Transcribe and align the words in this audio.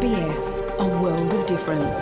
SBS, 0.00 0.44
a 0.86 0.88
world 1.02 1.30
of 1.34 1.44
difference. 1.44 1.98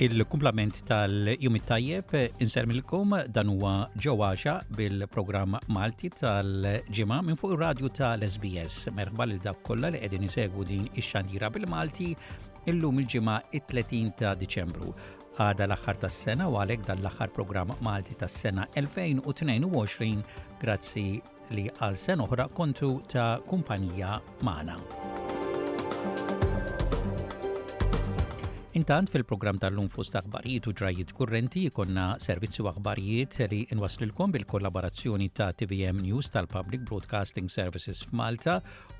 il-kumplament 0.07 0.83
tal-Jum 0.89 1.57
tajjeb 1.69 2.67
milkom 2.69 3.15
dan 3.35 3.49
huwa 3.55 3.73
ġewaxa 4.05 4.55
bil-programm 4.77 5.57
Malti 5.77 6.11
tal-ġimgħa 6.19 7.21
minn 7.25 7.39
fuq 7.41 7.55
ir-radju 7.57 7.91
tal-SBS. 7.99 8.91
Merħba 8.97 9.27
lil 9.31 9.41
dak 9.47 9.63
kollha 9.67 9.91
li 9.95 10.03
qegħdin 10.03 10.27
isegwu 10.29 10.65
din 10.69 10.89
ix-xandira 10.93 11.49
bil-Malti 11.57 12.11
illum 12.71 13.01
il-ġimgħa 13.01 13.39
it-30 13.61 14.15
ta' 14.21 14.35
Diċembru 14.45 14.93
għada 15.41 15.69
l-axħar 15.71 16.03
tas 16.05 16.19
sena 16.27 16.51
u 16.53 16.59
għalek 16.61 16.85
dan 16.91 17.01
l 17.01 17.13
aħħar 17.13 17.33
programm 17.39 17.73
Malti 17.87 18.19
tas 18.21 18.37
sena 18.45 18.67
2022 18.77 20.21
grazzi 20.61 21.07
li 21.57 21.65
għal 21.81 21.97
sena 22.05 22.29
oħra 22.29 22.49
kontu 22.53 22.99
ta' 23.09 23.39
kumpanija 23.49 24.19
Mana. 24.45 24.77
Intant 28.75 29.07
fil-programm 29.07 29.61
tal-lum 29.63 29.87
fost 29.87 30.17
aħbarijiet 30.19 30.65
u 30.67 30.73
ġrajiet 30.79 31.13
kurrenti 31.15 31.61
jikonna 31.69 32.07
servizzu 32.25 32.65
aħbarijiet 32.67 33.37
li 33.53 33.61
nwaslilkom 33.79 34.33
bil-kollaborazzjoni 34.35 35.29
ta' 35.39 35.53
TVM 35.61 36.03
News 36.03 36.33
tal-Public 36.35 36.83
Broadcasting 36.89 37.47
Services 37.55 38.01
f'Malta 38.09 38.57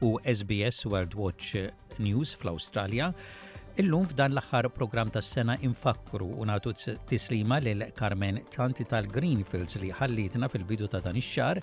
u 0.07 0.13
SBS 0.31 0.85
World 0.87 1.19
Watch 1.19 1.57
News 1.99 2.37
fl-Awstralja. 2.39 3.11
Illum 3.83 4.07
f'dan 4.13 4.37
l-aħħar 4.37 4.71
programm 4.79 5.11
ta' 5.11 5.25
sena 5.33 5.57
infakru 5.67 6.29
u 6.39 6.47
nagħtu 6.47 6.77
tislima 7.11 7.59
lil 7.67 7.83
Carmen 7.99 8.39
Tanti 8.55 8.87
tal-Greenfields 8.87 9.83
li 9.83 9.91
ħallitna 9.99 10.47
fil-bidu 10.55 10.87
ta' 10.95 11.03
dan 11.09 11.19
ix 11.19 11.35
xar 11.35 11.59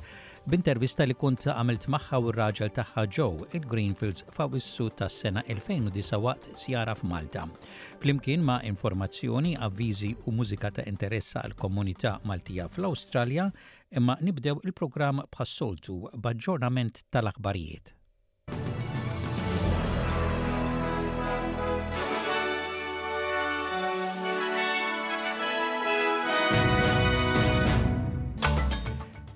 b'intervista 0.50 1.06
li 1.06 1.14
kont 1.14 1.44
għamilt 1.54 1.84
magħha 1.94 2.18
u 2.24 2.32
r-raġel 2.32 2.72
tagħha 2.74 3.04
Joe 3.14 3.46
il-Greenfields 3.58 4.26
fawissu 4.34 4.88
tas-sena 4.98 5.44
2009 5.46 6.18
waqt 6.24 6.48
sjara 6.64 6.96
f'Malta. 6.98 7.44
Flimkien 8.02 8.42
ma' 8.44 8.60
informazzjoni, 8.66 9.54
avviżi 9.68 10.16
u 10.26 10.34
mużika 10.38 10.72
ta' 10.76 10.88
interessa 10.90 11.46
għal 11.46 11.54
komunità 11.62 12.16
Maltija 12.26 12.66
fl-Awstralja, 12.74 13.52
imma 14.00 14.18
nibdew 14.26 14.66
il-programm 14.66 15.22
bħassoltu 15.36 16.02
b'aġġornament 16.18 17.06
tal-aħbarijiet. 17.14 17.98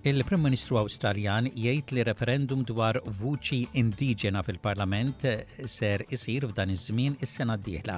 Il-Prim 0.05 0.43
Ministru 0.45 0.77
Awstraljan 0.77 1.47
jgħid 1.57 1.91
li 1.97 2.03
referendum 2.05 2.59
dwar 2.69 2.99
vuċi 3.17 3.63
indiġena 3.81 4.43
fil-Parlament 4.45 5.25
eh, 5.25 5.39
ser 5.65 6.03
isir 6.13 6.45
f'dan 6.45 6.69
iż-żmien 6.69 7.15
is-sena 7.25 7.55
d-dieħla. 7.57 7.95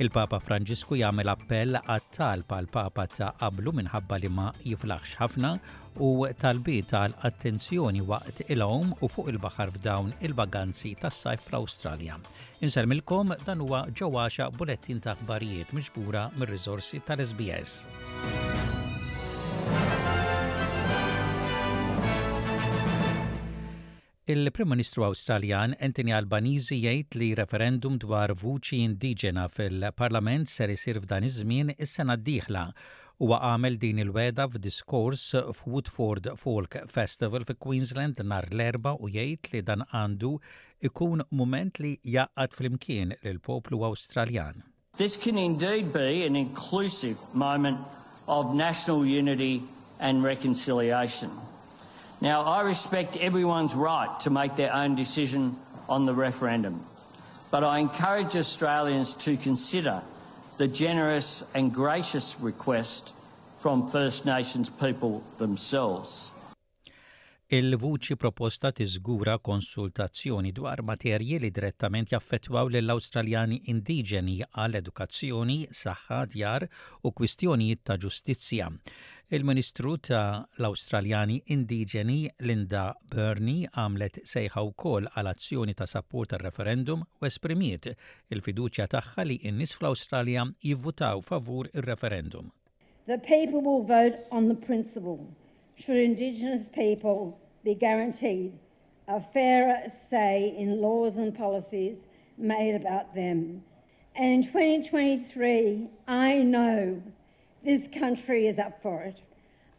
Il-Papa 0.00 0.38
Franġisku 0.40 0.96
jagħmel 0.96 1.28
appell 1.34 1.76
għat-talb 1.82 2.54
għall 2.56 2.70
papa 2.72 3.04
ta' 3.12 3.28
qablu 3.42 3.74
minħabba 3.82 4.22
li 4.24 4.32
ma 4.32 4.48
jiflaħx 4.64 5.18
ħafna 5.20 5.52
u 6.00 6.08
talbiet 6.40 6.88
tal 6.94 7.12
attenzjoni 7.20 8.00
waqt 8.08 8.46
il-għom 8.48 8.96
u 9.04 9.12
fuq 9.12 9.28
il-baħar 9.36 9.76
f'dawn 9.76 10.16
il-vaganzi 10.24 10.96
tas-sajf 11.04 11.50
fl-Awstralja. 11.50 12.16
Inselmilkom 12.64 13.36
dan 13.44 13.60
huwa 13.66 13.84
ġewwaxa 13.92 14.48
bulettin 14.56 15.04
ta' 15.04 15.18
aħbarijiet 15.20 15.76
miġbura 15.76 16.30
mir-riżorsi 16.40 17.04
tal-SBS. 17.10 17.82
Il-Prim 24.24 24.68
Ministru 24.70 25.02
Awstraljan 25.02 25.72
Anthony 25.82 26.12
Albanizi 26.14 26.76
jgħid 26.78 27.16
li 27.18 27.28
referendum 27.34 27.96
dwar 27.98 28.30
vuċi 28.38 28.78
indiġena 28.86 29.48
fil-Parlament 29.50 30.46
ser 30.46 30.70
isir 30.70 31.00
f'dan 31.02 31.26
iż-żmien 31.26 31.72
is-sena 31.74 32.14
d-dieħla 32.20 32.62
u 33.26 33.32
għamel 33.34 33.80
din 33.82 33.98
il-weda 34.04 34.46
f'diskors 34.52 35.24
f'Woodford 35.58 36.30
Folk 36.38 36.78
Festival 36.94 37.42
fi 37.50 37.58
Queensland 37.66 38.22
nar 38.30 38.46
l-erba 38.54 38.94
u 38.94 39.10
jgħid 39.10 39.54
li 39.56 39.64
dan 39.72 39.82
għandu 39.90 40.32
ikun 40.86 41.26
moment 41.42 41.82
li 41.82 41.96
jaqqad 42.14 42.54
fl-imkien 42.60 43.16
lill-poplu 43.24 43.82
Awstraljan. 43.90 44.62
This 45.02 45.16
can 45.18 45.34
indeed 45.36 45.90
be 45.92 46.22
an 46.30 46.36
inclusive 46.36 47.18
moment 47.34 47.82
of 48.28 48.54
national 48.54 49.02
unity 49.04 49.64
and 49.98 50.22
reconciliation. 50.22 51.34
Now, 52.22 52.44
I 52.60 52.68
respect 52.68 53.16
everyone's 53.16 53.74
right 53.74 54.08
to 54.20 54.30
make 54.30 54.54
their 54.54 54.70
own 54.72 54.94
decision 54.94 55.56
on 55.88 56.06
the 56.06 56.12
referendum, 56.14 56.74
but 57.50 57.64
I 57.64 57.80
encourage 57.80 58.36
Australians 58.38 59.14
to 59.24 59.36
consider 59.36 60.00
the 60.56 60.68
generous 60.68 61.50
and 61.56 61.74
gracious 61.74 62.36
request 62.40 63.12
from 63.58 63.88
First 63.88 64.24
Nations 64.24 64.70
people 64.70 65.14
themselves. 65.42 66.30
Il-vuċi 67.52 68.16
proposta 68.16 68.70
tiżgura 68.72 69.34
konsultazzjoni 69.44 70.52
dwar 70.56 70.80
materji 70.82 71.38
li 71.42 71.50
direttament 71.52 72.08
jaffettwaw 72.14 72.68
lill 72.72 72.94
awstraljani 72.94 73.58
indiġeni 73.68 74.38
għal 74.52 74.78
edukazzjoni, 74.80 75.58
saħħa, 75.82 76.22
djar 76.32 76.64
u 77.02 77.12
kwistjonijiet 77.12 77.82
ta' 77.84 77.98
ġustizzja. 78.06 78.70
Il-Ministru 79.32 79.94
ta' 79.96 80.42
l-Australjani 80.60 81.38
Indiġeni 81.54 82.18
Linda 82.48 82.82
Burney 83.12 83.62
għamlet 83.80 84.18
sejħa 84.28 84.60
wkoll 84.66 85.06
għal 85.16 85.30
azzjoni 85.30 85.72
ta' 85.78 85.86
sapport 85.92 86.34
tar 86.34 86.42
referendum 86.44 87.00
u 87.00 87.24
esprimiet 87.24 87.88
il-fiduċja 88.36 88.86
tagħha 88.94 89.24
li 89.30 89.38
n-nies 89.50 89.72
fl-Awstralja 89.78 90.44
jivvutaw 90.66 91.22
favur 91.30 91.70
ir-referendum. 91.72 92.50
The 93.08 93.16
people 93.30 93.64
will 93.70 93.80
vote 93.94 94.20
on 94.40 94.52
the 94.52 94.58
principle 94.68 95.24
should 95.80 95.96
Indigenous 96.02 96.68
people 96.76 97.24
be 97.64 97.74
guaranteed 97.74 98.60
a 99.08 99.18
fairer 99.38 99.80
say 100.02 100.52
in 100.66 100.76
laws 100.82 101.16
and 101.16 101.32
policies 101.34 102.04
made 102.36 102.74
about 102.76 103.14
them. 103.14 103.64
And 104.14 104.28
in 104.28 104.42
2023, 104.44 105.88
I 106.06 106.42
know 106.54 107.00
this 107.64 107.86
country 108.00 108.46
is 108.46 108.58
up 108.58 108.82
for 108.82 109.02
it. 109.02 109.20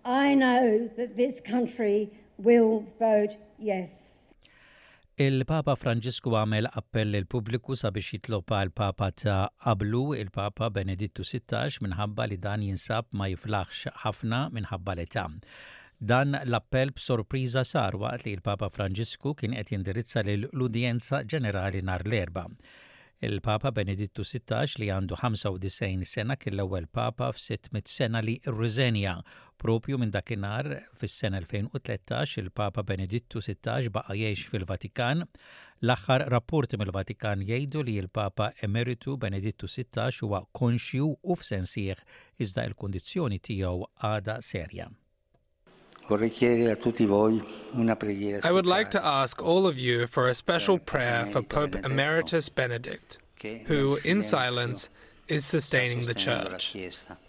I 0.06 0.34
know 0.36 0.90
that 0.98 1.16
this 1.18 1.40
country 1.42 2.10
will 2.38 2.84
vote 3.02 3.36
yes. 3.70 4.00
Il-Papa 5.22 5.76
Franġisku 5.78 6.32
għamel 6.34 6.72
appell 6.80 7.20
il 7.20 7.28
pubbliku 7.30 7.76
sabiex 7.78 8.08
jitlob 8.16 8.50
il 8.64 8.72
papa 8.74 9.12
ta' 9.14 9.44
qablu 9.62 10.16
il-Papa 10.18 10.72
Benedittu 10.74 11.22
XVI 11.22 11.78
minħabba 11.86 12.26
li 12.32 12.40
dan 12.42 12.64
jinsab 12.66 13.12
ma 13.12 13.28
jiflaħx 13.30 13.94
ħafna 14.04 14.40
minħabba 14.58 14.96
l 14.98 15.06
ta' 15.14 15.28
Dan 16.04 16.34
l-appell 16.40 16.92
b'sorpriża 16.98 17.64
sar 17.64 17.96
waqt 17.96 18.26
li 18.26 18.34
il-Papa 18.40 18.72
Franġisku 18.74 19.36
kien 19.40 19.54
qed 19.56 19.72
jindirizza 19.76 20.26
lill 20.26 20.50
l-udjenza 20.50 21.22
ġenerali 21.30 21.84
nar 21.86 22.02
l-erba'. 22.10 22.50
Il-Papa 23.24 23.70
Benedittu 23.72 24.22
16 24.28 24.82
li 24.82 24.90
għandu 24.92 25.16
95 25.16 26.04
sena 26.10 26.36
kien 26.36 26.58
l-ewwel 26.58 26.90
Papa 26.98 27.30
f-600 27.32 27.88
sena 27.92 28.20
li 28.20 28.34
rriżenja. 28.52 29.14
Propju 29.64 29.96
minn 30.02 30.12
dakinhar 30.12 30.68
fis-sena 31.00 31.40
2013 31.46 32.42
il-Papa 32.44 32.84
Benedittu 32.90 33.40
16 33.46 33.88
baqa' 33.96 34.18
jgħix 34.20 34.44
fil-Vatikan. 34.52 35.24
L-aħħar 35.88 36.26
rapport 36.36 36.76
mill-Vatikan 36.84 37.46
jgħidu 37.48 37.84
li 37.88 37.96
l-Papa 38.04 38.50
Emeritu 38.68 39.16
Benedittu 39.24 39.70
16 39.72 40.20
huwa 40.28 40.44
konxju 40.60 41.08
u 41.16 41.40
f'sensieħ 41.40 42.04
iżda 42.44 42.68
l-kundizzjoni 42.74 43.40
tiegħu 43.48 43.88
għada 44.04 44.42
serja. 44.52 44.90
I 46.10 46.76
would 48.52 48.66
like 48.66 48.92
to 48.92 49.02
ask 49.06 49.42
all 49.42 49.66
of 49.66 49.80
you 49.80 50.08
for 50.08 50.28
a 50.28 50.34
special 50.34 50.76
eh, 50.76 50.80
prayer 50.86 51.26
for 51.26 51.40
eh, 51.40 51.44
Pope 51.48 51.76
Emeritus 51.86 52.50
Benedict, 52.50 53.20
who, 53.68 53.98
in 54.04 54.22
silence, 54.22 54.90
is 55.30 55.46
sustaining 55.46 56.06
the 56.06 56.14
Church. 56.14 56.76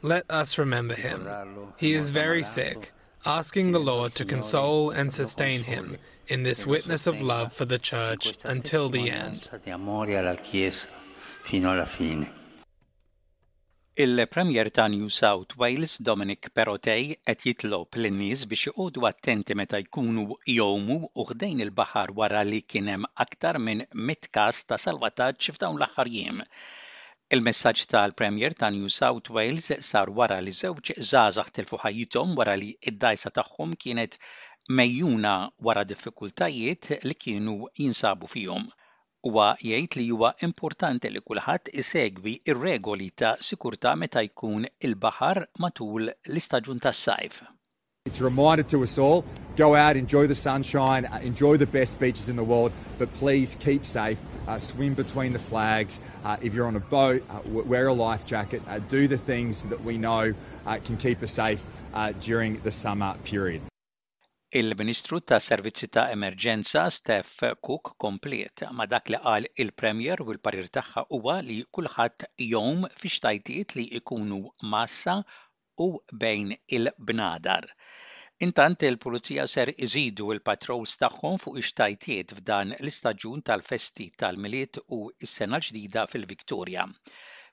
Let 0.02 0.24
us 0.28 0.58
remember 0.58 0.94
him. 0.94 1.28
He 1.76 1.92
is 1.92 2.10
very 2.10 2.42
sick, 2.42 2.92
asking 3.24 3.70
the 3.72 3.78
Lord 3.80 4.12
to 4.16 4.24
console 4.24 4.90
and 4.90 5.12
sustain 5.12 5.62
him 5.64 5.96
in 6.26 6.42
this 6.42 6.66
witness 6.66 7.06
of 7.06 7.20
love 7.22 7.52
for 7.52 7.64
the 7.66 7.78
Church 7.78 8.32
until 8.42 8.88
the 8.88 9.08
end. 9.08 9.48
Il-Premier 13.96 14.72
ta' 14.72 14.88
New 14.88 15.06
South 15.08 15.54
Wales 15.60 15.92
Dominic 16.06 16.46
Perotej 16.56 17.06
qed 17.26 17.42
jitlob 17.44 17.94
lin-nies 18.02 18.40
biex 18.52 18.64
iqogħdu 18.70 19.04
attenti 19.10 19.56
meta 19.60 19.78
jkunu 19.84 20.24
jomu 20.54 20.96
u 21.22 21.26
ħdejn 21.28 21.62
il-baħar 21.66 22.12
wara 22.18 22.40
li 22.48 22.58
kien 22.72 22.88
hemm 22.92 23.06
aktar 23.24 23.60
minn 23.68 23.84
mit 24.10 24.28
kas 24.38 24.64
ta' 24.72 24.80
salvataġġ 24.86 25.52
f'dawn 25.58 25.78
l-aħħar 25.78 26.10
jiem. 26.16 26.42
Il-messaġġ 27.38 27.86
tal-Premier 27.94 28.58
ta' 28.64 28.72
New 28.78 28.90
South 28.98 29.30
Wales 29.38 29.70
sar 29.92 30.10
wara 30.18 30.40
li 30.48 30.56
żewġ 30.62 30.92
żgħażagħ 30.98 31.54
tilfu 31.60 31.80
ħajjithom 31.84 32.34
wara 32.42 32.58
li 32.58 32.74
id-dajsa 32.90 33.34
tagħhom 33.38 33.78
kienet 33.84 34.18
mejjuna 34.80 35.36
wara 35.70 35.86
diffikultajiet 35.94 36.96
li 37.06 37.14
kienu 37.28 37.60
jinsabu 37.78 38.34
fihom. 38.36 38.68
Huwa 39.24 39.46
jgħid 39.60 39.94
li 39.96 40.04
huwa 40.12 40.28
importanti 40.46 41.08
li 41.08 41.20
kulħadd 41.28 41.70
isegwi 41.80 42.34
ir-regoli 42.52 43.06
ta' 43.22 43.30
sikurtà 43.46 43.94
meta 43.96 44.20
jkun 44.26 44.66
il-baħar 44.84 45.40
matul 45.64 46.10
l-istaġun 46.10 46.82
tas-sajf. 46.84 47.38
It's 48.04 48.20
a 48.20 48.24
reminder 48.24 48.62
to 48.64 48.82
us 48.82 48.98
all 48.98 49.24
go 49.56 49.74
out, 49.76 49.96
enjoy 49.96 50.26
the 50.26 50.34
sunshine, 50.34 51.06
uh, 51.06 51.20
enjoy 51.22 51.56
the 51.56 51.64
best 51.76 51.98
beaches 51.98 52.28
in 52.28 52.36
the 52.36 52.44
world, 52.44 52.72
but 52.98 53.08
please 53.14 53.56
keep 53.64 53.86
safe, 53.86 54.18
uh, 54.46 54.58
swim 54.58 54.92
between 54.92 55.32
the 55.32 55.38
flags. 55.48 55.98
Uh, 56.22 56.36
if 56.42 56.52
you're 56.52 56.66
on 56.66 56.76
a 56.76 56.84
boat, 56.92 57.22
uh, 57.30 57.38
wear 57.48 57.86
a 57.86 57.94
life 57.94 58.26
jacket, 58.26 58.60
uh, 58.68 58.78
do 58.90 59.08
the 59.08 59.16
things 59.32 59.64
that 59.72 59.82
we 59.82 59.96
know 59.96 60.34
uh, 60.66 60.76
can 60.84 60.98
keep 60.98 61.22
us 61.22 61.32
safe 61.32 61.64
during 62.20 62.60
the 62.62 62.70
summer 62.70 63.14
period. 63.24 63.62
Il-Ministru 64.56 65.18
ta' 65.28 65.38
Servizzi 65.42 65.86
ta' 65.88 66.02
Emerġenza 66.16 66.82
Steph 66.96 67.38
Cook 67.68 67.88
kompliet 68.04 68.62
ma' 68.80 68.84
dak 68.92 69.10
li 69.12 69.18
qal 69.24 69.48
il-Premier 69.64 70.22
u 70.24 70.26
l-parir 70.36 70.68
tagħha 70.78 71.02
huwa 71.18 71.34
li 71.46 71.56
kulħadd 71.78 72.26
jom 72.46 72.84
fi 73.00 73.10
xtajtiet 73.16 73.74
li 73.80 73.86
ikunu 74.00 74.38
massa 74.76 75.16
u 75.88 75.90
bejn 76.22 76.54
il-bnadar. 76.78 77.66
Intant 78.48 78.86
il-Pulizija 78.92 79.48
ser 79.56 79.74
iżidu 79.88 80.30
il-patrols 80.36 80.94
tagħhom 81.04 81.42
fuq 81.48 81.58
ixtajtiet 81.64 82.38
f'dan 82.38 82.76
l-istaġun 82.78 83.42
tal-festi 83.50 84.06
tal-miliet 84.22 84.78
u 85.00 85.04
s-sena 85.32 85.58
l-ġdida 85.64 86.06
fil-Viktorja. 86.14 86.86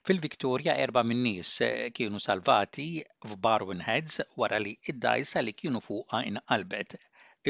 Fil-Viktorja 0.08 0.72
erba' 0.84 1.02
min-nies 1.08 1.50
eh, 1.64 1.90
kienu 1.96 2.18
salvati 2.22 2.84
f'Barwin 3.26 3.82
Heads 3.88 4.14
wara 4.40 4.58
li 4.64 4.70
id-dajsa 4.92 5.42
li 5.44 5.52
kienu 5.60 5.80
in 6.28 6.40
qalbet, 6.50 6.96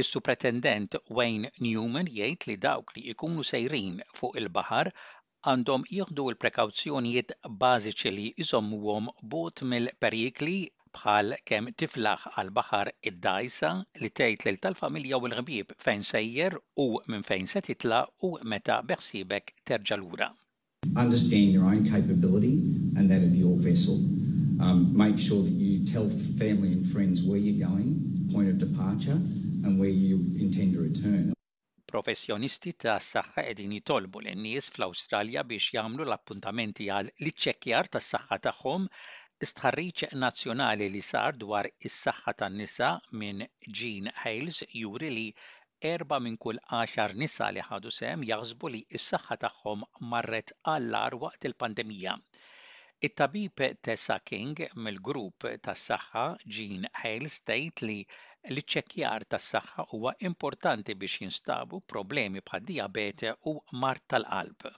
Is-supretendent 0.03 0.97
Wayne 1.19 1.51
Newman 1.67 2.11
jgħid 2.17 2.47
li 2.51 2.57
dawk 2.67 2.93
li 2.99 3.05
jkunu 3.15 3.43
sejrin 3.53 3.97
fuq 4.19 4.37
il-baħar 4.43 4.93
għandhom 5.53 5.87
jieħdu 5.97 6.25
l-prekawzjonijiet 6.35 7.33
bażiċi 7.65 8.11
li 8.19 8.29
jżommuhom 8.43 9.09
bot 9.37 9.63
mill-perikli 9.73 10.59
bħal 10.99 11.37
kemm 11.53 11.73
tiflaħ 11.85 12.29
għal 12.35 12.53
baħar 12.61 12.93
id-dajsa 13.13 13.71
li 14.05 14.11
tgħid 14.13 14.45
lil 14.51 14.61
tal-familja 14.67 15.17
u 15.17 15.27
l-ħbieb 15.33 15.73
fejn 15.89 16.05
sejjer 16.13 16.59
u 16.77 16.87
minn 17.09 17.27
fejn 17.33 17.49
se 17.57 17.65
titla 17.73 18.05
u 18.29 18.37
meta 18.55 18.83
beħsibek 18.93 19.57
terġa' 19.73 20.03
lura. 20.05 20.31
Understand 20.97 21.53
your 21.57 21.65
own 21.65 21.89
capability 21.89 22.55
and 22.97 23.11
that 23.11 23.23
of 23.23 23.35
your 23.35 23.57
vessel. 23.57 23.95
Um, 24.65 24.91
make 25.05 25.19
sure 25.19 25.43
that 25.43 25.51
you 25.67 25.87
tell 25.87 26.09
family 26.43 26.73
and 26.77 26.85
friends 26.95 27.23
where 27.23 27.39
you're 27.39 27.67
going, 27.69 27.91
point 28.33 28.49
of 28.49 28.59
departure, 28.59 29.19
and 29.65 29.79
where 29.79 29.89
you 29.89 30.17
intend 30.41 30.75
to 30.75 30.81
return. 30.83 31.33
Professjonisti 31.93 32.73
ta' 32.85 32.97
s-saxħa 33.03 33.45
edin 33.53 33.73
jitolbu 33.77 34.23
l 34.25 34.35
nies 34.43 34.71
fl-Australja 34.75 35.47
biex 35.53 35.71
jamlu 35.77 36.05
l-appuntamenti 36.09 36.89
għal 36.97 37.11
l-ċekjar 37.27 37.91
ta' 37.95 38.03
s-saxħa 38.03 38.41
tagħhom 38.49 38.87
istħarriċ 39.45 40.11
nazjonali 40.25 40.89
li 40.95 41.03
sar 41.13 41.35
dwar 41.45 41.69
is-saħħa 41.89 42.37
tan-nisa 42.45 42.93
minn 43.23 43.43
Jean 43.69 44.11
Hales 44.25 44.63
juri 44.73 45.13
li 45.19 45.27
erba' 45.91 46.19
minn 46.25 46.37
kull 46.43 46.59
għaxar 46.79 47.13
nisa 47.21 47.47
li 47.55 47.63
ħadu 47.69 47.91
sehem 47.95 48.21
jaħsbu 48.29 48.69
li 48.75 48.81
s-saħħa 48.99 49.37
tagħhom 49.45 49.81
marret 50.13 50.53
għallar 50.73 51.17
waqt 51.25 51.47
il-pandemija. 51.51 52.15
It-tabib 53.09 53.63
Tessa 53.89 54.19
King 54.33 54.61
mill-grupp 54.87 55.49
tas-saħħa 55.69 56.25
Jean 56.59 56.87
Hale 57.03 57.33
State 57.39 57.85
li 57.91 57.99
l-ċekjar 58.55 59.27
tas-saħħa 59.35 59.89
huwa 59.97 60.15
importanti 60.31 60.99
biex 61.03 61.25
jinstabu 61.25 61.83
problemi 61.97 62.45
bħad 62.51 62.71
diabete 62.75 63.37
u 63.53 63.59
mart 63.85 64.07
tal-qalb. 64.15 64.73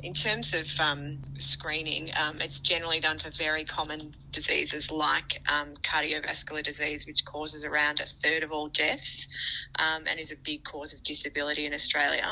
In 0.00 0.14
terms 0.14 0.54
of 0.54 0.66
um, 0.80 1.18
screening, 1.38 2.10
um, 2.16 2.40
it's 2.40 2.58
generally 2.60 2.98
done 3.00 3.18
for 3.18 3.30
very 3.30 3.66
common 3.66 4.14
diseases 4.30 4.90
like 4.90 5.42
um, 5.48 5.74
cardiovascular 5.82 6.64
disease, 6.64 7.06
which 7.06 7.24
causes 7.26 7.62
around 7.64 8.00
a 8.00 8.06
third 8.06 8.42
of 8.42 8.52
all 8.52 8.68
deaths 8.68 9.28
um, 9.78 10.04
and 10.06 10.18
is 10.18 10.32
a 10.32 10.36
big 10.36 10.64
cause 10.64 10.94
of 10.94 11.02
disability 11.02 11.66
in 11.66 11.74
Australia. 11.74 12.26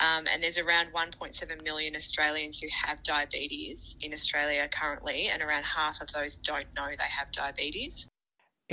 Um, 0.00 0.26
and 0.30 0.42
there's 0.42 0.58
around 0.58 0.88
1.7 0.94 1.64
million 1.64 1.96
Australians 1.96 2.60
who 2.60 2.68
have 2.84 3.02
diabetes 3.02 3.96
in 4.02 4.12
Australia 4.12 4.68
currently, 4.68 5.28
and 5.28 5.40
around 5.42 5.64
half 5.64 6.00
of 6.02 6.08
those 6.12 6.34
don't 6.36 6.72
know 6.76 6.86
they 6.90 7.04
have 7.04 7.32
diabetes. 7.32 8.06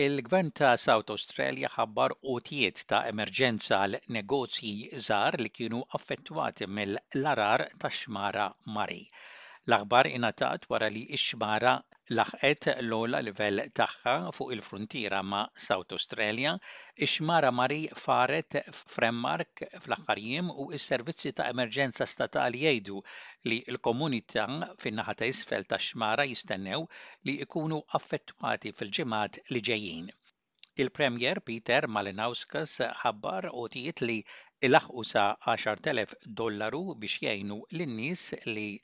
Il-Gvern 0.01 0.50
ta' 0.59 0.74
South 0.81 1.09
Australia 1.13 1.69
ħabbar 1.75 2.13
qotijiet 2.25 2.83
ta' 2.91 3.00
emerġenza 3.13 3.80
għal 3.88 3.97
negozji 4.18 4.74
żgħar 5.07 5.39
li 5.41 5.51
kienu 5.56 5.81
affettwati 6.00 6.68
mill 6.77 7.01
larar 7.25 7.65
tax-xmara 7.86 8.45
Mari. 8.77 9.01
L-aħbar 9.67 10.07
ingħatat 10.09 10.65
wara 10.73 10.88
li 10.91 11.00
x-xmara 11.15 11.71
laħqet 12.17 12.67
l-ola 12.73 13.19
livell 13.27 13.61
tagħha 13.79 14.13
fuq 14.38 14.53
il-frontiera 14.57 15.19
ma' 15.31 15.41
South 15.63 15.95
Australia, 15.97 16.53
ix-xmara 17.07 17.50
Marie 17.57 17.91
faret 18.03 18.57
Fremmark 18.94 19.65
fl-aħħar 19.81 20.21
jiem 20.27 20.53
u 20.63 20.69
s-servizzi 20.79 21.33
ta' 21.41 21.50
emerġenza 21.56 22.07
statali 22.13 22.63
jgħidu 22.69 23.01
li 23.51 23.59
l-komunità 23.75 24.47
fin-naħa 24.85 25.17
ta' 25.23 25.31
isfel 25.33 25.67
ta' 25.73 25.81
xmara 25.89 26.29
jistennew 26.31 26.88
li 27.27 27.35
jkunu 27.44 27.83
affettwati 28.00 28.73
fil-ġimgħat 28.79 29.44
li 29.51 29.65
ġejjin. 29.73 30.07
Il-Premier 30.79 31.44
Peter 31.44 31.85
Malinowskas 31.91 32.79
ħabbar 33.03 33.50
u 33.62 33.67
tijiet 33.75 34.07
li 34.07 34.21
dollaru 34.61 36.94
biex 37.69 38.33
li 38.45 38.81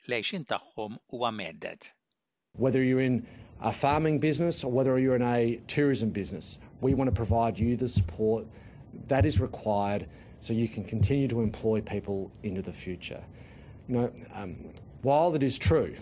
Whether 2.52 2.82
you're 2.82 3.00
in 3.00 3.26
a 3.60 3.72
farming 3.72 4.18
business 4.18 4.62
or 4.64 4.70
whether 4.72 4.98
you're 4.98 5.16
in 5.16 5.22
a 5.22 5.56
tourism 5.66 6.10
business, 6.10 6.58
we 6.80 6.94
want 6.94 7.08
to 7.08 7.14
provide 7.14 7.58
you 7.58 7.76
the 7.76 7.88
support 7.88 8.46
that 9.08 9.26
is 9.26 9.40
required 9.40 10.08
so 10.40 10.52
you 10.54 10.68
can 10.68 10.84
continue 10.84 11.26
to 11.28 11.40
employ 11.40 11.80
people 11.80 12.30
into 12.42 12.60
the 12.62 12.72
future. 12.72 13.22
You 13.88 13.96
know, 13.96 14.12
um, 14.34 14.56
while 15.02 15.34
it 15.34 15.42
is 15.42 15.58
true 15.58 15.94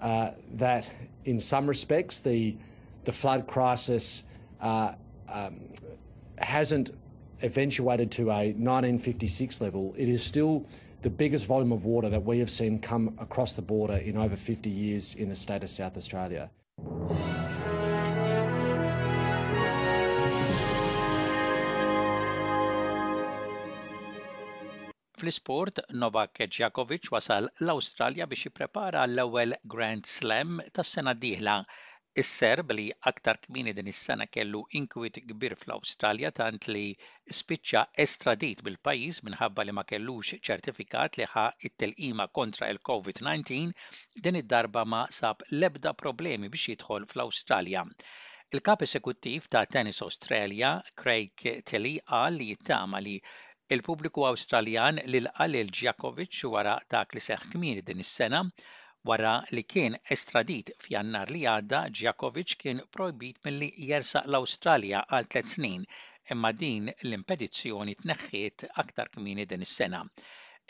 uh, 0.00 0.32
that 0.54 0.86
in 1.24 1.40
some 1.40 1.66
respects 1.66 2.18
the 2.20 2.56
the 3.04 3.12
flood 3.12 3.46
crisis 3.46 4.22
uh, 4.60 4.92
um, 5.30 5.60
hasn't 6.36 6.90
eventuated 7.42 8.10
to 8.12 8.30
a 8.30 8.52
1956 8.54 9.60
level, 9.60 9.94
it 9.96 10.08
is 10.08 10.22
still 10.22 10.66
the 11.02 11.10
biggest 11.10 11.46
volume 11.46 11.72
of 11.72 11.84
water 11.84 12.10
that 12.10 12.24
we 12.24 12.38
have 12.40 12.50
seen 12.50 12.78
come 12.78 13.14
across 13.20 13.52
the 13.52 13.62
border 13.62 13.94
in 13.96 14.16
over 14.16 14.36
50 14.36 14.68
years 14.70 15.14
in 15.14 15.28
the 15.28 15.36
state 15.36 15.62
of 15.62 15.70
South 15.70 15.96
Australia. 15.96 16.50
Fl-isport, 25.18 25.82
Novak 25.98 26.38
Djokovic 26.46 27.10
wasal 27.10 27.48
l-Awstralja 27.60 28.28
biex 28.30 28.44
jipprepara 28.46 29.00
l-ewwel 29.10 29.56
Grand 29.66 30.06
Slam 30.06 30.60
tas-sena 30.72 31.10
dieħla 31.24 31.56
Is-serb 32.20 32.72
li 32.76 32.84
aktar 33.08 33.36
kmini 33.42 33.72
din 33.78 33.88
is-sena 33.90 34.24
kellu 34.36 34.60
inkwit 34.78 35.18
kbir 35.26 35.52
fl-Awstralja 35.58 36.30
tant 36.38 36.64
li 36.76 36.80
spiċċa 37.38 37.82
estradit 38.04 38.62
bil-pajjiż 38.68 39.20
minħabba 39.28 39.64
li 39.68 39.74
ma 39.78 39.84
kellux 39.92 40.32
ċertifikat 40.48 41.18
li 41.20 41.28
ħa 41.34 41.44
it-telqima 41.68 42.26
kontra 42.38 42.70
il-COVID-19 42.74 43.86
din 44.24 44.38
id-darba 44.40 44.82
ma 44.94 45.04
sab 45.18 45.44
lebda 45.52 45.92
problemi 46.02 46.50
biex 46.56 46.66
jidħol 46.72 47.06
fl-Awstralja. 47.12 47.84
Il-kap 48.58 48.82
esekuttiv 48.88 49.46
ta' 49.54 49.62
Tennis 49.76 50.02
Australia, 50.08 50.72
Craig 51.04 51.46
Tilly, 51.70 51.94
qal 52.10 52.34
li 52.42 52.50
jittama 52.50 53.04
li 53.08 53.14
il-pubbliku 53.76 54.26
Awstraljan 54.32 54.98
lil 55.14 55.30
qalil 55.38 55.70
Djakovic 55.78 56.42
wara 56.56 56.74
dak 56.96 57.14
li 57.14 57.22
seħ 57.30 57.46
kmini 57.54 57.86
din 57.92 58.02
is-sena 58.08 58.42
Wara 59.06 59.44
li 59.52 59.62
kien 59.62 59.94
estradit 60.14 60.70
f'jannar 60.84 61.30
li 61.32 61.42
għadda, 61.46 61.80
Djakovic 61.94 62.54
kien 62.62 62.80
projbit 62.96 63.36
mill-li 63.46 63.68
jersaq 63.90 64.26
l-Awstralja 64.26 65.02
għal 65.08 65.28
tliet 65.34 65.46
snin, 65.52 65.84
imma 66.34 66.50
din 66.62 66.90
l-impedizzjoni 67.08 67.94
tneħħiet 68.02 68.64
aktar 68.82 69.10
kmini 69.14 69.44
din 69.52 69.62
is-sena. 69.68 70.00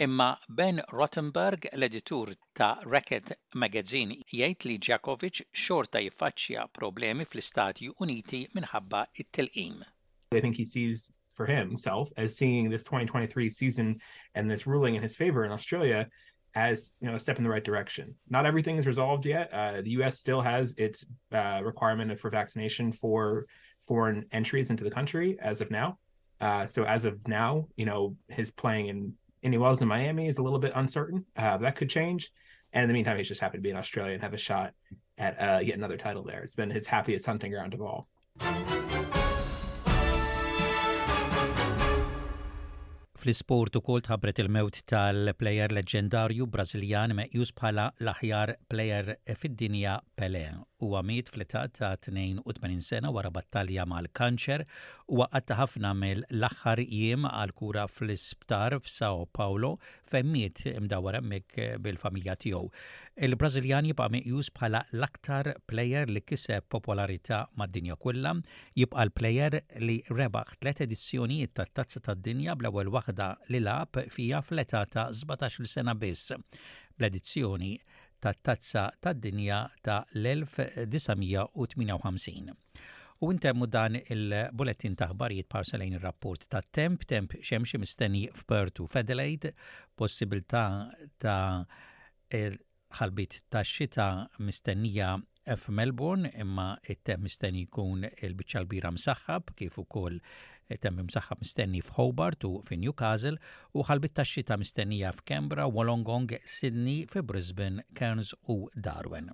Imma 0.06 0.26
Ben 0.60 0.80
Rottenberg, 0.92 1.70
l-editur 1.72 2.34
ta' 2.52 2.70
Racket 2.84 3.32
Magazine, 3.64 4.18
jgħid 4.34 4.68
li 4.68 4.76
Djakovic 4.78 5.42
xorta 5.64 6.04
jiffaċċja 6.04 6.68
problemi 6.80 7.24
fl-Istati 7.32 7.88
Uniti 7.98 8.44
minħabba 8.54 9.06
it-tilqim. 9.24 9.80
I 10.36 10.42
think 10.44 10.56
he 10.60 10.66
sees 10.66 11.08
for 11.32 11.46
himself 11.46 12.12
as 12.16 12.36
seeing 12.36 12.68
this 12.68 12.84
2023 12.84 13.48
season 13.48 13.96
and 14.34 14.50
this 14.50 14.66
ruling 14.66 14.96
in 14.96 15.02
his 15.02 15.16
favor 15.16 15.44
in 15.46 15.50
Australia 15.52 16.08
as 16.58 16.92
you 17.00 17.08
know 17.08 17.14
a 17.14 17.18
step 17.18 17.38
in 17.38 17.44
the 17.44 17.50
right 17.50 17.62
direction. 17.62 18.14
Not 18.28 18.44
everything 18.44 18.76
is 18.76 18.86
resolved 18.86 19.24
yet. 19.24 19.52
Uh, 19.52 19.80
the 19.80 19.90
U.S. 20.02 20.18
still 20.18 20.40
has 20.40 20.74
its 20.76 21.04
uh, 21.32 21.60
requirement 21.62 22.18
for 22.18 22.30
vaccination 22.30 22.90
for 22.90 23.46
foreign 23.86 24.26
entries 24.32 24.68
into 24.70 24.82
the 24.82 24.90
country 24.90 25.36
as 25.40 25.60
of 25.60 25.70
now. 25.70 25.98
Uh, 26.40 26.66
so 26.66 26.84
as 26.84 27.04
of 27.04 27.26
now, 27.28 27.68
you 27.76 27.86
know 27.86 28.16
his 28.28 28.50
playing 28.50 28.88
in 28.88 29.14
any 29.44 29.56
Wells 29.56 29.82
in 29.82 29.86
Miami 29.88 30.26
is 30.26 30.38
a 30.38 30.42
little 30.42 30.58
bit 30.58 30.72
uncertain. 30.74 31.24
Uh, 31.36 31.56
that 31.58 31.76
could 31.76 31.88
change. 31.88 32.30
And 32.72 32.82
in 32.82 32.88
the 32.88 32.94
meantime, 32.94 33.16
he's 33.16 33.28
just 33.28 33.40
happened 33.40 33.62
to 33.62 33.66
be 33.66 33.70
in 33.70 33.76
Australia 33.76 34.12
and 34.12 34.22
have 34.22 34.34
a 34.34 34.38
shot 34.38 34.74
at 35.16 35.40
uh, 35.40 35.58
yet 35.62 35.76
another 35.76 35.96
title 35.96 36.24
there. 36.24 36.42
It's 36.42 36.54
been 36.56 36.70
his 36.70 36.86
happiest 36.86 37.24
hunting 37.24 37.52
ground 37.52 37.72
of 37.72 37.80
all. 37.80 38.08
Fl-isport 43.18 43.74
ukoll 43.74 44.02
tħabbret 44.06 44.38
il-mewt 44.44 44.76
tal-plejer 44.92 45.72
leġendarju 45.74 46.46
Brażiljan 46.54 47.14
meqjus 47.18 47.50
bħala 47.58 47.86
l-aħjar 48.04 48.52
plejer 48.70 49.08
fid-dinja 49.40 49.96
Pele. 50.14 50.42
Huwa 50.78 51.00
miet 51.02 51.26
fl-età 51.34 51.64
ta' 51.76 51.88
82 52.06 52.76
sena 52.88 53.10
wara 53.10 53.32
battalja 53.34 53.88
mal-kanċer 53.90 54.62
u 55.08 55.18
għatta 55.26 55.56
ħafna 55.58 55.90
mill-aħħar 55.98 56.84
jiem 56.84 57.26
għal 57.32 57.56
kura 57.58 57.88
fl-isptar 57.90 58.78
f'Sao 58.84 59.26
Paulo 59.40 59.72
fejn 60.12 60.30
miet 60.36 60.62
imdawra 60.76 61.18
mek 61.32 61.58
bil-familja 61.82 62.38
tiegħu. 62.46 62.68
Il-Braziljan 63.18 63.82
jibqa' 63.88 64.04
meqjus 64.14 64.48
bħala 64.54 64.78
l-aktar 64.94 65.48
plejer 65.66 66.06
li 66.14 66.20
kiseb 66.22 66.62
popolarità 66.70 67.40
mad-dinja 67.58 67.96
kollha, 67.98 68.30
jibqa' 68.78 69.02
l-plejer 69.08 69.56
li 69.82 69.96
rebaħ 70.14 70.48
tliet 70.62 70.80
edizzjonijiet 70.86 71.50
tat-Tazza 71.58 71.98
tad-Dinja 72.08 72.54
bl-ewwel 72.60 72.90
waħda 72.94 73.26
li 73.50 73.60
lab 73.64 73.92
fija 74.14 74.38
fleta 74.46 74.80
ta' 74.92 75.08
17-il 75.10 75.66
sena 75.72 75.94
biss 75.98 76.32
bl-edizzjoni 76.38 77.72
tat-Tazza 78.22 78.84
tad-Dinja 79.02 79.58
ta' 79.82 79.98
l-1958. 80.14 82.54
U 83.26 83.30
intemmu 83.34 83.66
dan 83.66 83.94
il-bulletin 83.98 84.94
ta' 84.94 85.10
ħbarijiet 85.10 85.50
parselajn 85.50 85.98
il-rapport 85.98 86.38
ta' 86.54 86.62
temp, 86.62 87.02
temp 87.10 87.34
xemxie 87.42 87.82
mistenni 87.82 88.28
f'Pertu 88.30 88.86
Fedelaid, 88.86 89.50
possibilta 89.98 90.68
ta' 91.18 91.66
ħalbit 92.96 93.38
tax-xita 93.52 94.04
mistennija 94.40 95.08
f'Melbourne 95.56 96.30
imma 96.44 96.66
it-tem 96.92 97.22
mistenni 97.24 97.62
jkun 97.66 98.06
il-biċċa 98.08 98.62
l-bira 98.62 98.90
msaħħab 98.92 99.52
kif 99.56 99.78
ukoll 99.80 100.18
tem 100.84 101.00
msaħħab 101.08 101.40
mistenni 101.44 101.80
f'Hobart 101.84 102.44
u 102.48 102.52
fi 102.68 102.76
Newcastle 102.82 103.38
u 103.74 103.84
ħalbit 103.88 104.14
tax-xita 104.20 104.58
mistennija 104.60 105.12
f'Kembra, 105.16 105.64
Wollongong, 105.72 106.36
Sydney, 106.44 107.04
f'Brisbane, 107.08 107.32
Brisbane, 107.32 107.84
Cairns 107.96 108.34
u 108.52 108.58
Darwin. 108.76 109.32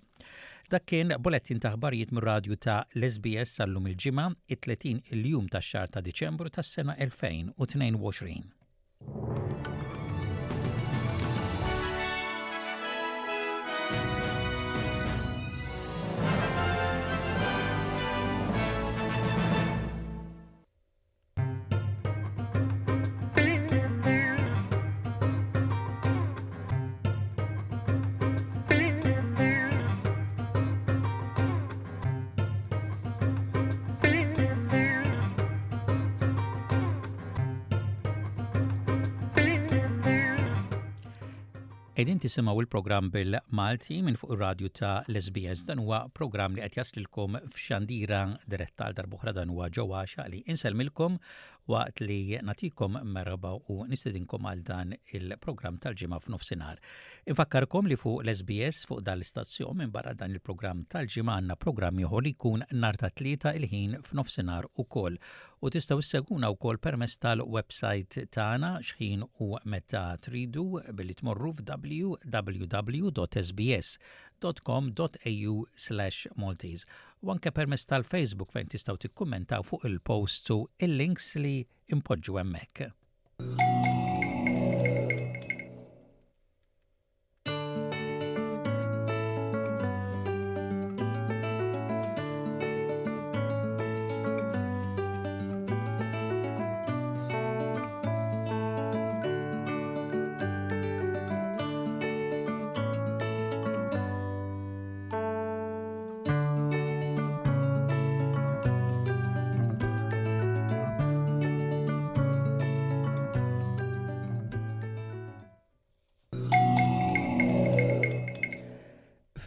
Dak 0.70 0.86
kien 0.88 1.12
bulettin 1.20 1.58
ta' 1.60 1.74
ħbarijiet 1.74 2.14
mir 2.16 2.24
radju 2.30 2.56
ta' 2.62 2.78
Lesbies 2.96 3.58
sal-lum 3.58 3.90
il-ġimgħa 3.90 4.28
it-30 4.56 5.10
il-jum 5.18 5.50
tax-xahar 5.52 5.90
ta' 5.98 6.04
Diċembru 6.06 6.54
tas-sena 6.54 6.94
2022. 7.02 9.83
Edin 41.94 42.18
tisimaw 42.18 42.58
il-program 42.58 43.06
bil-Malti 43.14 44.00
minn 44.02 44.16
fuq 44.18 44.32
il-radju 44.34 44.70
ta' 44.78 44.94
l-SBS 45.12 45.60
dan 45.68 45.78
huwa 45.84 46.00
program 46.18 46.56
li 46.56 46.62
qed 46.64 46.74
jaslilkom 46.80 47.36
f'xandira 47.52 48.18
diretta 48.54 48.88
għal 48.88 48.96
darbuħra 48.98 49.34
dan 49.36 49.52
huwa 49.54 49.68
ġewwa 49.76 50.00
li 50.34 50.40
inselmilkom 50.50 51.20
waqt 51.72 51.98
li 52.08 52.20
natikom 52.44 52.92
merba' 53.16 53.54
u 53.72 53.74
nistedinkom 53.90 54.42
għal 54.50 54.62
dan 54.68 54.88
il-program 55.16 55.74
tal-ġimma 55.84 56.18
f'nofsinhar. 56.20 56.78
Infakkarkom 57.32 57.84
li 57.88 57.96
fuq 57.96 58.18
l-SBS 58.26 58.76
fuq 58.90 59.00
dal-istazzjon 59.06 59.76
minn 59.80 59.92
barra 59.94 60.12
dan 60.20 60.30
il-program 60.36 60.78
tal-ġimma 60.94 61.32
għandna 61.38 61.56
program 61.66 61.94
ieħor 62.02 62.20
li 62.26 62.32
jkun 62.36 62.60
narta 62.76 63.00
ta' 63.08 63.14
tlieta 63.20 63.50
il-ħin 63.56 63.92
f'nofsinhar 64.04 64.64
ukoll 64.84 65.14
u 65.64 65.66
tistaw 65.72 65.98
seguna 66.04 66.46
u 66.52 66.54
kol 66.60 66.76
permess 66.88 67.14
tal-website 67.24 68.14
tana 68.36 68.70
xħin 68.84 69.20
u 69.40 69.42
meta 69.64 70.04
tridu 70.20 70.66
billi 70.92 71.14
tmorru 71.20 71.50
f'www.sbs 71.62 73.90
slash 75.84 76.26
Maltese 76.40 76.84
u 77.22 77.30
anke 77.32 77.50
permess 77.56 77.86
tal-Facebook 77.88 78.52
fejn 78.52 78.68
tistaw 78.72 78.98
tikkummentaw 79.00 79.64
fuq 79.64 79.86
il-posts 79.88 80.52
u 80.52 80.58
il-links 80.84 81.32
li 81.40 81.56
impoġġu 81.92 82.40
hemmhekk. 82.40 82.88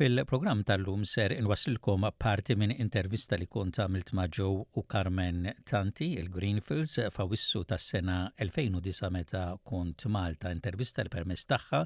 Fil-programm 0.08 0.62
tal-lum 0.64 1.02
ser 1.10 1.34
inwasilkom 1.36 2.06
parti 2.24 2.56
minn 2.60 2.72
intervista 2.80 3.36
li 3.36 3.44
kont 3.52 3.76
għamilt 3.84 4.12
Joe 4.38 4.62
u 4.80 4.82
Carmen 4.94 5.50
Tanti, 5.68 6.08
il-Greenfields, 6.22 6.94
fawissu 7.12 7.66
tas 7.68 7.84
sena 7.92 8.16
2009 8.40 9.10
meta 9.16 9.42
kont 9.68 10.06
Malta. 10.16 10.54
Intervista 10.56 11.04
li 11.04 11.12
permess 11.12 11.44
tagħha 11.52 11.82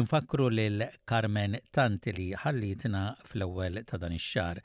infakru 0.00 0.46
lil 0.56 0.86
Carmen 1.04 1.58
Tanti 1.76 2.14
li 2.16 2.28
ħallitna 2.44 3.02
fl-ewwel 3.28 3.82
ta' 3.90 4.00
dan 4.00 4.14
ix-xar. 4.16 4.60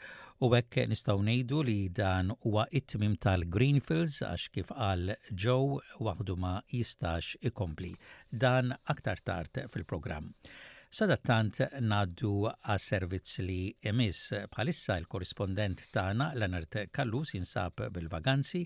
U 0.48 0.52
hekk 0.56 0.86
nistgħu 0.94 1.18
ngħidu 1.28 1.62
li 1.68 1.80
dan 2.00 2.32
huwa 2.46 2.64
it-tmim 2.72 3.18
tal-Greenfields 3.28 4.22
għax 4.30 4.48
kif 4.56 4.72
qal 4.72 5.12
Joe 5.36 5.82
waħdu 6.00 6.38
ma 6.40 6.54
jistax 6.72 7.36
ikompli. 7.52 7.92
Dan 8.32 8.72
aktar 8.96 9.20
tard 9.25 9.62
fil-programm. 9.75 10.32
Sadattant 10.94 11.58
naddu 11.92 12.30
għas 12.51 12.84
servizz 12.92 13.39
li 13.44 13.75
emis 13.92 14.20
bħalissa 14.51 14.98
il-korrispondent 15.01 15.82
tagħna 15.96 16.27
Leonard 16.39 16.77
Kallus 16.98 17.32
jinsab 17.36 17.82
bil-vaganzi 17.96 18.62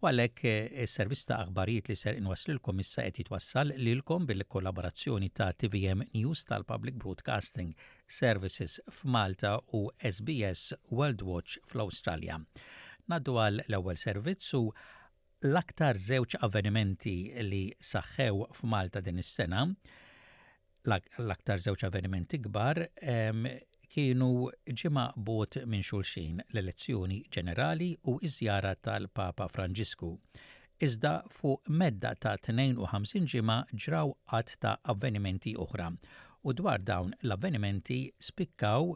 u 0.00 0.06
għalhekk 0.08 0.44
eh, 0.44 0.82
is-servizz 0.86 1.26
ta' 1.28 1.40
aħbarijiet 1.44 1.90
li 1.92 1.96
ser 2.00 2.16
l 2.16 2.32
issa 2.32 3.02
qed 3.04 3.18
jitwassal 3.20 3.72
lilkom 3.84 4.26
bil-kollaborazzjoni 4.30 5.28
ta' 5.36 5.50
TVM 5.60 6.04
News 6.14 6.44
tal-Public 6.48 6.94
Broadcasting 7.02 7.74
Services 8.06 8.78
f'Malta 8.90 9.56
u 9.76 9.84
SBS 10.12 10.68
World 10.90 11.22
Watch 11.30 11.58
fl-Awstralja. 11.72 12.38
Naddu 13.10 13.38
għal 13.42 13.64
l-ewwel 13.68 13.96
servizz 13.98 14.54
u 14.54 14.62
l-aktar 15.48 15.96
żewġ 16.08 16.38
avvenimenti 16.46 17.16
li 17.48 17.64
saħħew 17.92 18.52
f'Malta 18.60 19.00
din 19.08 19.18
is-sena 19.22 19.66
l-aktar 21.22 21.60
żewġ 21.64 21.82
avvenimenti 21.88 22.38
kbar 22.44 22.78
kienu 23.92 24.28
ġimgħa 24.80 25.04
bot 25.28 25.58
minn 25.72 25.84
xulxin 25.88 26.38
l-elezzjoni 26.52 27.18
ġenerali 27.36 27.88
u 28.10 28.14
iż-żjara 28.28 28.72
tal-Papa 28.86 29.48
Franġisku. 29.54 30.10
Iżda 30.88 31.12
fuq 31.38 31.68
medda 31.82 32.14
ta' 32.22 32.36
52 32.48 33.28
ġimgħa 33.34 33.58
ġraw 33.86 34.14
għadd 34.38 34.54
ta' 34.64 34.76
avvenimenti 34.94 35.54
oħra 35.66 35.90
u 36.48 36.56
dwar 36.62 36.80
dawn 36.92 37.12
l-avvenimenti 37.22 38.00
spikkaw 38.30 38.92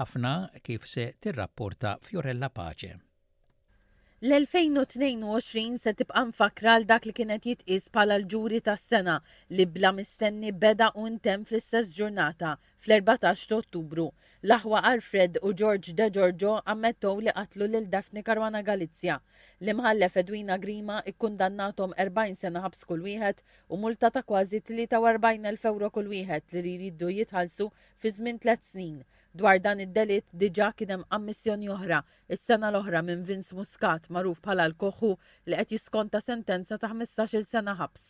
ħafna 0.00 0.34
kif 0.66 0.88
se 0.94 1.10
tirrapporta 1.22 1.96
Fiorella 2.06 2.48
Pace. 2.50 2.94
L-2022 4.22 5.78
se 5.82 5.90
tibqa' 5.98 6.22
mfakra 6.26 6.74
l 6.78 6.84
dak 6.90 7.06
li 7.08 7.12
kienet 7.18 7.46
jitqis 7.48 7.88
bħala 7.96 8.18
l-ġuri 8.20 8.60
tas-sena 8.68 9.16
li 9.58 9.64
bla 9.76 9.90
mistenni 9.96 10.52
beda 10.64 10.92
u 11.02 11.06
ntem 11.14 11.42
fl-istess 11.48 11.88
ġurnata 11.96 12.52
fl-14 12.84 13.24
ta' 13.48 13.56
Ottubru. 13.56 14.04
L-aħwa 14.46 14.84
Alfred 14.92 15.40
u 15.42 15.50
George 15.62 15.90
De 16.02 16.06
Giorgio 16.14 16.52
ammettow 16.74 17.18
li 17.18 17.34
qatlu 17.40 17.66
lil 17.74 17.88
Daphne 17.96 18.22
Karwana 18.30 18.60
Galizja. 18.70 19.16
L-imħallef 19.58 20.20
Edwina 20.22 20.58
Grima 20.66 21.00
ikkundannatom 21.14 21.96
40 22.04 22.38
sena 22.44 22.62
ħabs 22.68 22.84
kull 22.92 23.02
wieħed 23.10 23.42
u 23.74 23.80
multa 23.86 24.12
ta' 24.14 24.22
kważi 24.22 24.62
43,000 24.70 25.66
euro 25.72 25.90
kull 25.98 26.14
wieħed 26.14 26.54
li 26.62 26.76
jridu 26.78 27.10
jitħallsu 27.18 27.72
fi 27.98 28.14
żmien 28.20 28.38
3 28.46 28.70
snin 28.70 29.02
Dwar 29.40 29.58
dan 29.64 29.78
id-delit 29.82 30.24
diġa 30.40 30.66
kien 30.80 30.90
hemm 30.94 31.04
ammissjoni 31.16 31.70
oħra 31.76 32.00
is-sena 32.36 32.68
l-oħra 32.72 33.00
minn 33.06 33.22
Vince 33.30 33.56
Muscat 33.60 34.08
magħruf 34.18 34.42
bħala 34.48 34.66
l-koħu 34.70 35.12
li 35.48 35.56
qed 35.62 35.72
jiskonta 35.78 36.20
sentenza 36.28 36.78
ta' 36.84 36.92
15-il 36.98 37.46
sena 37.54 37.76
ħabs. 37.80 38.04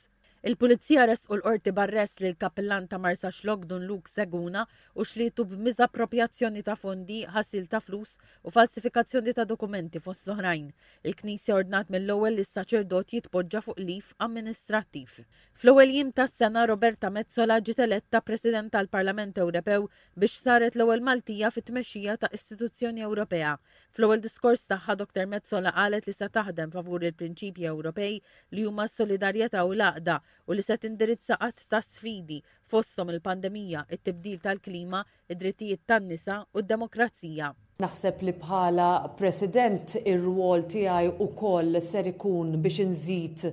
Il-Pulizija 0.51 1.05
resqu 1.07 1.37
l-qorti 1.37 1.71
barres 1.71 2.17
li 2.19 2.33
l-kapillan 2.33 2.89
ta' 2.91 2.99
Marsa 2.99 3.31
Xlogdun 3.35 3.85
Luk 3.87 4.09
Seguna 4.11 4.65
u 4.99 5.05
xlitu 5.07 5.45
b'miżappropjazzjoni 5.51 6.65
ta' 6.69 6.75
fondi, 6.75 7.19
ħasil 7.37 7.69
ta' 7.75 7.79
flus 7.79 8.17
u 8.43 8.51
falsifikazzjoni 8.57 9.37
ta' 9.39 9.45
dokumenti 9.53 10.03
fost 10.07 10.27
l-oħrajn. 10.27 10.65
Il-Knisja 11.07 11.55
ordnat 11.61 11.93
mill-ewwel 11.95 12.35
li 12.35 12.43
s-saċerdot 12.49 13.15
jitpoġġa 13.15 13.63
fuq 13.69 13.79
lif 13.87 14.09
amministrattiv. 14.27 15.21
Fl-ewwel 15.55 15.95
jiem 15.95 16.11
tas-sena 16.11 16.67
Roberta 16.73 17.07
Mezzola 17.21 17.61
ġiet 17.71 17.85
eletta 17.87 18.19
President 18.33 18.75
tal-Parlament 18.75 19.39
Ewropew 19.47 19.87
biex 20.19 20.41
saret 20.49 20.75
l-ewwel 20.81 21.07
Maltija 21.11 21.53
fit-tmexxija 21.55 22.19
ta' 22.25 22.33
istituzzjoni 22.41 23.07
Ewropea. 23.07 23.55
Fl-ewwel 23.95 24.27
diskors 24.27 24.67
tagħha 24.75 24.99
Dr. 25.05 25.31
Mezzola 25.37 25.71
qalet 25.79 26.11
li 26.11 26.19
se 26.19 26.27
taħdem 26.39 26.75
favur 26.75 27.07
il-prinċipji 27.13 27.71
Ewropej 27.75 28.19
li 28.59 28.67
huma 28.67 28.91
s-solidarjetà 28.91 29.63
u 29.71 29.79
laqda 29.79 30.19
u 30.47 30.53
li 30.55 30.63
se 30.63 30.77
tindirizza 30.83 31.37
qatt 31.41 31.67
ta' 31.71 31.81
sfidi 31.83 32.41
fostom 32.73 33.11
il-pandemija, 33.15 33.85
it-tibdil 33.97 34.39
tal-klima, 34.47 35.03
id-drittijiet 35.31 35.85
tan-nisa 35.87 36.41
u 36.59 36.63
d-demokrazija. 36.63 37.53
Naħseb 37.83 38.23
li 38.27 38.33
bħala 38.45 38.89
president 39.19 39.97
ir-rwol 40.03 40.65
tiegħi 40.71 41.13
ukoll 41.27 41.81
ser 41.83 42.11
ikun 42.13 42.53
biex 42.63 42.85
inżid 42.85 43.49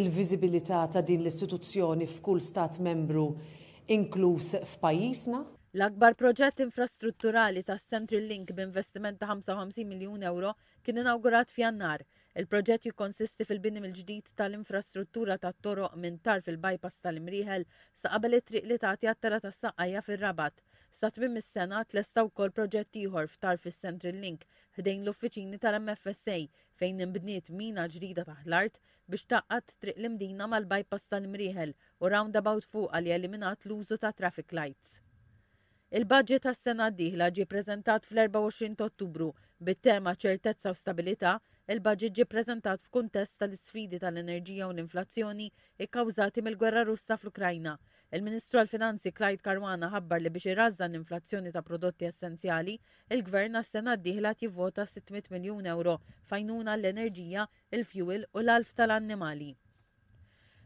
il-viżibilità 0.00 0.84
ta' 0.90 1.02
din 1.10 1.22
l-istituzzjoni 1.24 2.06
f'kull 2.16 2.42
stat 2.42 2.78
membru 2.88 3.26
inkluż 3.96 4.52
f'pajjiżna. 4.74 5.40
L-akbar 5.78 6.16
proġett 6.18 6.64
infrastrutturali 6.64 7.62
tas 7.66 7.84
Central 7.90 8.26
Link 8.26 8.50
b'investiment 8.58 9.18
ta' 9.22 9.28
55 9.30 9.86
miljun 9.86 10.24
euro 10.26 10.54
kien 10.82 10.98
inawgurat 11.04 11.52
f'Jannar. 11.54 12.02
Il-proġett 12.38 12.84
jikkonsisti 12.86 13.44
fil-bini 13.46 13.80
mill-ġdid 13.82 14.28
tal-infrastruttura 14.40 15.36
ta' 15.44 15.50
toroq 15.66 15.96
minn 16.02 16.18
tar 16.28 16.42
fil-bypass 16.46 17.00
tal-imriħel 17.06 17.64
sa' 18.02 18.12
qabel 18.12 18.38
it-triq 18.38 18.68
li 18.70 18.76
tagħti 18.84 19.08
għattara 19.12 19.40
tas 19.46 19.58
saqqaja 19.64 20.02
fir-rabat. 20.08 20.62
Sa 21.00 21.10
tmim 21.16 21.40
is-sena 21.40 21.80
tlesta 21.90 22.22
wkoll 22.28 22.54
proġett 22.58 23.00
ieħor 23.02 23.26
ftar 23.34 23.58
fis-Central 23.64 24.22
Link 24.26 24.46
ħdejn 24.78 25.02
l-uffiċini 25.08 25.58
tal-MFSA 25.64 26.38
fejn 26.82 27.02
imbniet 27.08 27.50
mina 27.62 27.88
ġdida 27.96 28.24
taħt 28.30 28.46
l-art 28.46 28.78
biex 29.10 29.26
taqqat 29.34 29.76
triq 29.82 29.98
l-imdina 30.02 30.46
mal-bypass 30.54 31.10
tal-imriħel 31.14 31.74
u 31.98 32.14
roundabout 32.14 32.70
fuq 32.72 32.94
li 33.06 33.16
eliminat 33.18 33.66
l-użu 33.66 33.98
ta' 34.06 34.14
traffic 34.22 34.54
lights. 34.60 35.00
Il-budget 35.90 36.46
tas-sena 36.46 36.92
d-dieħla 36.94 37.32
ġie 37.38 37.48
preżentat 37.50 38.04
fl-24 38.06 38.86
Ottubru 38.86 39.32
bit-tema 39.66 40.14
ċertezza 40.14 40.70
u 40.70 40.76
stabilita' 40.78 41.38
Il-budget 41.70 42.14
ġi 42.18 42.24
prezentat 42.30 42.80
f'kuntest 42.84 43.36
tal-isfidi 43.40 43.98
tal-enerġija 44.02 44.66
u 44.66 44.72
l-inflazzjoni 44.74 45.44
ikkawżati 45.84 46.42
mill-gwerra 46.42 46.80
Russa 46.88 47.14
fl-Ukrajna. 47.22 47.74
Il-Ministru 48.18 48.58
għal-Finanzi 48.58 49.12
Clyde 49.14 49.44
Karwana 49.44 49.86
ħabbar 49.92 50.18
li 50.24 50.32
biex 50.36 50.50
irrazza 50.50 50.88
l-inflazzjoni 50.88 51.52
ta' 51.54 51.62
prodotti 51.68 52.08
essenzjali, 52.08 52.74
il-gvern 53.14 53.54
għas-sena 53.60 53.94
d-dieħla 54.00 54.32
jivvota 54.40 54.82
600 54.94 55.30
miljun 55.36 55.68
euro 55.74 55.94
fajnuna 56.32 56.74
l-enerġija, 56.80 57.44
il-fuel 57.78 58.24
u 58.34 58.42
l-alf 58.42 58.72
tal-annimali. 58.80 59.52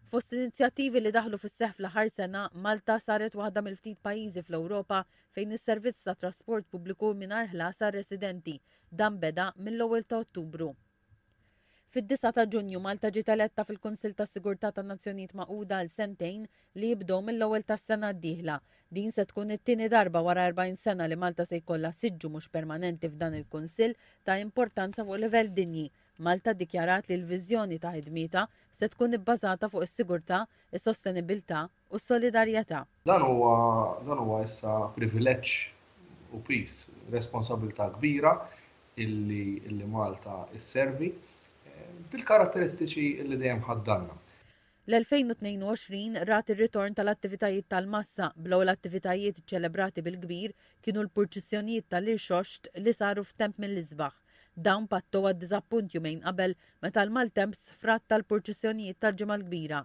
Fost 0.08 0.32
inizjattivi 0.38 1.02
li 1.04 1.12
daħlu 1.18 1.36
fis 1.44 1.58
seħħ 1.60 1.74
fl-aħħar 1.76 2.12
sena, 2.14 2.46
Malta 2.68 2.96
saret 3.10 3.36
waħda 3.36 3.60
mill-ftit 3.68 4.00
pajjiżi 4.08 4.40
fl-Ewropa 4.48 5.02
fejn 5.36 5.52
is-servizz 5.58 6.00
ta' 6.08 6.16
trasport 6.24 6.68
pubbliku 6.72 7.12
mingħajr 7.24 7.52
ħlasa 7.52 7.92
residenti 7.98 8.56
dan 8.88 9.20
beda 9.26 9.50
mill-ewwel 9.60 10.08
ta' 10.14 10.22
Ottubru. 10.24 10.72
Fid-9 11.94 12.30
ta' 12.34 12.42
Ġunju 12.50 12.78
Malta 12.82 13.06
ġiet 13.14 13.28
eletta 13.32 13.62
fil-Kunsil 13.68 14.16
tas 14.18 14.32
Sigurtà 14.34 14.72
tan 14.74 14.88
Nazzjonijiet 14.90 15.30
Magħquda 15.40 15.76
għal 15.82 15.88
sentejn 15.92 16.40
li 16.82 16.88
jibdew 16.88 17.18
mill-ewwel 17.28 17.62
tas-sena 17.68 18.08
d-dieħla. 18.16 18.56
Din 18.96 19.12
se 19.14 19.22
tkun 19.30 19.54
it-tieni 19.54 19.86
darba 19.92 20.18
wara 20.26 20.42
40 20.48 20.80
sena 20.82 21.06
li 21.06 21.14
Malta 21.24 21.44
se 21.46 21.60
jkollha 21.60 21.92
siġġu 21.94 22.30
mhux 22.34 22.48
permanenti 22.56 23.06
f'dan 23.12 23.36
il-Kunsil 23.38 23.94
ta' 24.26 24.40
importanza 24.42 25.04
fuq 25.06 25.20
livell 25.22 25.52
dinji. 25.60 25.84
Malta 26.18 26.50
dikjarat 26.64 27.12
li 27.12 27.20
l-viżjoni 27.20 27.78
ta' 27.84 27.92
ħidmita 27.94 28.42
se 28.80 28.88
tkun 28.90 29.14
ibbażata 29.20 29.68
fuq 29.70 29.86
is-sigurtà, 29.86 30.40
is-sostenibilità 30.74 31.62
u 31.94 32.00
s-solidarjetà. 32.02 32.80
Dan 33.06 33.22
huwa 33.22 34.00
dan 34.02 34.18
huwa 34.24 34.40
issa 34.48 34.72
privileġġ 34.98 35.54
u 36.34 36.42
pis 36.50 36.74
responsabilità 37.14 37.86
kbira 38.00 38.34
illi, 38.98 39.60
illi 39.70 39.86
Malta 39.94 40.42
isservi. 40.58 41.12
servi 41.12 41.12
bil-karatteristiċi 42.14 43.06
li 43.28 43.36
dejjem 43.42 43.62
ħaddanna. 43.68 44.14
L-2022 44.92 46.22
rat 46.28 46.50
ir-ritorn 46.52 46.94
tal-attivitajiet 46.98 47.68
tal-massa 47.72 48.26
blow 48.36 48.62
l-attivitajiet 48.64 49.40
ċelebrati 49.50 50.04
bil-kbir 50.04 50.52
kienu 50.84 51.04
l-purċissjonijiet 51.06 51.88
tal-irxoxt 51.94 52.70
li 52.84 52.92
saru 52.92 53.24
f'temp 53.24 53.58
mill-izbaħ. 53.64 54.14
Dawn 54.66 54.84
pattu 54.90 55.24
għad 55.26 55.40
dizappunt 55.42 55.96
jumejn 55.96 56.20
qabel 56.26 56.54
meta 56.84 57.02
l-Maltemp 57.06 57.56
sfrat 57.58 58.04
tal-purċissjonijiet 58.12 59.00
tal-ġimgħa 59.02 59.40
l-kbira. 59.40 59.80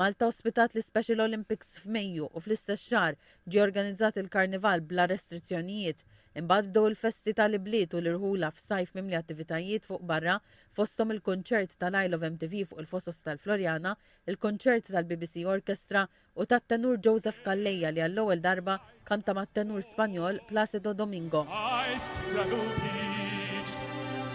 Malta 0.00 0.30
ospitat 0.30 0.72
l-Special 0.78 1.20
Olympics 1.26 1.74
f'Mejju 1.82 2.30
u 2.30 2.40
fl-istess 2.42 2.86
xahar 2.88 3.18
ġie 3.50 3.60
organizzat 3.66 4.16
il-Karnival 4.22 4.86
bla 4.90 5.04
restrizzjonijiet 5.12 6.02
Imbagħad 6.40 6.70
do 6.74 6.82
l 6.90 6.96
festi 6.98 7.32
tal-ibliet 7.38 7.92
u 7.94 8.00
l-irħula 8.00 8.48
f'sajf 8.54 8.96
mimli 8.98 9.14
attivitajiet 9.18 9.84
fuq 9.86 10.02
barra 10.10 10.38
fostom 10.74 11.12
il-konċert 11.14 11.76
tal-Isle 11.78 12.18
of 12.18 12.26
MTV 12.28 12.64
fuq 12.70 12.80
il-Fosos 12.82 13.20
tal 13.22 13.38
floriana 13.38 13.92
il-konċert 14.26 14.90
tal-BBC 14.96 15.44
Orchestra 15.54 16.02
u 16.34 16.46
tat-tenur 16.50 16.98
Joseph 16.98 17.38
Kalleja 17.46 17.94
li 17.94 18.02
għall-ewwel 18.02 18.42
darba 18.42 18.80
kanta 19.06 19.36
mat-tenur 19.38 19.86
Spanjol 19.86 20.42
Placido 20.50 20.92
Domingo. 20.92 21.46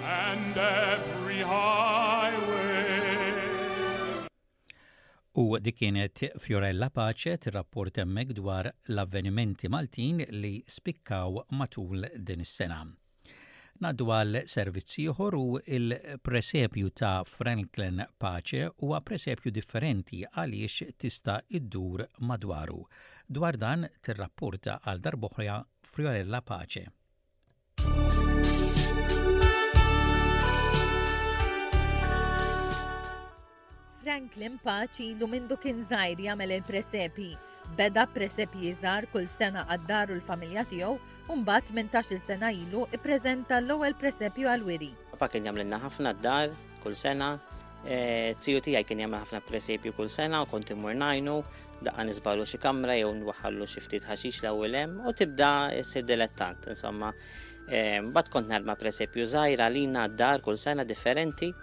And 0.10 0.58
every 0.58 1.44
highway 1.44 2.69
U 5.42 5.58
di 5.62 5.72
kienet 5.72 6.20
Fiorella 6.38 6.90
Pace 6.92 7.38
t-rapport 7.40 7.98
emmek 8.02 8.32
dwar 8.40 8.66
l-avvenimenti 8.92 9.70
Maltin 9.72 10.18
li 10.42 10.50
spikkaw 10.68 11.38
matul 11.56 12.02
din 12.28 12.44
is-sena. 12.44 12.82
Naddu 13.80 14.10
għal 14.12 14.40
servizzi 14.52 15.06
ieħor 15.06 15.38
u 15.40 15.48
il-presepju 15.64 16.92
ta' 17.00 17.14
Franklin 17.24 18.04
Pace 18.20 18.66
huwa 18.84 19.00
presepju 19.08 19.54
differenti 19.56 20.20
għaliex 20.28 20.92
tista' 21.00 21.40
iddur 21.62 22.04
madwaru. 22.20 22.82
Dwar 23.26 23.56
dan 23.64 23.88
tirrapporta 24.04 24.82
għal 24.84 25.00
darbohja 25.08 25.62
Fiorella 25.96 26.44
Pace. 26.52 26.90
Franklin 34.10 34.56
Paċi 34.58 35.12
lu 35.22 35.28
mindu 35.30 35.54
kien 35.62 35.84
zaħir 35.86 36.22
jagħmel 36.26 36.54
il-presepi. 36.56 37.26
Beda 37.78 38.08
presepi 38.10 38.64
jizar 38.72 39.06
kull 39.12 39.28
sena 39.30 39.68
għaddaru 39.70 40.16
l-familja 40.16 40.64
tiegħu 40.72 40.96
Umbat 41.30 41.70
minn 41.78 41.92
tax 41.94 42.10
il-sena 42.16 42.50
ilu 42.50 42.88
prezenta 43.04 43.60
l-ewwel 43.62 43.94
presepju 44.00 44.50
għal-wiri. 44.50 44.90
Papa 45.12 45.28
kien 45.30 45.46
jagħmlilna 45.46 45.78
ħafna 45.86 46.16
d-dar 46.18 46.56
kull 46.82 46.98
sena, 46.98 47.28
Tziju 47.86 48.64
e, 48.64 48.64
tijaj 48.66 48.82
kien 48.90 49.04
jemma 49.06 49.20
ħafna 49.22 49.44
presepju 49.46 49.94
kull 49.94 50.10
sena 50.10 50.40
u 50.42 50.48
konti 50.50 50.74
murnajnu, 50.74 51.36
daqqa 51.86 52.08
nizbalu 52.10 52.48
xie 52.50 52.58
kamra 52.66 52.98
jew 52.98 53.12
nwaħallu 53.22 53.68
xie 53.70 53.84
ftit 53.86 54.08
ħaxix 54.10 54.42
la 54.48 54.56
ulem 54.58 54.98
u 55.06 55.14
tibda 55.14 55.54
sir 55.86 56.02
dilettant. 56.10 56.72
Insomma, 56.74 57.14
e, 57.70 58.02
bat 58.10 58.34
kont 58.34 58.50
narma 58.50 58.74
presepju 58.82 59.30
zaħira 59.38 59.70
li 59.70 59.86
dar 60.18 60.42
kull 60.42 60.58
sena 60.58 60.82
differenti 60.96 61.54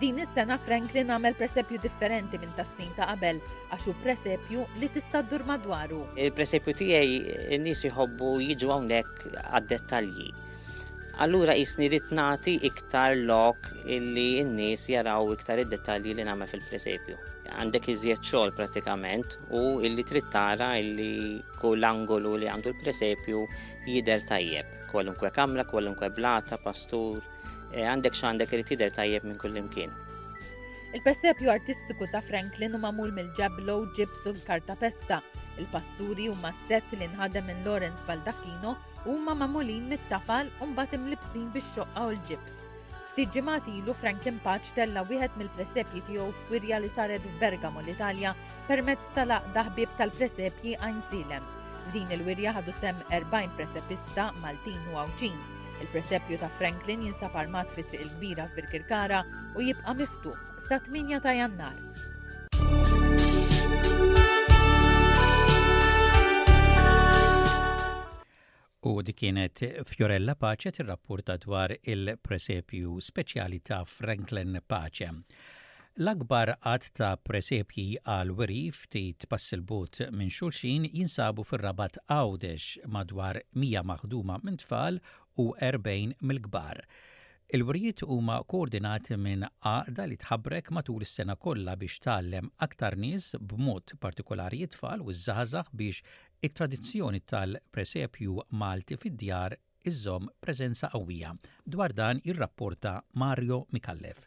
Din 0.00 0.18
is-sena 0.22 0.56
Franklin 0.58 1.10
għamel 1.12 1.34
presepju 1.36 1.80
differenti 1.82 2.38
minn 2.40 2.52
tas-snin 2.56 2.92
ta' 2.96 3.10
qabel 3.12 3.40
għax 3.72 3.88
hu 3.90 3.96
presepju 4.04 4.64
li 4.80 4.88
tista' 4.94 5.20
ddur 5.26 5.44
madwaru. 5.48 6.00
Il-presepju 6.28 6.74
tiegħi 6.78 7.18
n-nies 7.58 7.84
jħobbu 7.90 8.30
jiġu 8.46 8.72
hawnhekk 8.72 9.28
għad-dettalji. 9.42 10.30
Allura 11.22 11.54
jisni 11.54 11.90
rrit 11.92 12.08
nagħti 12.18 12.54
iktar 12.70 13.18
lok 13.28 13.68
illi 13.92 14.40
n-nies 14.46 14.86
jaraw 14.94 15.28
iktar 15.36 15.60
id-dettalji 15.66 16.16
li 16.18 16.24
nagħmel 16.26 16.48
fil-presepju. 16.54 17.18
Għandek 17.52 17.90
iżjed 17.92 18.24
xogħol 18.24 18.54
pratikament 18.56 19.36
u 19.58 19.62
illi 19.84 20.06
trid 20.08 20.30
tara 20.32 20.72
illi 20.80 21.36
kull 21.60 21.84
angolu 21.84 22.38
li 22.42 22.48
għandu 22.50 22.72
l-presepju 22.72 23.44
jidher 23.92 24.24
tajjeb. 24.24 24.80
Kwalunkwe 24.90 25.28
kamra, 25.32 25.64
kwalunkwe 25.68 26.08
blata, 26.16 26.58
pastur, 26.60 27.20
Eh, 27.72 27.88
għandek 27.88 28.12
x'għandek 28.16 28.50
irid 28.52 28.66
tidher 28.68 28.90
tajjeb 28.92 29.24
minn 29.24 29.38
kull 29.40 29.54
imkien. 29.56 29.92
Il-persepju 30.92 31.48
artistiku 31.48 32.04
ta' 32.12 32.20
Franklin 32.20 32.76
u 32.76 32.80
mamul 32.82 33.14
mill-ġablo, 33.16 33.76
ġibs 33.96 34.18
ġibsu 34.26 34.34
l-karta 34.34 34.74
pesta. 34.76 35.22
Il-pasturi 35.60 36.26
u 36.28 36.34
masset 36.42 36.92
li 36.98 37.08
nħadem 37.14 37.48
minn 37.48 37.62
Lorenz 37.64 38.04
Baldacchino 38.08 38.74
u 39.08 39.16
ma 39.24 39.34
mamulin 39.34 39.88
mit-tafal 39.88 40.50
u 40.64 40.68
mbagħad 40.74 40.98
imlibsin 40.98 41.48
bix-xoqqa 41.56 42.04
u 42.08 42.12
l-ġibs. 42.12 42.58
Ftit 43.14 43.32
ġimgħat 43.38 43.72
ilu 43.78 43.96
Franklin 43.96 44.36
Patch 44.44 44.74
tella 44.76 45.04
wieħed 45.08 45.40
mill-presepji 45.40 46.04
tiegħu 46.10 46.28
f'wirja 46.44 46.80
li 46.84 46.92
saret 46.92 47.24
f'Bergamo 47.36 47.80
l-Italja 47.84 48.34
permezz 48.68 49.12
tal-aqda 49.16 49.64
ħbieb 49.70 49.96
tal-presepji 50.00 50.76
Silem. 51.08 51.48
Din 51.94 52.12
il-wirja 52.20 52.52
ħadu 52.60 52.72
sem 52.76 52.96
40 53.12 53.56
presepista 53.56 54.32
Maltin 54.44 54.80
u 54.92 55.00
Awċin. 55.04 55.51
Il-presepju 55.82 56.38
ta' 56.38 56.48
Franklin 56.48 57.02
jinsab 57.02 57.34
armat 57.36 57.70
fi 57.74 57.82
triq 57.82 58.00
il-kbira 58.04 58.44
f'Birkirkara 58.54 59.20
u 59.58 59.62
jibqa' 59.66 59.94
miftuħ 59.98 60.36
sa 60.68 60.78
8 60.78 61.18
ta' 61.24 61.32
jannar. 61.34 61.78
U 68.90 68.92
di 69.06 69.14
kienet 69.22 69.64
Fiorella 69.90 70.36
Pace 70.36 70.70
tir-rapporta 70.78 71.36
dwar 71.48 71.74
il-presepju 71.80 73.00
speċjali 73.08 73.58
ta' 73.66 73.82
Franklin 73.96 74.60
Pace. 74.70 75.10
L-akbar 76.00 76.54
għad 76.64 76.86
ta' 76.96 77.10
presepji 77.20 77.98
għal 78.08 78.30
werif 78.38 78.86
tit 78.88 79.26
bot 79.28 79.98
minn 80.16 80.30
xulxin 80.32 80.86
jinsabu 80.88 81.44
fil-rabat 81.44 81.98
għawdex 82.08 82.86
madwar 82.94 83.42
mija 83.60 83.82
maħduma 83.84 84.38
minn 84.40 84.56
tfal 84.62 85.02
u 85.34 85.54
40 85.58 86.12
mill-kbar. 86.20 86.80
Il-wrijiet 87.54 88.00
huma 88.08 88.38
koordinati 88.48 89.16
minn 89.16 89.44
għaqda 89.44 90.06
li 90.08 90.16
tħabbrek 90.20 90.70
matul 90.72 91.02
is-sena 91.04 91.36
kollha 91.36 91.74
biex 91.76 91.98
tgħallem 92.04 92.48
aktar 92.66 92.96
nies 92.96 93.32
b'mod 93.40 93.94
partikolari 94.00 94.62
jitfal 94.62 95.04
u 95.04 95.12
żgħażagħ 95.12 95.74
biex 95.82 96.00
it-tradizzjoni 96.48 97.20
tal-presepju 97.32 98.38
Malti 98.64 98.96
fid-djar 99.04 99.58
iżżomm 99.92 100.30
preżenza 100.40 100.90
qawwija. 100.94 101.34
Dwar 101.66 101.92
dan 101.92 102.22
ir-rapporta 102.24 103.00
Mario 103.20 103.64
Mikallef. 103.72 104.26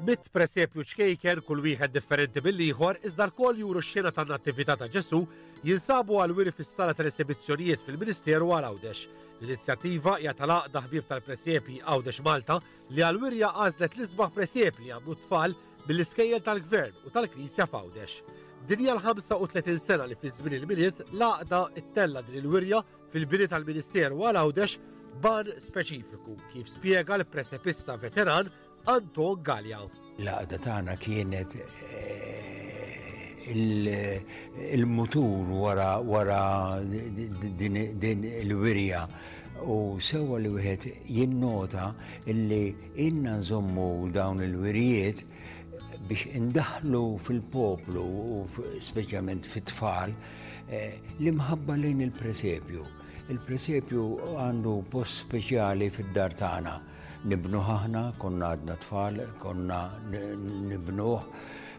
Mitt 0.00 0.30
presepju 0.32 0.80
ċkejker 0.88 1.42
kull 1.44 1.60
wieħed 1.60 1.92
differenti 1.92 2.40
mill-ieħor 2.40 3.02
iżda 3.04 3.26
l-kol 3.26 3.58
juru 3.60 3.82
x-xena 3.82 4.08
tan-nattività 4.16 4.72
ta' 4.80 4.86
Ġesu 4.88 5.18
jinsabu 5.66 6.16
għal 6.22 6.32
wiri 6.38 6.54
fis-sala 6.56 6.94
tal-esibizzjonijiet 6.96 7.82
fil-Ministeru 7.84 8.48
għal 8.56 8.70
Għawdex. 8.70 9.02
L-inizjattiva 9.44 10.14
hija 10.22 10.32
tal-aqda 10.38 10.80
ħbieb 10.86 11.04
tal 11.10 11.20
presepi 11.26 11.82
Għawdex 11.84 12.24
Malta 12.24 12.56
li 12.94 13.04
għal-wirja 13.04 13.50
għażlet 13.66 13.98
l-isbaħ 13.98 14.32
presepi 14.38 14.88
għamlu 14.94 15.18
tfal 15.26 15.54
mill-iskejjel 15.82 16.40
tal-gvern 16.48 17.04
u 17.04 17.12
tal-Knisja 17.18 17.68
f'Għawdex. 17.68 18.16
Dinja 18.72 18.96
l-35 18.96 19.76
sena 19.84 20.08
li 20.08 20.16
fiż 20.16 20.40
żmien 20.40 20.58
il-miliet 20.62 21.04
laqda 21.20 21.66
it-tella 21.80 22.24
din 22.26 22.40
il-wirja 22.40 22.80
fil-bini 23.12 23.52
tal-Ministeru 23.52 24.24
għal 24.24 24.40
Għawdex 24.46 24.80
ban 25.20 25.52
speċifiku 25.60 26.40
kif 26.54 26.72
spjega 26.78 27.20
l-presepista 27.20 27.98
veteran 28.00 28.48
Anto 28.88 29.36
Galja. 29.36 29.80
Laqda 30.24 30.56
tagħna 30.60 30.94
kienet 31.00 31.56
eh, 31.56 32.96
il-mutur 34.72 35.48
wara 35.52 35.98
wara 36.00 36.80
din 36.84 37.76
il-wirja 38.24 39.06
u 39.66 39.98
sewa 40.00 40.38
li 40.40 40.48
wieħed 40.48 40.94
jinnota 41.08 41.92
illi 42.26 42.74
inna 43.06 43.36
nżommu 43.40 44.10
dawn 44.12 44.40
il-wirjiet 44.44 45.24
biex 46.08 46.30
indaħlu 46.40 47.04
fil-poplu 47.20 48.04
u 48.04 48.44
speċjalment 48.80 49.48
fit-tfal 49.48 50.14
eh, 50.68 51.00
l 51.20 51.34
mħabba 51.36 51.76
lejn 51.80 52.00
il-presepju. 52.08 52.84
Il-presepju 53.30 54.06
għandu 54.40 54.78
post 54.88 55.28
speċjali 55.28 55.90
fid-dar 55.92 56.32
tagħna 56.36 56.78
nibnu 57.28 57.60
ħahna, 57.60 58.02
konna 58.18 58.52
għadna 58.54 58.74
tfal, 58.84 59.18
konna 59.38 59.80
nibnuħ, 60.08 61.22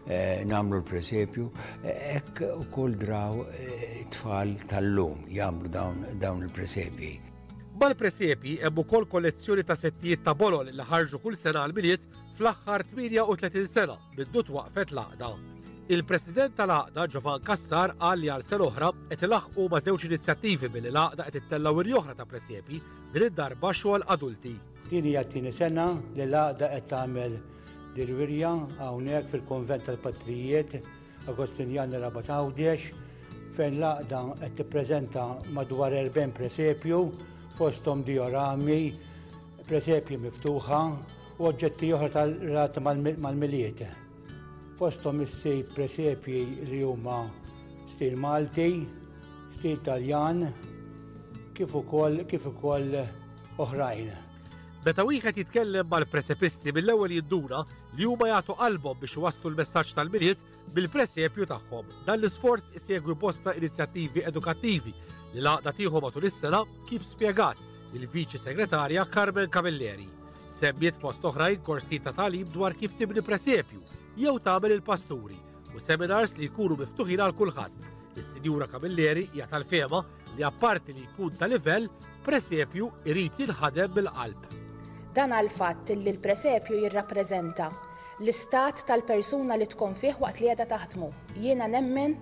eh, 0.06 0.44
namlu 0.46 0.80
l-presepju, 0.80 1.50
eh, 1.84 2.16
ek 2.20 2.44
u 2.52 2.64
kol 2.70 2.94
draw 2.98 3.42
eh, 3.50 4.04
tfal 4.12 4.54
tal-lum 4.68 5.24
jamlu 5.30 5.68
dawn 5.72 6.42
il-presepji. 6.48 7.14
Bal-presepji 7.78 8.58
ebbu 8.68 8.84
kol 8.86 9.06
kollezzjoni 9.10 9.64
ta' 9.66 9.74
settijiet 9.76 10.22
ta' 10.22 10.34
bolol 10.38 10.68
li 10.70 10.84
ħarġu 10.90 11.18
kull 11.22 11.34
sena 11.38 11.64
għal-miliet 11.64 12.04
fl-axħar 12.36 12.84
38 12.94 13.64
sena 13.66 13.96
bid-dut 14.14 14.50
waqfet 14.54 14.92
laqda. 14.94 15.32
Il-President 15.92 16.54
tal-Aqda 16.56 17.08
Ġovan 17.10 17.42
Kassar 17.42 17.96
qal 17.98 18.20
li 18.22 18.30
għal 18.30 18.44
sena 18.46 18.68
oħra 18.68 18.92
qed 19.10 19.26
ilaħqu 19.26 19.66
ma' 19.66 19.80
żewġ 19.82 20.06
inizjattivi 20.08 20.68
billi 20.70 20.92
l-Aqda 20.92 21.26
qed 21.26 21.42
ittellaw 21.42 21.82
ir-joħra 21.82 22.14
ta' 22.14 22.24
presepji 22.28 22.80
din 23.12 23.24
id-darba 23.26 23.74
xogħol 23.74 24.06
adulti 24.14 24.54
Din 24.92 25.04
hija 25.08 25.22
t-tieni 25.24 25.48
sena 25.56 25.84
li 26.12 26.20
l-għaqda 26.26 26.66
qed 26.68 26.82
tagħmel 26.92 27.36
dirwirja 27.96 28.48
hawnhekk 28.80 29.30
fil-Konvent 29.32 29.86
tal-Patrijiet 29.88 30.74
Agostinjan 31.32 31.94
Rabat 32.02 32.26
Għawdex 32.34 32.82
fejn 33.56 33.78
l-għaqda 33.78 34.18
qed 34.42 34.58
tippreżenta 34.58 35.22
madwar 35.58 35.94
40 35.96 36.34
presepju 36.38 36.98
fosthom 37.56 38.02
diorami, 38.04 38.92
presepju 39.70 40.18
miftuħa 40.26 40.80
u 41.38 41.46
oġġetti 41.48 41.94
oħra 41.96 42.12
tal-rat 42.18 42.76
mal-miliet. 42.84 43.80
Fosthom 44.76 45.22
issej 45.24 45.62
presepji 45.72 46.42
li 46.68 46.82
huma 46.84 47.22
stil 47.94 48.18
Malti, 48.26 48.68
stil 49.56 49.80
Taljan, 49.88 50.44
kif 51.56 51.78
ukoll 51.80 52.26
kif 52.34 52.50
ukoll 52.52 53.00
oħrajn. 53.56 54.28
Meta 54.82 55.04
wieħed 55.06 55.36
jitkellem 55.38 55.86
mal-presepisti 55.86 56.72
mill-ewwel 56.74 57.12
jiddura 57.14 57.60
li 57.94 58.02
huma 58.08 58.26
jagħtu 58.32 58.54
qalbhom 58.58 58.96
biex 58.98 59.20
waslu 59.22 59.52
l-messaġġ 59.52 59.92
tal-miliet 59.94 60.40
bil-presepju 60.74 61.44
tagħhom. 61.50 61.90
Dan 62.06 62.16
l-isforz 62.18 62.72
isegwi 62.80 63.14
bosta 63.14 63.52
inizjattivi 63.60 64.24
edukattivi 64.26 64.90
li 65.36 65.44
laqda 65.46 65.70
tieħu 65.78 66.00
matul 66.02 66.24
is-sena 66.26 66.64
kif 66.88 67.04
spjegat 67.12 67.60
il-Viċi 67.94 68.40
Segretarja 68.42 69.04
Carmen 69.06 69.46
Camilleri. 69.54 70.08
Semmiet 70.50 70.98
fost 70.98 71.22
oħrajn 71.30 71.62
korsi 71.62 72.00
ta' 72.02 72.12
talib 72.18 72.50
dwar 72.50 72.74
kif 72.74 72.96
tibni 72.98 73.22
presepju 73.22 73.78
jew 74.18 74.32
tagħmel 74.46 74.74
il-pasturi 74.80 75.38
u 75.78 75.84
seminars 75.84 76.34
li 76.42 76.48
jkunu 76.50 76.74
miftuħin 76.82 77.22
għal 77.28 77.36
kulħadd. 77.38 77.76
Is-Sinjura 78.18 78.66
Camilleri 78.74 79.28
hija 79.30 79.46
tal-fema 79.54 80.02
li 80.34 80.42
apparti 80.42 80.96
li 80.98 81.06
jkun 81.12 81.38
ta' 81.38 81.46
livell, 81.54 81.86
presepju 82.26 82.90
irid 83.12 83.38
jinħadem 83.46 83.94
bil-qalb. 84.00 84.58
Dan 85.12 85.28
għal 85.36 85.50
fatt 85.52 85.90
li 85.92 86.08
l-presepju 86.14 86.78
jirrappreżenta 86.86 87.66
l-istat 88.22 88.80
tal-persuna 88.88 89.56
li 89.60 89.66
tkun 89.68 89.92
fih 89.98 90.16
waqt 90.22 90.38
li 90.40 90.46
jeda 90.48 90.64
taħdmu. 90.70 91.08
Jiena 91.42 91.66
nemmen 91.68 92.14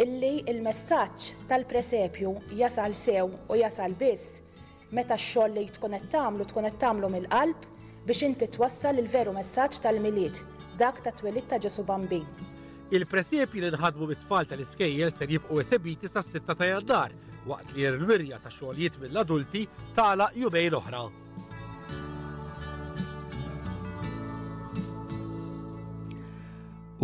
illi 0.00 0.42
il-messaġġ 0.52 1.30
tal-presepju 1.48 2.34
jasal 2.60 2.92
sew 2.98 3.30
u 3.30 3.56
jasal 3.60 3.94
biss 3.96 4.42
meta 4.92 5.16
x-xogħol 5.16 5.56
li 5.56 5.64
tkun 5.78 5.96
qed 5.96 6.10
tagħmlu 6.18 6.48
tkun 6.50 6.68
qed 6.68 6.78
tagħmlu 6.84 7.10
mill-qalb 7.14 7.64
biex 8.10 8.24
inti 8.28 8.50
twassal 8.58 9.00
il-veru 9.00 9.32
messaġġ 9.38 9.80
tal-miliet, 9.86 10.42
dak 10.76 11.00
ta' 11.00 11.14
twelid 11.16 11.46
ta' 11.48 11.56
Ġesu 11.64 11.86
Bambin. 11.88 12.26
il 12.92 13.06
presepju 13.08 13.60
li 13.64 13.70
nħadmu 13.72 14.06
bit-tfal 14.12 14.44
tal-iskejjel 14.52 15.10
ser 15.16 15.30
jibqu 15.32 15.60
esebiti 15.64 16.08
sa' 16.12 16.20
6 16.22 16.44
ta' 16.44 16.60
jannar 16.66 17.16
waqt 17.46 17.72
li 17.74 17.88
l-wirja 17.88 18.38
ta' 18.44 18.52
xogħlijiet 18.52 19.00
mill-adulti 19.06 19.64
tala 19.94 20.28
l 20.36 20.76
oħra. 20.76 21.23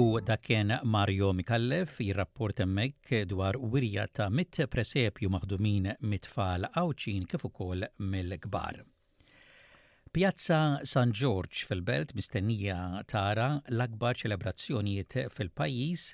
U 0.01 0.21
dak 0.29 0.41
kien 0.47 0.69
Mario 0.89 1.29
Mikallef 1.37 1.99
jirrapport 2.05 2.61
hemmhekk 2.63 3.11
dwar 3.31 3.57
wirja 3.73 4.05
ta' 4.17 4.29
mit 4.37 4.57
presepju 4.75 5.29
maħdumin 5.35 5.89
mit-tfal 6.13 6.65
għawċin 6.71 7.27
kif 7.33 7.45
ukoll 7.49 7.85
mill-kbar. 8.15 8.79
Pjazza 10.15 10.61
San 10.93 11.13
George 11.21 11.67
fil-belt 11.71 12.15
mistennija 12.21 12.79
tara 13.13 13.49
l-akbar 13.79 14.17
ċelebrazzjonijiet 14.23 15.19
fil-pajjiż 15.37 16.07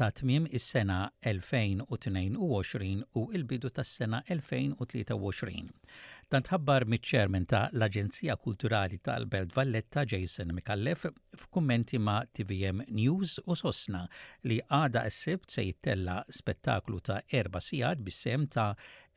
ta' 0.00 0.10
tmim 0.22 0.48
is-sena 0.58 0.98
2022 1.34 2.96
u 3.22 3.28
il-bidu 3.38 3.70
tas-sena 3.78 4.24
2023. 4.32 5.68
Tant 6.32 6.46
ħabbar 6.48 6.84
mit-ċermen 6.88 7.42
ta' 7.44 7.58
l-Aġenzija 7.76 8.38
Kulturali 8.40 8.96
tal-Belt 9.04 9.50
Valletta 9.52 10.00
Jason 10.08 10.54
Mikallef 10.56 11.02
f'kummenti 11.36 11.98
ma' 12.00 12.22
TVM 12.38 12.80
News 12.96 13.34
u 13.52 13.56
sosna 13.60 14.00
li 14.48 14.56
għada 14.64 15.02
s-sebt 15.10 15.52
se 15.58 15.64
jittella 15.66 16.14
spettaklu 16.32 17.02
ta' 17.10 17.18
erba 17.42 17.60
sijad 17.60 18.00
bis-sem 18.08 18.46
ta' 18.56 18.70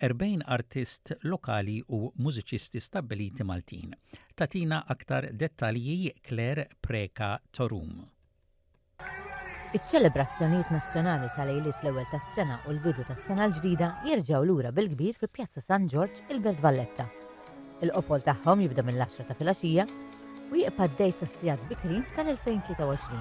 40 0.04 0.44
artist 0.58 1.14
lokali 1.24 1.78
u 1.96 2.02
mużiċisti 2.20 2.82
stabiliti 2.84 3.48
Maltin. 3.48 3.96
Tatina 4.36 4.82
aktar 4.92 5.30
dettalji 5.32 6.12
Claire 6.20 6.68
Preka 6.84 7.32
Torum. 7.56 7.96
Iċ-ċelebrazzjonijiet 9.76 10.70
nazzjonali 10.72 11.26
tal-ejliet 11.36 11.82
l-ewwel 11.84 12.06
tas-sena 12.08 12.56
u 12.64 12.72
l-bidu 12.72 13.04
tas-sena 13.04 13.44
l-ġdida 13.50 13.88
jirġgħu 14.08 14.40
lura 14.48 14.70
bil-kbir 14.78 15.18
fi 15.20 15.28
Pjazza 15.38 15.60
San 15.66 15.88
George 15.92 16.22
il-Belt 16.32 16.62
Valletta. 16.64 17.04
Il-qofol 17.84 18.22
tagħhom 18.24 18.62
jibda 18.64 18.86
mill-10 18.88 19.26
ta' 19.32 19.36
filgħaxija 19.36 19.84
u 20.54 20.62
jibqa' 20.62 20.88
dej 21.02 21.12
sassijat 21.18 21.66
bikri 21.74 22.00
tal-2023. 22.16 23.20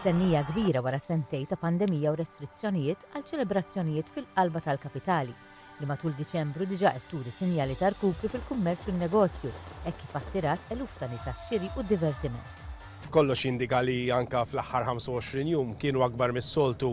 Stennija 0.00 0.40
kbira 0.50 0.82
wara 0.82 0.98
sentej 1.04 1.44
ta' 1.52 1.58
pandemija 1.60 2.10
u 2.10 2.18
restrizzjonijiet 2.18 3.06
għal 3.12 3.28
ċelebrazzjonijiet 3.30 4.10
fil-qalba 4.16 4.64
tal-kapitali 4.66 5.36
li 5.78 5.88
matul 5.92 6.16
Diċembru 6.18 6.66
diġa 6.72 6.96
qed 6.98 7.06
turi 7.14 7.36
sinjali 7.38 7.78
ta' 7.78 7.92
rkupru 7.94 8.32
fil-kummerċ 8.34 8.90
u 8.90 8.96
n-negozju, 8.98 9.54
hekk 9.86 10.02
kif 10.02 10.18
attirat 10.18 10.74
eluf 10.74 10.98
ta' 10.98 11.08
nisa 11.14 11.36
xiri 11.46 11.70
u 11.78 11.86
divertiment 11.94 12.59
kollox 13.10 13.42
indika 13.44 13.80
li 13.82 14.08
anka 14.14 14.44
fl-aħħar 14.46 14.84
25 14.86 15.50
jum 15.50 15.72
kienu 15.82 16.04
akbar 16.06 16.30
mis-soltu 16.36 16.92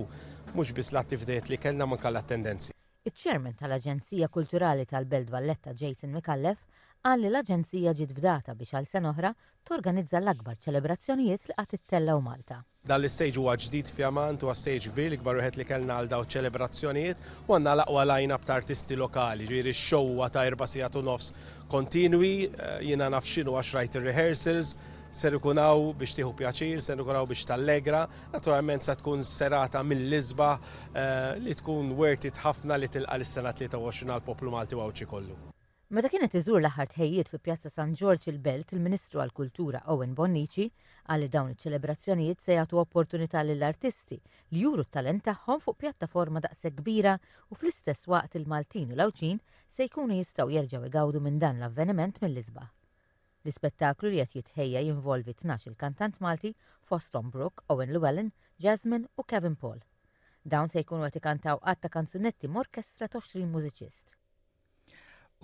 mhux 0.55 0.71
biss 0.73 0.89
l-attivitajiet 0.95 1.51
li 1.53 1.59
kellna 1.61 1.85
ma 1.87 1.99
kalla 2.01 2.21
tendenzi. 2.25 2.73
Iċ-ċermen 3.07 3.53
tal-Aġenzija 3.59 4.27
Kulturali 4.33 4.87
tal-Belt 4.89 5.29
Valletta 5.31 5.75
Jason 5.77 6.11
Mikallef 6.15 6.63
qal 7.07 7.21
li 7.23 7.29
l-Aġenzija 7.29 7.93
ġiet 7.95 8.15
fdata 8.17 8.55
biex 8.57 8.73
għal 8.81 8.89
sen 8.89 9.05
oħra 9.11 9.31
torganizza 9.67 10.17
l-akbar 10.19 10.57
ċelebrazzjonijiet 10.65 11.45
li 11.51 11.55
qatt 11.61 11.85
tella 11.87 12.17
u 12.19 12.23
Malta. 12.25 12.59
Dan 12.87 13.01
l-istejġ 13.03 13.35
huwa 13.37 13.53
ġdid 13.59 13.87
fjamant 13.93 14.41
u 14.43 14.49
għastejġ 14.51 14.89
kbir 14.95 15.13
li 15.13 15.17
kbar 15.21 15.39
li 15.59 15.65
kellna 15.69 16.01
għal 16.01 16.09
daw 16.15 16.23
ċelebrazzjonijiet 16.25 17.21
u 17.47 17.55
għandna 17.55 17.73
l-aqwa 17.77 18.05
lajna 18.09 18.37
ta' 18.47 18.55
artisti 18.57 18.95
lokali, 18.97 19.45
ġieri 19.49 19.73
x-show 19.75 20.07
ta' 20.33 20.45
erba' 20.49 20.67
sigħat 20.71 20.95
u 20.97 21.03
nofs 21.05 21.33
kontinwi, 21.71 22.33
eh, 22.49 22.85
jiena 22.91 23.11
nafxinu 23.13 23.51
xinu 23.51 23.59
għax 23.59 23.75
rajt 23.77 23.99
rehearsals 24.07 24.75
ser 25.17 25.33
ikunaw 25.37 25.79
biex 25.97 26.13
tieħu 26.17 26.33
pjaċir, 26.37 26.81
ser 26.85 27.01
ikunaw 27.01 27.25
biex 27.31 27.47
tallegra, 27.49 28.03
naturalment 28.35 28.85
sa 28.85 28.93
tkun 28.99 29.23
serata 29.25 29.81
mill-lizba 29.83 30.51
eh, 30.55 31.35
li 31.41 31.55
tkun 31.57 31.95
wertit 31.97 32.37
ħafna 32.45 32.77
li 32.77 32.89
tilqa 32.93 33.17
l-sena 33.17 33.53
23 33.57 34.13
għal 34.13 34.23
poplu 34.29 34.53
Malti 34.53 34.77
għawċi 34.77 35.07
kollu. 35.13 35.37
Meta 35.95 36.09
kienet 36.11 36.33
iżur 36.35 36.59
l 36.59 36.67
ħejjiet 36.67 36.91
tħejjiet 36.93 37.29
fi 37.31 37.37
Pjazza 37.45 37.69
San 37.71 37.93
Giorgio 37.95 38.33
il-Belt, 38.33 38.73
il-Ministru 38.75 39.21
għall-Kultura 39.23 39.85
Owen 39.93 40.11
Bonnici 40.19 40.65
għal 41.07 41.23
li 41.23 41.29
dawn 41.31 41.53
iċ-ċelebrazzjonijiet 41.55 42.43
se 42.43 42.57
jagħtu 42.59 42.81
opportunità 42.83 43.43
lill 43.47 43.63
artisti 43.63 44.19
li 44.51 44.65
juru 44.67 44.83
t-talent 44.85 45.23
tagħhom 45.31 45.63
fuq 45.63 45.79
pjattaforma 45.85 46.43
daqse 46.43 46.75
kbira 46.77 47.15
u 47.15 47.57
fl-istess 47.57 48.11
waqt 48.11 48.35
il-Maltin 48.41 48.91
u 48.91 48.99
l-Awċin 48.99 49.39
se 49.71 49.87
jkunu 49.87 50.19
jistgħu 50.19 50.51
jerġgħu 50.59 50.91
igawdu 50.91 51.23
minn 51.23 51.39
dan 51.39 51.63
l-avveniment 51.63 52.19
mill-isbaħ. 52.25 52.73
L-ispettaklu 53.47 54.09
li 54.11 54.17
qed 54.19 54.31
jitħejja 54.37 54.79
jinvolvi 54.85 55.33
12 55.43 55.67
il-kantant 55.69 56.17
Malti 56.25 56.49
fosthom 56.89 57.29
Brook, 57.35 57.61
Owen 57.73 57.93
Llewellyn, 57.95 58.31
Jasmine 58.65 59.07
u 59.17 59.23
Kevin 59.33 59.55
Paul. 59.61 59.77
Dawn 60.53 60.69
se 60.73 60.83
jkunu 60.83 61.07
qed 61.07 61.21
ikantaw 61.21 61.61
għatta 61.63 61.89
kanzunetti 61.97 62.49
morkestra 62.51 63.07
20 63.15 63.47
mużiċist. 63.55 64.15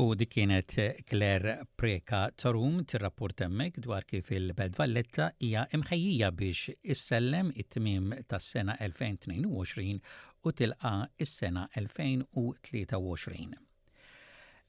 U 0.03 0.05
dik 0.19 0.31
kienet 0.35 0.73
Claire 1.11 1.53
Preka 1.77 2.21
Torum 2.43 2.79
tir-rapport 2.89 3.43
hemmhekk 3.45 3.79
dwar 3.87 4.07
kif 4.09 4.31
il-Belt 4.35 4.79
Valletta 4.81 5.29
hija 5.39 5.67
imħejjija 5.77 6.31
biex 6.39 6.73
issellem 6.95 7.51
it-tmiem 7.63 8.09
tas-sena 8.27 8.75
2022 8.81 9.95
u 10.43 10.55
tilqa' 10.61 10.95
is-sena 11.27 11.67
2023. 11.75 13.53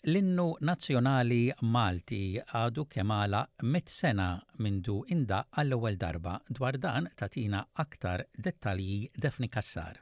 L-innu 0.04 0.44
nazzjonali 0.68 1.38
Malti 1.74 2.36
għadu 2.36 2.82
kemala 2.94 3.38
mit 3.74 3.88
sena 3.88 4.26
mindu 4.60 4.98
inda 5.14 5.38
għall-ewwel 5.48 5.96
darba 6.02 6.34
dwar 6.58 6.76
dan 6.76 7.06
tatina 7.16 7.62
aktar 7.84 8.26
dettalji 8.46 8.98
defni 9.24 9.48
kassar. 9.54 9.96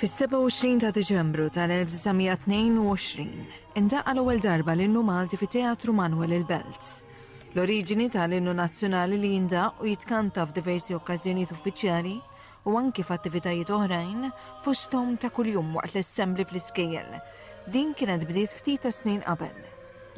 Fis-27 0.00 0.80
ta' 0.86 0.94
Diċembru 1.00 1.50
tal-1922 1.58 3.28
indaqqa 3.82 4.14
l-ewwel 4.14 4.40
darba 4.46 4.72
l-innu 4.72 5.04
Malti 5.04 5.36
fit-Teatru 5.36 5.92
Manuel 6.00 6.32
il-Belz. 6.40 7.02
L-oriġini 7.52 8.08
tal-innu 8.16 8.56
nazzjonali 8.62 9.20
li 9.20 9.34
jindaq 9.36 9.84
u 9.84 9.92
jitkanta 9.92 10.48
f'diversi 10.48 10.96
okkażjonijiet 10.96 11.52
uffiċjali 11.58 12.16
u 12.68 12.74
anki 12.80 13.04
f'attivitajiet 13.06 13.70
oħrajn 13.72 14.26
fosthom 14.64 15.14
ta' 15.22 15.30
kuljum 15.32 15.68
waqt 15.78 15.92
l-assembli 15.96 16.44
fl-iskejjel. 16.46 17.10
Din 17.72 17.88
kienet 17.96 18.22
bdiet 18.28 18.52
ftit 18.52 18.80
ta' 18.84 18.92
snin 18.92 19.22
qabel. 19.26 19.54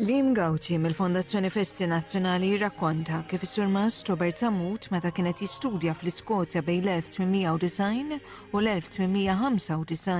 Lim 0.01 0.33
Gawċi 0.35 0.79
mill-Fondazzjoni 0.81 1.51
Festi 1.53 1.85
Nazzjonali 1.87 2.55
rakkonta 2.63 3.17
kif 3.29 3.43
is-Sur 3.45 3.69
Mas 3.71 3.99
Robert 4.09 4.37
Samut 4.41 4.83
meta 4.91 5.11
kienet 5.15 5.43
jistudja 5.45 5.93
fl-Iskozja 5.95 6.61
bejn 6.67 6.83
l-1890 6.89 8.17
u 8.51 8.57
l-1895 8.59 10.11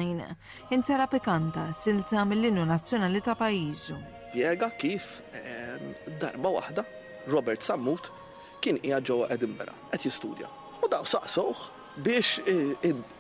intara 0.77 1.07
pikanta 1.11 1.65
silta 1.75 2.21
mill-Innu 2.29 2.65
Nazzjonali 2.69 3.21
ta' 3.25 3.35
pajjiżu. 3.41 3.97
Jega 4.37 4.69
kif 4.79 5.05
darba 6.21 6.49
waħda 6.61 6.83
Robert 7.33 7.63
Samut 7.65 8.05
kien 8.63 8.77
qiegħed 8.79 9.07
ġewwa 9.09 9.27
Edinburgh 9.35 9.77
qed 9.91 10.03
jistudja. 10.07 10.49
U 10.85 10.87
daw 10.89 11.03
saqsuh 11.09 11.61
biex 12.01 12.29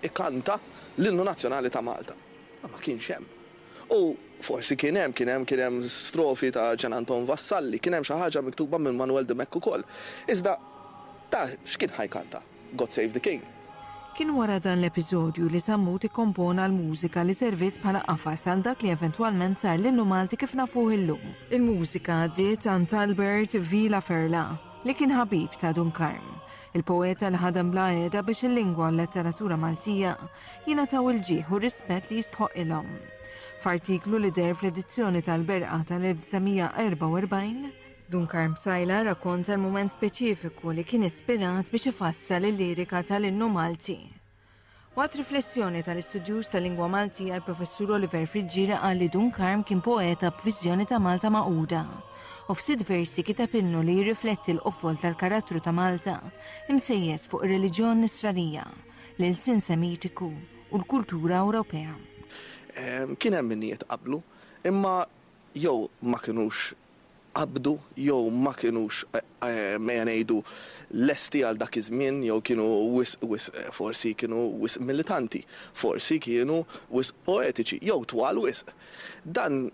ikanta 0.04 0.60
l-innu 0.96 1.22
nazzjonali 1.24 1.68
ta' 1.70 1.82
Malta. 1.82 2.14
Ma 2.62 2.78
kienx 2.78 3.08
hemm. 3.12 3.24
U 3.92 4.16
forsi 4.40 4.76
kien 4.78 4.96
hemm 4.96 5.12
kien 5.12 5.28
hemm 5.28 5.44
kien 5.44 5.58
hemm 5.60 5.82
strofi 5.90 6.50
ta' 6.52 6.74
Gian 6.76 6.92
Anton 6.96 7.26
Vassalli, 7.28 7.78
kien 7.82 7.94
hemm 7.96 8.06
xi 8.06 8.16
ħaġa 8.16 8.42
miktuba 8.46 8.78
minn 8.80 8.96
Manuel 8.96 9.26
de 9.28 9.34
Mekk 9.36 9.56
ukoll. 9.60 9.84
Iżda 10.28 10.56
ta' 11.30 11.48
x'kien 11.66 11.92
ħajkanta? 11.98 12.40
God 12.72 12.90
Save 12.96 13.12
the 13.18 13.20
King. 13.20 13.42
Kien 14.12 14.28
wara 14.36 14.58
dan 14.60 14.78
l-episodju 14.82 15.46
li 15.48 15.60
Sammut 15.60 16.04
ikkompona 16.04 16.66
l-mużika 16.68 17.22
li 17.24 17.32
servit 17.36 17.78
bħala 17.80 18.04
qafas 18.08 18.44
għal 18.46 18.64
dak 18.66 18.82
li 18.84 18.90
eventwalment 18.92 19.60
sar 19.60 19.78
l-innu 19.80 20.04
Malti 20.08 20.36
kif 20.40 20.52
nafuh 20.58 20.90
illum. 20.96 21.32
Il-mużika 21.52 22.18
għaddiet 22.26 22.68
għand 22.68 22.92
Albert 23.04 23.56
Vila 23.72 24.02
Ferla 24.04 24.46
li 24.84 24.96
kien 24.98 25.14
ħabib 25.16 25.56
ta' 25.60 25.72
Dunkarm 25.72 26.36
Il-poeta 26.72 27.28
l 27.28 27.36
ħadam 27.36 27.68
bla 27.68 27.90
qiegħda 27.92 28.20
biex 28.24 28.46
il-lingwa 28.48 28.86
u 28.88 28.92
l-letteratura 28.94 29.58
Maltija 29.60 30.14
jingħataw 30.66 31.02
il-ġieħ 31.10 31.50
u 31.52 31.58
rispett 31.60 32.08
li 32.14 32.20
jistħoq 32.22 32.54
ilhom. 32.62 32.86
F'artiklu 33.60 34.16
li 34.22 34.30
der 34.32 34.54
fl-edizzjoni 34.56 35.20
tal-Berqa 35.26 35.82
tal-1944, 35.90 37.78
Karm 38.28 38.54
Sajla 38.60 38.98
rakkonta 39.10 39.52
l-moment 39.56 39.92
speċifiku 39.92 40.72
li 40.72 40.84
kien 40.88 41.04
ispirat 41.08 41.68
biex 41.72 41.90
ifassal 41.92 42.48
il-lirika 42.48 43.02
tal-innu 43.08 43.48
Malti. 43.52 43.98
Waqt 44.96 45.18
riflessjoni 45.20 45.84
tal-istudjuż 45.84 46.52
tal-lingwa 46.54 46.88
Malti 46.92 47.28
għal 47.36 47.44
professur 47.44 47.92
Oliver 47.98 48.24
Friġġira 48.28 48.80
għalli 48.88 49.10
Dunkarm 49.12 49.64
kien 49.68 49.84
poeta 49.84 50.32
b'viżjoni 50.40 50.88
ta' 50.88 51.00
Malta 51.04 51.28
Maquda 51.32 51.84
u 52.48 52.54
f'sid 52.54 52.80
versi 52.88 53.22
kitab 53.22 53.54
innu 53.54 53.80
li 53.86 53.92
jirrifletti 53.98 54.52
l-qofol 54.56 54.96
tal-karattru 55.02 55.60
ta' 55.62 55.72
Malta 55.78 56.16
imsejjes 56.72 57.28
fuq 57.30 57.44
ir-reliġjon 57.46 58.00
nisranija 58.02 58.64
l-sin 59.22 59.60
semitiku 59.62 60.30
u 60.72 60.80
l-kultura 60.80 61.38
Ewropea. 61.44 61.94
Kien 63.22 63.36
hemm 63.38 63.52
min 63.54 63.62
jitqablu, 63.68 64.18
imma 64.66 64.94
jew 65.66 65.86
ma 66.02 66.18
kinux 66.24 66.72
qabdu 67.34 67.78
jew 67.96 68.30
ma 68.30 68.52
kienux 68.58 69.02
eh, 69.16 69.24
eh, 69.46 69.78
ma 69.78 69.96
ngħidu 70.08 70.36
lesti 71.08 71.40
għal 71.48 71.58
dak 71.62 71.78
iż-żmien 71.80 72.18
jew 72.26 72.36
kienu 72.44 72.66
wis 72.94 73.14
wis 73.30 73.46
eh, 73.56 73.70
forsi 73.74 74.12
kienu 74.20 74.42
wis 74.62 74.78
militanti, 74.80 75.40
forsi 75.82 76.18
kienu 76.22 76.60
wis 76.94 77.12
poetiċi 77.26 77.80
jew 77.88 77.98
twal 78.12 78.42
wis. 78.44 78.64
Dan 79.24 79.64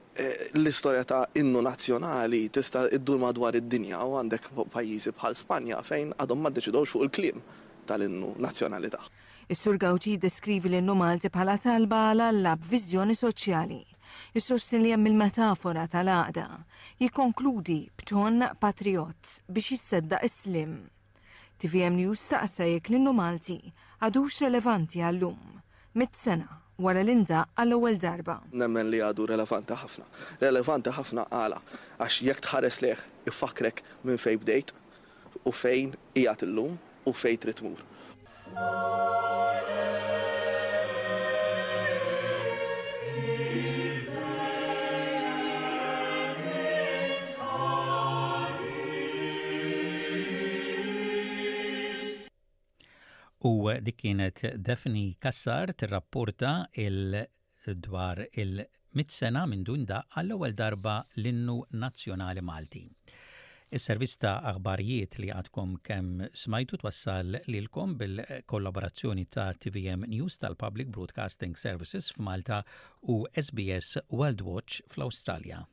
l-istorja 0.53 1.05
ta' 1.09 1.23
innu 1.41 1.63
nazzjonali 1.65 2.45
tista' 2.55 2.87
iddur 2.95 3.19
madwar 3.25 3.59
id-dinja 3.59 4.03
u 4.07 4.17
għandek 4.21 4.51
pajjiżi 4.75 5.15
bħal 5.19 5.39
Spanja 5.43 5.83
fejn 5.91 6.15
għadhom 6.17 6.45
ma 6.47 6.55
ddeċidewx 6.55 6.95
fuq 6.95 7.09
il-kliem 7.09 7.43
tal-innu 7.91 8.35
nazzjonali 8.45 8.93
tagħhom. 8.95 9.15
Is-Sur 9.49 9.79
Gawċi 9.81 10.19
deskrivi 10.21 10.69
l-innu 10.69 10.95
Malti 11.01 11.31
bħala 11.33 11.57
talba 11.65 12.11
għal 12.13 12.43
lab 12.45 12.67
viżjoni 12.69 13.17
soċjali 13.17 13.87
is 14.37 14.49
li 14.73 14.91
hemm 14.93 15.07
il-metafora 15.11 15.87
tal-għaqda 15.93 16.45
jikkonkludi 17.03 17.79
b'ton 17.99 18.45
patriot 18.63 19.41
biex 19.53 19.73
jissedda 19.75 20.21
islim. 20.29 20.75
TVM 21.59 21.97
News 21.99 22.23
taqsajek 22.33 22.89
l-innu 22.91 23.13
Malti 23.13 23.59
għadux 24.01 24.39
relevanti 24.47 25.03
għallum, 25.03 25.41
mit-sena 25.99 26.61
wara 26.79 27.03
l-inda 27.03 27.45
għall-ewwel 27.59 27.99
darba. 27.99 28.39
Nemmen 28.53 28.91
li 28.91 29.03
għadu 29.03 29.27
relevanti 29.33 29.75
ħafna. 29.75 30.05
Relevanti 30.43 30.95
ħafna 30.95 31.27
għala, 31.35 31.61
għax 31.99 32.21
jekk 32.29 32.47
tħares 32.47 32.81
liħ 32.87 33.05
ifakrek 33.33 33.83
minn 34.05 34.19
fej 34.23 34.39
bdejt 34.45 34.75
u 35.45 35.53
fejn 35.55 35.97
ijat 36.15 36.47
illum 36.47 36.79
u 37.07 37.13
fej 37.17 37.37
tritmur. 37.45 37.83
U 53.47 53.71
dik 53.85 54.01
kienet 54.01 54.41
Daphne 54.67 55.15
Kassar 55.23 55.71
tirrapporta 55.79 56.67
il-dwar 56.75 58.25
il-mit-sena 58.35 59.45
minn 59.47 59.63
dun 59.63 59.85
da 59.87 60.01
għall-ewwel 60.17 60.57
darba 60.59 60.97
l-innu 61.17 61.61
nazzjonali 61.83 62.43
Malti. 62.43 62.83
is 63.71 63.85
servista 63.85 64.33
aħbarijiet 64.51 65.19
li 65.21 65.29
għadkom 65.31 65.75
kemm 65.85 66.23
smajtu 66.43 66.79
twassal 66.81 67.35
lilkom 67.53 67.97
bil-kollaborazzjoni 68.03 69.27
ta' 69.31 69.53
TVM 69.61 70.09
News 70.09 70.39
tal-Public 70.43 70.89
Broadcasting 70.89 71.55
Services 71.55 72.09
f'Malta 72.17 72.63
u 73.13 73.27
SBS 73.37 73.99
World 74.11 74.41
Watch 74.43 74.81
fl-Awstralja. 74.89 75.67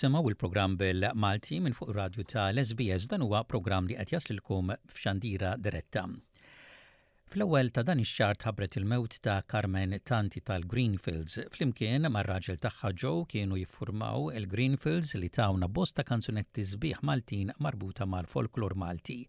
tisimaw 0.00 0.28
il 0.32 0.36
program 0.40 0.72
bil-Malti 0.80 1.58
minn 1.60 1.74
fuq 1.76 1.90
radju 1.92 2.22
ta' 2.32 2.46
l-SBS 2.54 3.02
dan 3.12 3.20
huwa 3.20 3.42
programm 3.52 3.84
li 3.90 3.98
qed 3.98 4.14
jaslilkom 4.14 4.70
f'xandira 4.96 5.50
diretta. 5.64 6.06
Fl-ewwel 7.28 7.68
ta' 7.76 7.84
dan 7.84 8.00
ix-xahar 8.00 8.40
tħabbret 8.40 8.78
il-mewt 8.80 9.18
ta' 9.26 9.42
Carmen 9.52 9.92
Tanti 10.08 10.40
tal-Greenfields. 10.46 11.36
Flimkien 11.52 12.08
mar-raġel 12.16 12.56
tagħha 12.64 12.94
Joe 13.02 13.28
kienu 13.34 13.60
jiffurmaw 13.60 14.30
il-Greenfields 14.40 15.12
li 15.20 15.28
tawna 15.28 15.68
bosta 15.68 16.02
kanzunetti 16.12 16.64
sbieħ 16.72 17.04
Maltin 17.10 17.52
marbuta 17.58 18.08
mal-folklor 18.08 18.72
Malti 18.86 19.26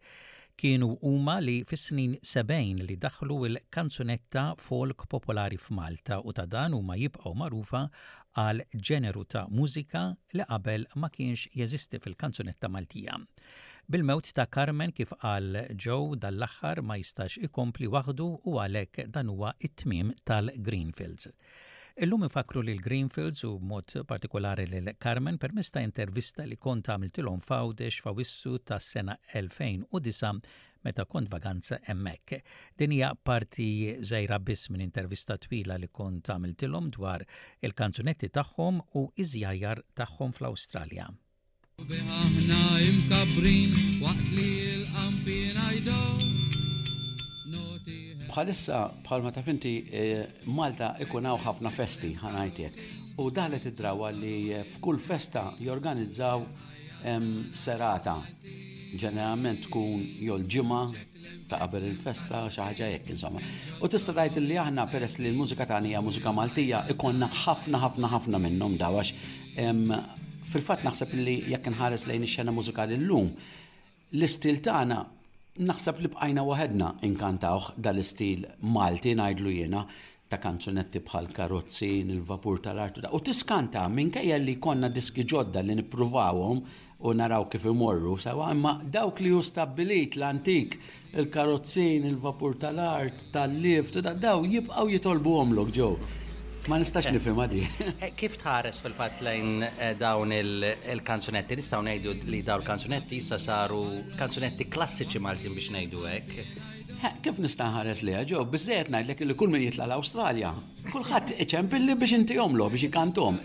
kienu 0.61 0.91
huma 1.07 1.39
li 1.41 1.63
fis-snin 1.65 2.11
70 2.31 2.83
li 2.85 2.95
daħlu 3.03 3.35
il-kanzunetta 3.47 4.43
folk 4.61 5.07
popolari 5.13 5.57
f'Malta 5.57 6.19
u 6.27 6.33
ta' 6.37 6.45
dan 6.45 6.75
huma 6.77 6.95
jibqgħu 7.01 7.31
magħrufa 7.39 7.81
għal 8.35 8.63
ġeneru 8.89 9.23
ta' 9.27 9.45
mużika 9.51 10.03
li 10.37 10.45
qabel 10.47 10.85
ma 10.95 11.09
kienx 11.17 11.47
jeżisti 11.61 11.99
fil-kanzunetta 12.03 12.69
Maltija. 12.71 13.17
Bil-mewt 13.91 14.31
ta' 14.37 14.47
Carmen 14.47 14.93
kif 14.95 15.11
għal 15.19 15.57
Joe 15.85 16.15
dal-axħar 16.23 16.81
ma 16.87 16.97
jistax 17.01 17.39
ikompli 17.49 17.87
waħdu 17.91 18.29
u 18.47 18.55
għalek 18.63 19.03
dan 19.15 19.33
huwa 19.33 19.53
it-tmim 19.59 20.13
tal-Greenfields. 20.25 21.27
Illum 22.01 22.23
ifakru 22.23 22.61
lil 22.63 22.79
Greenfields 22.79 23.43
u 23.43 23.57
mod 23.59 23.91
partikolari 24.07 24.63
lil 24.65 24.93
Carmen 24.97 25.35
permess 25.37 25.71
ta' 25.75 25.83
intervista 25.83 26.45
li 26.47 26.55
kont 26.55 26.87
għamiltilhom 26.87 27.41
fawdex 27.43 27.99
fawissu 28.05 28.55
tas 28.63 28.87
sena 28.95 29.17
2009 29.35 30.47
meta 30.83 31.05
kont 31.05 31.29
vaganza 31.29 31.79
emmek. 31.91 32.33
Din 32.77 32.91
hija 32.95 33.11
parti 33.25 33.95
żejra 34.05 34.39
biss 34.45 34.67
minn 34.69 34.81
intervista 34.83 35.37
twila 35.37 35.77
li 35.77 35.87
kont 35.91 36.29
għamiltilhom 36.29 36.89
dwar 36.97 37.25
il-kanzunetti 37.61 38.29
tagħhom 38.29 38.81
u 38.99 39.05
iżjajjar 39.23 39.81
tagħhom 39.97 40.33
fl-Awstralja. 40.37 41.09
Bħalissa, 48.31 48.79
bħalma 49.03 49.31
ta' 49.35 49.41
finti, 49.43 49.73
eh, 49.91 50.27
Malta 50.55 50.93
ikunaw 51.03 51.39
ħafna 51.43 51.71
festi, 51.73 52.13
ħanajtiet 52.21 52.77
U 53.19 53.25
daħlet 53.33 53.65
id-drawa 53.73 54.11
li 54.15 54.53
f'kull 54.77 55.01
festa 55.03 55.49
jorganizzaw 55.59 56.45
serata 57.57 58.15
ġeneralment 58.99 59.63
tkun 59.67 60.01
jew 60.19 60.35
l-ġimgħa 60.35 61.47
ta' 61.51 61.57
qabel 61.61 61.85
il-festa 61.87 62.41
xi 62.51 62.61
ħaġa 62.63 62.89
jekk 62.95 63.13
insomma. 63.13 63.39
U 63.79 63.87
tista' 63.91 64.11
tgħid 64.15 64.43
li 64.45 64.57
aħna 64.59 64.85
peress 64.91 65.19
li 65.21 65.29
l-mużika 65.31 65.67
tagħna 65.69 65.91
hija 65.93 66.01
mużika 66.03 66.33
Maltija 66.35 66.83
ikonna 66.91 67.29
ħafna 67.43 67.79
ħafna 67.85 68.09
ħafna 68.11 68.41
minnhom 68.43 68.75
dawax 68.81 69.15
fil-fatt 70.51 70.83
naħseb 70.87 71.15
li 71.21 71.37
jekk 71.53 71.71
inħares 71.71 72.07
lejn 72.09 72.25
ix-xena 72.27 72.55
mużikali 72.55 72.99
llum 72.99 73.31
l-istil 74.11 74.59
tagħna 74.65 74.99
naħseb 75.71 76.03
li 76.03 76.11
bqajna 76.15 76.45
waħedna 76.51 76.91
inkantawh 77.07 77.73
dal-istil 77.77 78.47
Malti 78.75 79.15
ngħidlu 79.15 79.55
jiena 79.59 79.85
ta' 80.31 80.37
kanzunetti 80.39 81.01
bħal 81.03 81.25
karozzin, 81.35 82.07
il-vapur 82.15 82.61
tal-artu. 82.63 83.01
da. 83.03 83.09
U 83.11 83.19
tiskanta 83.19 83.83
minkejja 83.91 84.37
li 84.39 84.55
konna 84.63 84.87
diski 84.87 85.25
ġodda 85.27 85.59
li 85.59 85.75
nipruvawhom 85.81 86.61
u 87.01 87.11
naraw 87.15 87.47
kif 87.49 87.63
imorru. 87.65 88.17
Sawa, 88.19 88.51
imma 88.53 88.75
dawk 88.93 89.19
li 89.19 89.31
ju 89.33 89.41
stabbilit 89.41 90.13
l-antik, 90.19 90.75
il-karozzin, 91.17 92.05
il-vapur 92.11 92.57
tal-art, 92.61 93.27
tal-lift, 93.33 93.97
daw 94.21 94.41
jibqaw 94.45 94.89
jitolbu 94.89 95.33
għomlok 95.41 95.71
ġew. 95.77 95.93
Ma 96.69 96.77
nistax 96.77 97.07
eh. 97.09 97.15
nifim 97.15 97.39
għadi. 97.41 97.61
Eh, 98.05 98.11
kif 98.13 98.35
tħares 98.37 98.83
fil 98.83 98.93
fat 98.93 99.21
lejn 99.25 99.63
eh, 99.67 99.95
dawn 99.97 100.29
il-kanzunetti? 100.37 101.57
Nistgħu 101.57 101.79
ngħidu 101.87 102.13
li 102.29 102.43
dawn 102.45 102.61
il-kanzunetti 102.61 103.17
issa 103.17 103.39
saru 103.41 103.79
kanzunetti 104.19 104.67
klassiċi 104.69 105.23
Maltin 105.25 105.57
biex 105.57 105.71
ngħidu 105.73 106.05
hekk. 106.05 106.45
Kif 107.25 107.39
nista' 107.41 107.71
ħares 107.79 108.03
li 108.05 108.13
ġew 108.29 108.45
biżejjed 108.53 108.91
ngħidlek 108.93 109.25
li 109.25 109.37
kull 109.39 109.49
min 109.55 109.65
jitla 109.65 109.87
l-Awstralja, 109.89 110.53
kulħadd 110.93 111.33
iċempilli 111.47 111.95
biex 111.97 112.13
inti 112.19 112.37
jomlu 112.37 112.69
biex 112.75 112.85
ikantom. 112.91 113.41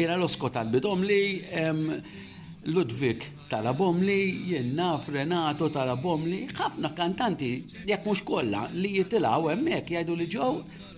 Ira 0.00 0.16
l-osko 0.16 0.48
bidom 0.72 1.04
li 1.04 1.20
Ludwig 2.66 3.24
talabom 3.48 4.02
li, 4.04 4.16
jenna 4.52 4.90
Frenato 5.00 5.70
talabom 5.72 6.26
li, 6.28 6.42
ħafna 6.58 6.90
kantanti, 6.96 7.48
jekk 7.88 8.04
mux 8.08 8.20
kolla, 8.28 8.66
li 8.76 8.90
jitilaw 8.98 9.48
emmek, 9.54 9.86
jgħidu 9.94 10.16
li 10.20 10.26
ġow, 10.34 10.50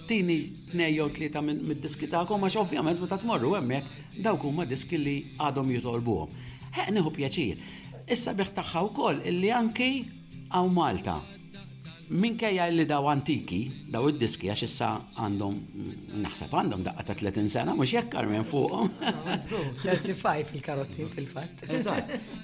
tini 0.08 0.38
tnejjow 0.58 1.06
tlieta 1.14 1.42
mid 1.46 1.78
diski 1.84 2.08
ta'kom, 2.10 2.42
għax 2.48 2.56
ovvjament 2.64 3.04
meta 3.04 3.18
tmorru 3.22 3.52
emmek, 3.60 3.86
dawk 4.26 4.48
huma 4.48 4.66
diski 4.66 4.98
li 4.98 5.14
għadhom 5.38 5.70
jitolbuhom. 5.76 6.34
Ħeq 6.80 7.12
pjaċir. 7.20 7.62
Issa 8.10 8.34
biħtaħħaw 8.34 8.58
tagħha 8.58 8.84
wkoll 8.90 9.22
illi 9.30 9.54
anki 9.62 9.90
għaw 10.50 10.74
Malta 10.78 11.20
minkejja 12.12 12.66
li 12.72 12.84
daw 12.88 13.06
antiki, 13.12 13.62
daw 13.92 14.06
id-diski, 14.10 14.50
għax 14.52 14.64
issa 14.66 14.88
għandhom, 15.22 15.56
naħseb 16.26 16.52
għandhom 16.58 16.84
daqqa 16.86 17.06
ta' 17.08 17.16
30 17.24 17.48
sena, 17.54 17.74
mux 17.78 17.94
jekkar 17.96 18.28
minn 18.28 18.44
fuqom. 18.48 18.90
35 19.86 20.58
il-karotzin 20.58 21.08
fil-fat. 21.12 21.64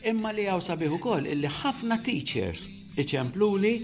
Imma 0.09 0.33
li 0.33 0.47
għaw 0.49 0.63
sabiħu 0.71 1.01
kol, 1.05 1.29
illi 1.29 1.53
ħafna 1.63 2.01
teachers 2.05 2.69
li 2.99 3.75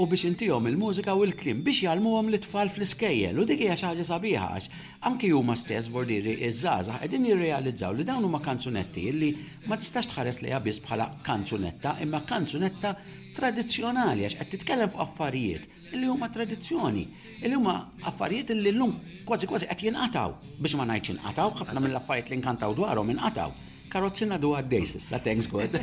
u 0.00 0.06
biex 0.08 0.24
intijom 0.24 0.64
il-mużika 0.70 1.12
u 1.12 1.26
l-klim 1.26 1.58
biex 1.66 1.82
għom 1.92 2.30
li 2.32 2.38
tfal 2.40 2.70
fl-iskejjel 2.72 3.36
u 3.36 3.44
dik 3.46 3.60
hija 3.60 3.74
xi 3.76 3.90
ħaġa 3.90 4.06
sabiħa 4.08 4.46
għax 4.52 4.68
anke 5.10 5.28
huma 5.36 5.52
stess 5.58 5.90
bordiri 5.92 6.38
iż-żgħażagħ 6.48 7.02
qegħdin 7.04 7.26
jirrealizzaw 7.28 7.98
li 8.00 8.06
dawn 8.08 8.24
huma 8.24 8.40
kanzunetti 8.40 9.04
li 9.12 9.28
ma 9.68 9.76
tistax 9.78 10.08
tħares 10.14 10.40
li 10.46 10.54
biss 10.64 10.80
bħala 10.86 11.10
kanzunetta 11.26 11.92
imma 12.06 12.22
kanzunetta 12.24 12.94
tradizjonali, 13.36 14.26
għax 14.26 14.38
qed 14.40 14.52
titkellem 14.52 14.92
fuq 14.92 15.00
affarijiet 15.06 15.68
illi 15.92 16.08
huma 16.08 16.28
tradizzjoni, 16.32 17.02
illi 17.44 17.56
huma 17.56 17.74
affarijiet 18.10 18.50
illi 18.54 18.72
lum 18.76 18.94
kważi 19.26 19.48
kważi 19.50 19.68
qed 19.70 19.84
jinqataw 19.88 20.36
biex 20.60 20.76
ma 20.78 20.86
ngħidx 20.88 21.18
qataw, 21.26 21.52
ħafna 21.62 21.82
mill-affarijiet 21.84 22.32
li 22.32 22.40
nkantaw 22.42 22.74
dwarhom 22.78 23.10
inqataw. 23.14 23.52
Karozzina 23.92 24.38
du 24.40 24.54
għaddej 24.56 24.86
sissa, 24.88 25.18
thanks 25.20 25.46
God. 25.52 25.74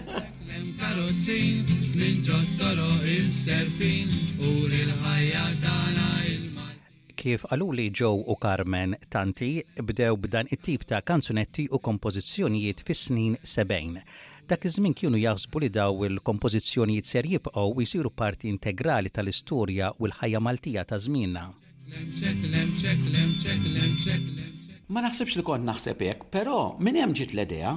Karozzin, 0.81 1.65
ninġottoro 1.99 2.87
li 3.05 4.07
kif 7.19 7.41
għaluli 7.51 7.89
Joe 7.91 8.21
u 8.31 8.35
Carmen 8.39 8.93
Tanti 9.11 9.59
bdew 9.83 10.15
b'dan 10.23 10.47
it-tip 10.55 10.85
ta' 10.87 11.01
kanzunetti 11.03 11.65
u 11.75 11.79
kompożizzjonijiet 11.83 12.79
fis-snin 12.87 13.35
70 13.43 14.05
dak 14.49 14.63
iż-żmien 14.65 14.93
kienu 14.97 15.17
jaħsbu 15.21 15.59
li 15.61 15.67
daw 15.69 15.99
il-kompożizzjonijiet 16.07 17.05
ser 17.05 17.27
jibqgħu 17.29 17.83
jsiru 17.85 18.09
parti 18.21 18.47
integrali 18.49 19.11
tal-istorja 19.13 19.91
u 20.01 20.07
l-ħajja 20.07 20.39
Maltija 20.41 20.83
ta' 20.89 20.97
żmienna. 21.03 21.43
Ma 24.89 25.03
naħsibx 25.05 25.37
li 25.37 25.45
kont 25.45 25.67
naħseb 25.69 26.01
hekk, 26.07 26.25
però 26.33 26.57
minn 26.81 26.97
hemm 26.97 27.13
ġiet 27.19 27.35
l-idea 27.37 27.75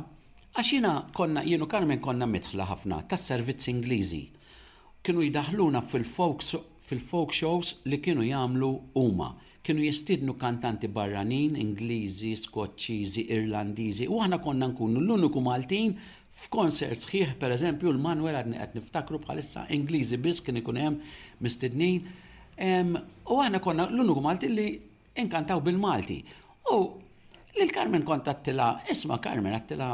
jiena 0.64 0.94
konna 1.16 1.44
jienu 1.44 1.68
Carmen 1.68 2.00
konna 2.00 2.24
mitħla 2.26 2.64
ħafna 2.70 3.02
tas 3.10 3.28
servizz 3.28 3.68
Ingliżi. 3.74 4.22
Kienu 5.04 5.26
jidaħluna 5.28 5.84
fil-folk 5.84 6.40
fil 6.88 7.04
shows 7.32 7.82
li 7.84 8.00
kienu 8.00 8.24
jagħmlu 8.32 8.72
huma 8.96 9.34
kienu 9.62 9.84
jistidnu 9.86 10.32
kantanti 10.34 10.88
barranin, 10.90 11.52
Ingliżi, 11.54 12.32
Skoċċiżi, 12.34 13.28
Irlandiżi, 13.30 14.08
u 14.10 14.16
aħna 14.18 14.40
konna 14.42 14.66
nkunu 14.72 14.98
l-uniku 15.04 15.38
Maltin 15.40 15.92
F'konsert 16.42 17.04
sħiħ, 17.04 17.34
per 17.40 17.52
eżempju, 17.54 17.90
l-Manuel 17.94 18.36
għadni 18.40 18.58
għed 18.62 18.78
niftakru 18.80 19.20
bħalissa 19.22 19.62
Ingliżi 19.76 20.18
biss 20.24 20.42
kien 20.42 20.58
ikun 20.58 20.80
hemm 20.80 21.02
mistednin. 21.46 22.08
U 23.32 23.36
għana 23.42 23.60
konna 23.62 23.86
l 23.90 24.02
unu 24.02 24.16
Malti 24.24 24.50
li 24.50 24.66
inkantaw 25.22 25.62
bil-Malti. 25.66 26.18
U 26.72 26.76
l-Karmen 27.62 28.04
konta 28.08 28.34
għattila, 28.34 28.68
isma 28.90 29.20
Karmen 29.22 29.54
għattila, 29.58 29.90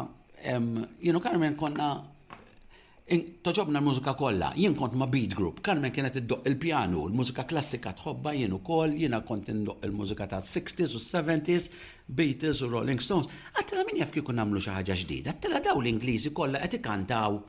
jenu 1.04 1.20
Karmen 1.20 1.58
konna 1.60 1.92
Toġobna 3.08 3.80
l-mużika 3.80 4.12
kollha, 4.20 4.50
jien 4.60 4.74
kont 4.76 4.92
ma 5.00 5.06
beat 5.08 5.32
group, 5.36 5.62
Carmen 5.64 5.92
kienet 5.96 6.18
iddoq 6.20 6.42
il-pjanu, 6.50 7.06
l-mużika 7.08 7.46
klassika 7.48 7.94
tħobba 7.96 8.34
jien 8.36 8.52
koll, 8.66 8.92
jiena 9.00 9.22
kont 9.24 9.48
id-doq 9.48 9.86
il-mużika 9.88 10.26
ta' 10.28 10.42
60s 10.44 10.92
u 10.92 11.00
70s, 11.00 11.70
Beatles 12.18 12.60
u 12.60 12.68
Rolling 12.68 13.00
Stones. 13.00 13.30
Għattela 13.56 13.86
min 13.88 14.02
jaf 14.02 14.12
kieku 14.12 14.34
nagħmlu 14.36 14.60
xi 14.60 14.74
ħaġa 14.76 14.98
ġdida, 15.06 15.32
għattela 15.32 15.62
daw 15.70 15.80
l-Ingliżi 15.80 16.34
kollha 16.36 16.60
qed 16.66 16.76
ikantaw. 16.82 17.40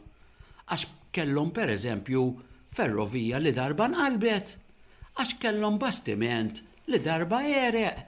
Għax 0.72 0.88
kellhom 1.20 1.52
pereżempju 1.60 2.24
ferrovija 2.80 3.44
li 3.44 3.52
darba 3.60 3.90
nqalbet, 3.92 4.56
għax 5.20 5.38
kellhom 5.44 5.82
bastiment 5.84 6.64
li 6.88 7.04
darba 7.12 7.44
ereq, 7.68 8.02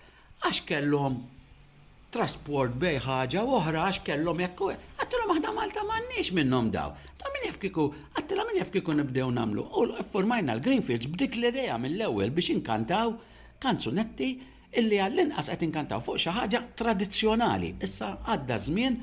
għax 0.48 0.64
kellhom 0.72 1.20
trasport 2.12 2.74
bej 2.80 2.98
ħaġa 3.06 3.44
oħra 3.58 3.84
għax 3.90 4.04
kellhom 4.08 4.42
jekk 4.44 4.64
għattilhom 5.04 5.32
aħna 5.36 5.54
Malta 5.58 5.84
m'għandniex 5.86 6.32
minnhom 6.38 6.68
daw. 6.74 6.92
Ta' 7.18 7.32
min 7.36 7.46
jefkiku, 7.48 7.86
għattilha 8.20 8.46
min 8.50 8.60
jefkiku 8.60 8.96
nibdew 9.00 9.30
nagħmlu. 9.38 9.66
U 9.80 9.86
formajna 10.14 10.58
l-Greenfields 10.58 11.10
b'dik 11.14 11.40
l-idea 11.40 11.78
mill-ewwel 11.86 12.34
biex 12.36 12.52
inkantaw 12.58 13.16
kanzunetti 13.64 14.32
illi 14.82 15.00
għall-inqas 15.06 15.52
qed 15.56 15.66
inkantaw 15.70 16.04
fuq 16.06 16.20
xi 16.26 16.36
ħaġa 16.36 16.64
tradizzjonali. 16.82 17.74
Issa 17.88 18.16
għadda 18.28 18.60
żmien 18.68 19.00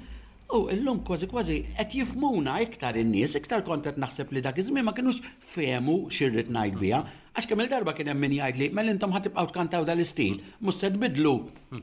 U 0.53 0.63
illum 0.73 1.03
kważi 1.05 1.27
kważi 1.29 1.55
qed 1.77 1.93
jifmuna 1.93 2.55
iktar 2.65 2.97
in-nies, 2.97 3.35
iktar 3.37 3.61
kont 3.67 3.85
qed 3.85 3.99
naħseb 4.01 4.31
li 4.33 4.41
dak 4.41 4.57
iż-żmien 4.63 4.87
ma 4.87 4.95
kinux 4.97 5.19
fehmu 5.45 5.97
xirrid 6.09 6.49
ngħid 6.55 6.79
biha, 6.81 7.01
għax 7.37 7.51
kemm 7.51 7.63
il-darba 7.67 7.93
kien 7.93 8.09
hemm 8.09 8.25
min 8.25 8.37
jgħid 8.39 8.63
li 8.63 8.69
mel 8.79 8.89
intom 8.95 9.13
ħatibqgħu 9.13 9.45
tkantaw 9.53 9.85
dal-istil, 9.91 10.39
mhux 10.63 10.81
se 10.81 10.89
tbidlu. 10.95 11.35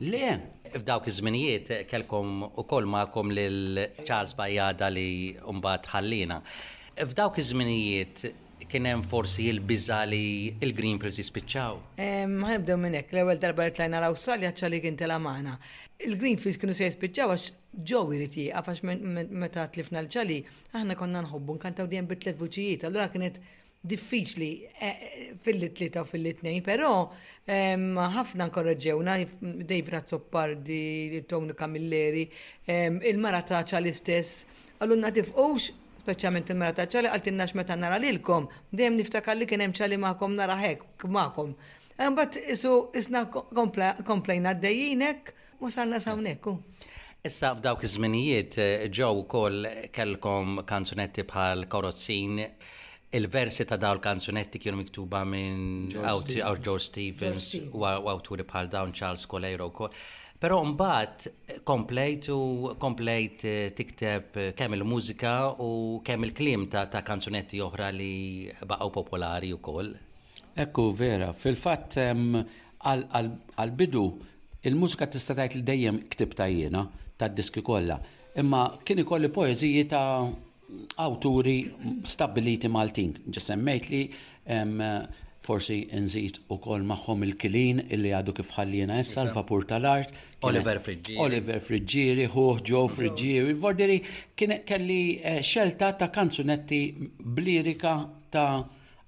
Le. 0.01 0.31
F'dawk 0.79 1.11
iż-żminijiet 1.11 1.69
kellkom 1.91 2.47
ukoll 2.49 2.89
magħkom 2.95 3.35
lil 3.37 3.83
Charles 4.01 4.33
Bajjada 4.39 4.89
li 4.97 5.07
mbagħad 5.59 5.91
ħallina. 5.93 6.39
F'dawk 7.05 7.37
iż-żminijiet 7.43 8.25
kien 8.69 8.87
hemm 8.87 9.03
forsi 9.11 9.49
l-biża 9.53 9.99
li 10.07 10.19
il-Green 10.63 10.99
Pills 10.99 11.17
jispiċċaw? 11.19 11.97
nibdew 12.35 12.77
minn 12.79 12.95
hekk, 12.99 13.11
l-ewwel 13.15 13.39
darba 13.41 13.65
li 13.67 13.73
tlajna 13.75 13.99
l-Awstralja 13.99 14.53
ċali 14.55 14.79
kien 14.83 14.97
telamana. 14.99 15.57
Il-Green 16.07 16.39
Pills 16.41 16.59
kienu 16.61 16.75
se 16.77 16.87
jispiċċaw 16.87 17.33
għax 17.35 17.49
ġew 17.91 18.05
irid 18.15 18.37
jieqaf 18.39 18.69
għax 18.71 19.29
meta 19.43 19.67
tlifna 19.75 20.01
l-ċali, 20.05 20.39
aħna 20.79 20.97
konna 20.99 21.23
nħobbu 21.25 21.57
nkantaw 21.59 21.89
dejjem 21.91 22.09
bit-tliet 22.13 22.39
vuċijiet, 22.41 22.87
allura 22.87 23.09
kienet 23.13 23.39
diffiċli 23.85 24.49
eh, 24.65 24.85
eh, 24.89 25.25
fil-tlieta 25.45 26.01
u 26.01 26.09
fil-tnejn, 26.09 26.63
però 26.65 26.93
ħafna 27.45 28.47
nkorreġewna, 28.49 29.19
Dave 29.69 30.01
Zoppardi, 30.09 31.21
Tony 31.29 31.53
Camilleri, 31.53 32.23
il-Marata 32.65 33.59
ċali 33.67 33.93
stess, 33.93 34.47
għallunna 34.81 35.11
tifqux 35.13 35.67
speċjalment 36.05 36.49
il-mera 36.53 36.75
ta' 36.77 36.85
ċali 36.91 37.09
għaltinna 37.09 37.47
meta 37.57 37.75
nara 37.79 37.97
lilkom, 38.01 38.47
dem 38.81 38.95
niftakar 38.99 39.35
li 39.39 39.47
kienem 39.49 39.73
ċali 39.75 39.97
ma'kom 40.01 40.37
nara 40.37 40.57
hekk 40.61 41.07
ma'kom. 41.17 41.55
Mbatt, 41.95 42.37
isu 42.53 42.73
isna 42.99 43.25
komplejna 43.31 44.53
d-dajjinek, 44.53 44.53
għaddejjinek 44.53 45.33
wasalna 45.63 46.01
sawneku. 46.03 46.57
Issa 47.25 47.53
f'dawk 47.57 47.87
iż-żminijiet 47.87 48.57
eh, 48.61 48.87
ġew 48.93 49.13
ukoll 49.23 49.65
kellkom 49.97 50.61
kanzunetti 50.69 51.25
bħal 51.29 51.65
Korozzin. 51.71 52.45
il-versi 53.15 53.63
ta' 53.63 53.77
dawn 53.79 53.99
kanzunetti 54.03 54.59
kienu 54.59 54.77
miktuba 54.81 55.21
minn 55.23 55.87
George 55.87 56.73
Stevens 56.83 57.45
u 57.71 57.85
awturi 57.85 58.43
bħal 58.43 58.67
dawn 58.69 58.91
Charles 58.93 59.25
Colero 59.25 59.69
wkoll. 59.71 59.93
Pero 60.45 60.59
mbaħt 60.61 61.21
eh, 61.49 61.55
komplejt 61.65 62.27
u 62.29 62.73
komplejt 62.77 63.39
eh, 63.49 63.71
tikteb 63.73 64.35
eh, 64.37 64.51
kemm 64.53 64.75
il-mużika 64.77 65.31
u 65.63 65.69
kemm 66.05 66.27
il-klim 66.27 66.67
ta', 66.69 66.83
ta 66.93 67.01
kanzunetti 67.07 67.57
oħra 67.65 67.87
li 67.95 68.45
baqgħu 68.61 68.91
popolari 68.93 69.49
wkoll. 69.55 69.89
Ekku 70.61 70.85
vera, 70.93 71.31
fil-fatt 71.33 71.97
għal-bidu 72.77 74.03
il-mużika 74.69 75.09
tista' 75.17 75.33
tgħid 75.33 75.57
li 75.57 75.65
dejjem 75.71 75.99
ta' 76.37 76.49
jiena 76.53 76.83
tad-diski 77.17 77.65
kollha, 77.65 77.97
imma 78.37 78.67
kien 78.85 79.01
ikolli 79.01 79.33
poeżiji 79.33 79.87
ta' 79.95 80.05
awturi 81.09 81.57
stabiliti 82.05 82.69
Maltin. 82.69 83.17
Ġesemmejt 83.33 83.89
li 83.95 84.03
forsi 85.45 85.79
nżid 85.93 86.39
u 86.51 86.57
kol 86.63 86.83
maħħom 86.89 87.23
il-kilin 87.27 87.81
illi 87.93 88.11
għadu 88.17 88.33
kif 88.39 88.49
ħallina 88.55 88.97
essa 89.01 89.21
l-vapur 89.27 89.65
tal-art. 89.69 90.13
Oliver 90.47 90.79
e- 90.79 90.85
Friġġieri. 90.85 91.19
Oliver 91.25 91.59
Friġġieri, 91.67 92.25
Huħ, 92.33 92.63
Joe 92.69 92.89
Friġġieri. 92.95 93.55
Vordiri, 93.61 93.99
kienet 94.37 94.65
kelli 94.69 94.99
e, 95.21 95.37
xelta 95.45 95.91
ta' 96.01 96.09
kanzunetti 96.13 96.81
blirika 97.21 97.93
ta' 98.31 98.63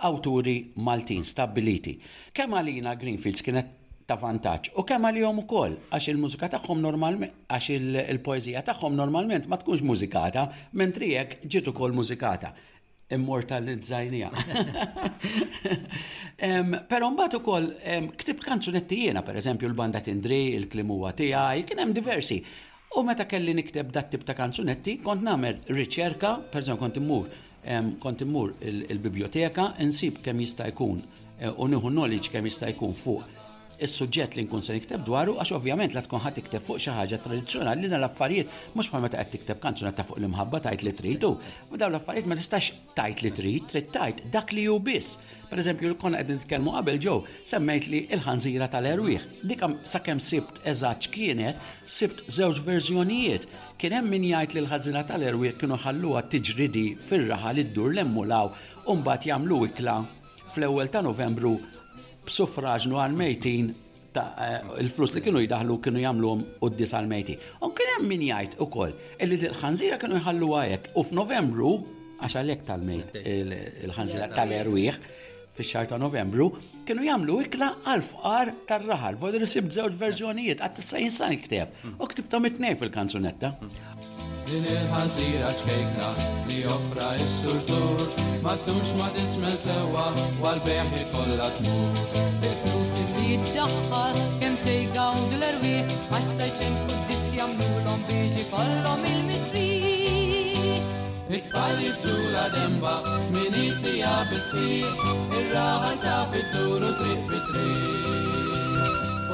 awturi 0.10 0.56
Maltin 0.86 1.26
stabiliti. 1.26 1.98
Kemm 2.34 2.58
għalina 2.60 2.94
Greenfields 3.02 3.42
kienet 3.46 3.74
ta' 4.08 4.20
vantaġġ 4.22 4.76
u 4.78 4.86
kemm 4.88 5.10
għalihom 5.10 5.42
ukoll 5.44 5.76
għax 5.90 6.12
il-mużika 6.14 6.52
tagħhom 6.54 6.80
normalment 6.86 7.50
għax 7.52 7.74
il-poeżija 7.76 8.62
tagħhom 8.70 8.96
normalment 8.96 9.50
ma 9.52 9.58
tkunx 9.60 9.84
mużikata, 9.84 10.46
mentri 10.80 11.16
jek 11.16 11.40
ġiet 11.44 11.74
ukoll 11.74 11.98
mużikata 11.98 12.54
immortalizzajnija. 13.16 14.30
Pero 16.92 17.08
mbagħad 17.14 17.38
ukoll 17.40 17.70
ktibt 18.20 18.44
kanzunetti 18.46 19.00
jiena, 19.06 19.24
eżempju 19.34 19.70
l-banda 19.72 20.02
tindri, 20.04 20.40
il-klim 20.58 20.92
tiegħi, 21.16 21.64
kien 21.70 21.84
hemm 21.84 21.96
diversi. 21.96 22.42
U 22.98 23.04
meta 23.08 23.26
kelli 23.28 23.54
nikteb 23.56 23.92
dat 23.94 24.08
tip 24.12 24.24
ta' 24.28 24.34
kanzunetti, 24.36 24.98
kont 25.04 25.24
nagħmel 25.24 25.72
riċerka, 25.76 26.36
pereżempju 26.52 26.84
kont 26.88 27.02
immur 27.04 27.28
kont 28.04 28.22
immur 28.24 28.54
il-biblioteka, 28.64 29.74
insib 29.84 30.22
kemm 30.24 30.40
jista' 30.40 30.70
jkun 30.72 31.02
eh, 31.02 31.50
u 31.52 31.66
niħu 31.68 31.90
knowledge 31.92 32.32
kemm 32.32 32.48
jista' 32.48 32.70
jkun 32.72 32.94
fuq 32.96 33.26
is-suġġett 33.84 34.36
li 34.36 34.44
nkun 34.46 34.64
se 34.66 34.74
nikteb 34.76 35.04
dwaru 35.06 35.36
għax 35.40 35.52
ovvjament 35.58 35.94
la 35.94 36.02
tkun 36.06 36.22
ħadd 36.24 36.38
tikteb 36.40 36.64
fuq 36.66 36.80
xi 36.82 36.94
ħaġa 36.96 37.20
tradizzjonali 37.24 37.86
li 37.90 37.98
l-affarijiet 37.98 38.74
mhux 38.74 38.90
bħal 38.92 39.04
meta 39.06 39.22
qed 39.22 39.34
tikteb 39.36 39.62
kanzuna 39.62 39.92
ta' 39.98 40.06
fuq 40.08 40.20
l-imħabba 40.22 40.62
tajt 40.66 40.86
li 40.88 40.94
tridu, 40.98 41.32
u 41.72 41.78
dawn 41.80 41.94
l-affarijiet 41.94 42.30
ma 42.32 42.38
tistax 42.38 42.72
tajt 42.98 43.22
li 43.26 43.32
trid, 43.40 43.68
trid 43.72 43.92
tajt 43.94 44.24
dak 44.34 44.54
li 44.56 44.66
hu 44.68 44.80
biss. 44.82 45.18
Per 45.48 45.62
eżempju, 45.62 45.94
qed 45.96 46.28
nitkellmu 46.28 46.74
qabel 46.76 46.98
ġew, 47.00 47.20
semmejt 47.48 47.86
li 47.88 48.02
il-ħanżira 48.12 48.68
tal-erwieħ. 48.72 49.28
Dikam 49.48 49.78
sakemm 49.88 50.20
sibt 50.20 50.60
eżatt 50.68 51.08
kienet, 51.14 51.56
sibt 51.88 52.26
żewġ 52.36 52.60
verżjonijiet. 52.66 53.46
Kien 53.80 53.96
hemm 53.96 54.12
min 54.12 54.26
jgħid 54.34 54.58
li 54.58 54.66
l-ħażira 54.66 55.06
tal-erwieħ 55.08 55.56
kienu 55.62 55.80
ħalluha 55.86 56.26
tiġridi 56.34 56.84
fir-raħal 57.08 57.64
id-dur 57.64 57.94
l-emmulaw 57.96 58.52
u 58.92 58.98
mbagħad 59.00 59.30
jagħmlu 59.32 59.62
ikla 59.72 59.96
fl-ewwel 60.52 60.92
ta' 60.92 61.06
Novembru 61.08 61.56
b'suffraġnu 62.28 63.00
għal-mejtin 63.00 63.70
eh, 63.72 64.58
il-flus 64.84 65.14
li 65.16 65.24
kienu 65.26 65.42
jidaħlu 65.46 65.80
kienu 65.86 66.04
jamluhom 66.04 66.44
u 66.64 66.70
d-dis 66.72 66.94
għal-mejti. 67.00 67.38
U 67.64 67.72
kien 67.78 67.94
hemm 67.96 68.12
min 68.12 68.26
jgħid 68.30 68.58
ukoll 68.68 68.94
illi 69.24 69.40
il-ħanżira 69.52 70.00
kienu 70.02 70.20
jħallu 70.22 70.52
għajek 70.60 70.92
u 71.00 71.06
f'Novembru 71.10 71.72
għax 72.20 72.40
għalhekk 72.42 72.68
tal-mejt 72.72 73.18
il-ħanżira 73.24 74.30
tal-erwieħ 74.36 75.00
fix-xahar 75.58 75.88
ta' 75.90 75.98
Novembru 75.98 76.52
kienu 76.86 77.06
jagħmlu 77.08 77.38
ikla 77.48 77.72
għal 77.92 78.04
fqar 78.06 78.52
tar-raħal. 78.70 79.18
Vodu 79.24 79.42
li 79.42 79.48
sibt 79.50 79.74
żewġ 79.74 79.96
verżjonijiet 80.04 80.62
għat 80.62 80.78
tisajn 80.78 81.10
san 81.18 81.34
ikteb. 81.34 81.74
U 81.98 82.06
ktibtom 82.12 82.46
it-tnej 82.52 82.78
fil-kanzunetta 82.78 83.56
din 84.48 84.64
il-ħazira 84.64 85.48
ċkejkna 85.60 86.10
li 86.48 86.58
joffra 86.64 87.08
il-surtur 87.20 88.04
ma 88.46 88.54
tux 88.64 88.94
ma 89.00 89.10
tismel 89.16 89.56
sewa 89.60 90.06
wal 90.44 90.62
beħi 90.68 91.02
kolla 91.12 91.50
tmur 91.58 91.98
Il-flus 92.48 92.94
li 93.00 93.34
jiddaħħal 93.34 94.22
kem 94.40 94.56
sejgaw 94.64 95.18
dil 95.34 95.44
erwi 95.50 95.74
għatta 96.16 96.48
ċemku 96.60 96.94
d-dis 97.02 97.26
jamnulom 97.40 98.00
biex 98.08 98.40
ikollom 98.46 99.06
il-mitri 99.12 99.74
It-tfal 100.78 101.84
jiftu 101.84 102.16
la 102.32 102.48
demba 102.56 102.96
min 103.36 103.60
it-tija 103.66 104.16
bissi 104.32 104.80
il 104.86 105.52
raħan 105.58 106.02
ta' 106.06 106.22
fit-turu 106.32 106.96
triq 107.02 107.30
fit 107.34 107.87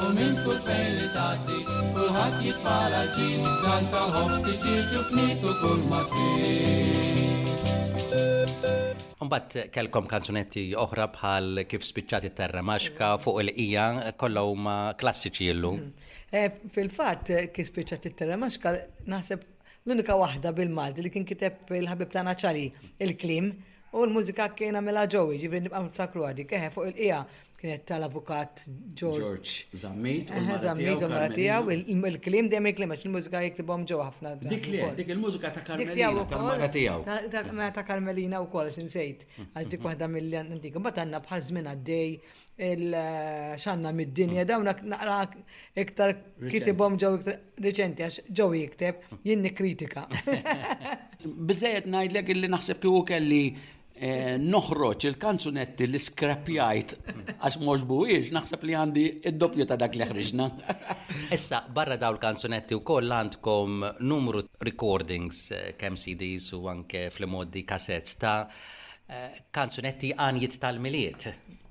u 0.04 0.08
minn 0.16 0.34
kull 0.44 0.58
fejn 0.64 0.88
li 1.00 1.06
tgħaddi, 1.12 1.58
kulħadd 1.94 3.16
ġin, 3.16 3.44
dan 3.62 3.86
ta' 3.92 4.02
ħobs 4.14 4.40
tiġiġu 4.46 5.02
fnitu 5.10 5.52
kull 5.60 5.84
ma 5.92 6.00
Umbat 9.24 9.54
kelkom 9.76 10.08
kanzunetti 10.10 10.64
oħra 10.84 11.06
bħal 11.14 11.62
kif 11.70 11.86
spiċċati 11.88 12.32
terra 12.40 12.60
maxka 12.70 13.14
fuq 13.22 13.38
il 13.46 13.52
ija 13.66 13.86
kollu 14.20 14.44
ma 14.66 14.76
klassiċi 15.00 15.52
llum. 15.60 15.78
Mm. 15.80 16.10
Eh, 16.42 16.50
fil 16.76 16.90
fat 16.98 17.32
kif 17.56 17.70
spiċċati 17.70 18.12
terra 18.20 18.36
maxka 18.42 18.74
naħseb 19.08 19.46
l-unika 19.86 20.18
wahda 20.22 20.52
bil-Malti 20.58 21.06
li 21.06 21.14
kien 21.16 21.24
kiteb 21.32 21.72
il-ħabib 21.80 22.12
tagħna 22.16 22.36
ċali 22.44 22.66
il-klim 23.08 23.48
u 23.94 24.04
l-mużika 24.10 24.50
kiena 24.58 24.84
mela 24.84 25.06
ġowi 25.16 25.40
ġivri 25.46 25.64
nibqa' 25.68 25.84
niftakru 25.88 26.28
għadi 26.28 26.50
keħe 26.52 26.70
eh, 26.72 26.76
fuq 26.76 26.92
il 26.92 27.02
ija 27.08 27.24
kienet 27.64 27.84
tal-avukat 27.88 28.62
George. 29.00 29.52
Zammit. 29.82 30.28
Zammit 30.66 31.00
u 31.06 31.08
Maratija, 31.14 31.58
il-klim 31.94 32.50
dem 32.52 32.66
klim 32.78 32.92
għax 32.92 33.06
il-mużika 33.08 33.40
jiklibom 33.46 33.86
ġo 33.88 34.00
għafna. 34.04 34.32
Dik 34.44 34.66
li, 34.72 34.82
dik 34.98 35.12
il-mużika 35.14 35.50
ta' 35.56 35.62
Karmelina, 35.68 36.26
ta' 36.30 36.42
Maratija. 36.44 36.98
Ta' 37.32 37.86
Karmelina 37.88 38.42
u 38.44 38.50
kol, 38.52 38.68
xinsejt, 38.76 39.24
għax 39.54 39.70
dik 39.74 39.86
wahda 39.88 40.08
mill-li 40.12 40.36
antika. 40.42 40.78
Bat 40.86 41.00
għanna 41.04 41.22
bħal 41.24 41.44
zmin 41.50 41.70
għaddej, 41.72 42.14
xanna 43.64 43.94
mid-dinja, 43.96 44.44
ah. 44.44 44.48
dawna 44.52 44.76
naqra 44.92 45.20
iktar 45.84 46.12
kitibom 46.52 46.98
ġo 47.00 47.14
iktar 47.20 47.40
reċenti, 47.64 48.04
għax 48.04 48.20
ġo 48.30 48.50
jikteb, 48.58 49.00
jinni 49.26 49.50
kritika. 49.56 50.04
Bizzejet 51.48 51.88
najdlek 51.90 52.28
il-li 52.36 52.50
naħseb 52.52 52.84
kiju 52.84 53.00
kelli 53.08 53.44
Eh, 53.96 54.34
noħroċ 54.42 55.04
il-kanzunetti 55.06 55.86
li 55.86 55.98
skrapjajt 56.02 56.94
għax 57.46 57.58
mhux 57.62 57.84
buwiex 57.86 58.32
naħseb 58.34 58.64
li 58.66 58.74
għandi 58.74 59.04
id 59.30 59.36
dopju 59.38 59.66
ta' 59.70 59.76
dak 59.78 59.94
li 59.94 60.08
ħriġna. 60.08 60.46
Issa, 61.36 61.60
barra 61.70 61.94
daw 61.96 62.16
il-kanzunetti 62.16 62.74
u 62.74 62.82
koll 62.82 63.14
għandkom 63.14 63.76
numru 64.02 64.42
recordings 64.66 65.44
eh, 65.54 65.76
kem 65.78 65.94
CDs 65.94 66.48
u 66.58 66.64
anke 66.72 67.04
fl 67.14 67.28
moddi 67.30 67.62
kasets 67.68 68.18
ta' 68.18 68.40
eh, 69.06 69.38
kanzunetti 69.54 70.10
għanjiet 70.16 70.58
tal-miliet. 70.58 71.28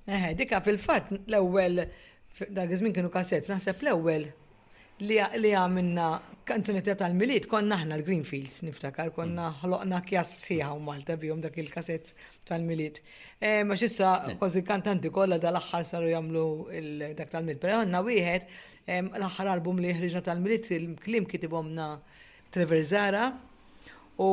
Eħe, 0.07 0.31
dika 0.39 0.63
fil-fat 0.63 1.11
l 1.19 1.39
ewel 1.41 1.83
da' 1.83 2.69
għizmin 2.69 2.95
kienu 2.95 3.11
kasets, 3.11 3.51
naħseb 3.51 3.83
l 3.83 3.91
ewel 3.97 4.29
li 5.03 5.19
għamilna 5.51 6.09
kanzunetta 6.45 6.95
tal-miliet 6.99 7.45
konna 7.51 7.77
aħna 7.79 7.95
l-Greenfields 7.99 8.63
niftakar, 8.67 9.11
konna 9.15 9.47
mm. 9.51 9.59
ħloqna 9.61 9.99
kjas 10.07 10.33
sħiħa 10.41 10.71
u 10.75 10.81
Malta 10.83 11.15
bihom 11.19 11.41
dak 11.43 11.59
il-kaset 11.63 12.11
tal-miliet. 12.49 12.99
Eh, 13.39 13.61
ma 13.67 13.77
xissa 13.79 14.09
eh. 14.17 14.35
kważi 14.41 14.63
kantanti 14.67 15.11
da 15.13 15.39
dal-aħħar 15.47 15.85
saru 15.87 16.09
jagħmlu 16.11 16.45
dak 17.19 17.29
tal-miliet, 17.33 17.61
pero 17.63 17.79
għandna 17.85 18.03
wieħed 18.07 18.51
eh, 18.87 19.01
l-aħħar 19.03 19.47
album 19.55 19.79
li 19.83 19.95
ħriġna 19.99 20.21
tal-miliet 20.27 20.71
il-klim 20.77 21.25
kitibomna 21.31 21.87
Trevor 22.53 22.83
Zara 22.85 23.29
u 24.19 24.31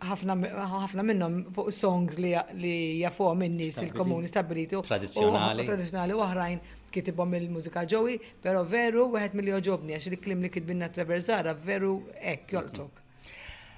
ħafna 0.00 1.04
minnhom 1.04 1.42
fuq 1.54 1.72
songs 1.76 2.16
li 2.20 2.76
jafu 3.00 3.32
in-nies 3.48 3.80
il-komuni 3.88 4.28
stabiliti 4.28 4.78
u 4.78 4.84
tradizzjonali 4.86 6.14
u 6.14 6.22
oħrajn 6.26 6.62
kitibom 6.92 7.34
il-mużika 7.38 7.84
ġowi, 7.92 8.16
pero 8.42 8.64
veru 8.66 9.06
wieħed 9.14 9.36
mill 9.38 9.54
joġobni 9.54 9.94
għax 9.96 10.10
il-klim 10.12 10.42
li 10.44 10.50
kitbinna 10.52 10.88
traversara 10.94 11.54
veru 11.66 11.94
hekk 12.20 12.54
joltok. 12.56 12.98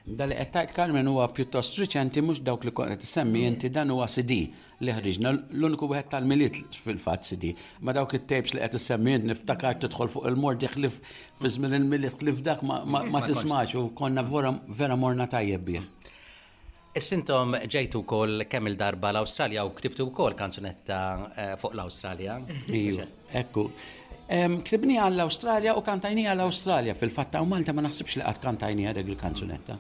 Dali 0.03 0.35
qed 0.35 0.51
tajt 0.57 0.73
Carmen 0.75 1.07
huwa 1.07 1.29
pjuttost 1.31 1.77
riċenti 1.79 2.23
mhux 2.27 2.41
dawk 2.43 2.65
li 2.67 2.73
kont 2.75 3.05
semmi 3.07 3.45
inti 3.47 3.71
dan 3.71 3.93
huwa 3.95 4.09
CD 4.11 4.49
li 4.83 4.95
ħriġna 4.97 5.31
l-uniku 5.55 5.87
wieħed 5.93 6.09
tal 6.11 6.27
milit 6.27 6.57
fil 6.85 6.99
fat 6.99 7.23
CD. 7.29 7.53
Ma 7.87 7.95
dawk 7.95 8.17
it-tapes 8.19 8.57
li 8.57 8.63
qed 8.65 8.81
semmi, 8.83 9.15
int 9.19 9.29
niftakar 9.31 9.79
tidħol 9.85 10.11
fuq 10.11 10.27
il-mor 10.33 10.59
diħlif 10.59 10.99
fizmil 11.43 11.77
il 11.79 11.87
milit 11.91 12.19
ħlif 12.19 12.43
dak 12.43 12.65
ma 12.67 13.23
tismax 13.29 13.77
u 13.79 13.85
konna 13.95 14.27
vera 14.29 14.99
morna 14.99 15.29
tajjeb 15.37 15.69
bieħ. 15.71 15.91
Sintom 17.01 17.55
ġejtu 17.73 18.03
kol 18.05 18.45
kemm 18.45 18.67
il-darba 18.69 19.13
l 19.15 19.23
australia 19.23 19.63
u 19.65 19.71
ktibtu 19.73 20.11
kol 20.13 20.35
kanzunetta 20.35 20.97
eh, 21.37 21.55
fuq 21.57 21.73
l-Australja. 21.75 22.37
Ekku. 23.33 23.71
Ktibni 24.65 24.99
għall-Australja 25.01 25.75
u 25.77 25.83
kantajni 25.85 26.25
għall 26.29 26.45
australia 26.45 26.95
fil-fatta 26.95 27.41
u 27.43 27.47
Malta 27.49 27.73
ma 27.73 27.83
naħsibx 27.85 28.17
li 28.17 28.23
għad 28.29 28.41
kantajni 28.45 28.87
għadeg 28.91 29.09
il-kanzunetta. 29.13 29.77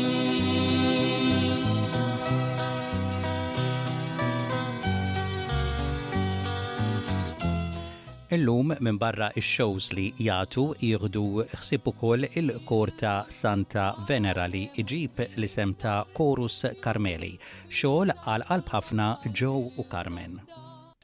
Illum 8.36 8.74
minn 8.82 8.98
barra 8.98 9.28
ix-shows 9.38 9.92
li 9.94 10.08
jagħtu 10.18 10.64
jieħdu 10.80 11.24
ħsib 11.52 11.92
ukoll 11.92 12.26
il-Korta 12.32 13.14
Santa 13.38 13.86
Venera 14.08 14.48
li 14.50 14.64
iġib 14.82 15.22
li 15.36 15.48
sem 15.48 15.76
ta' 15.78 16.00
Korus 16.18 16.64
Karmeli, 16.82 17.36
xogħol 17.70 18.14
għal 18.24 18.46
qalb 18.48 18.70
ħafna 18.74 19.10
Joe 19.30 19.68
u 19.78 19.86
Carmen 19.94 20.40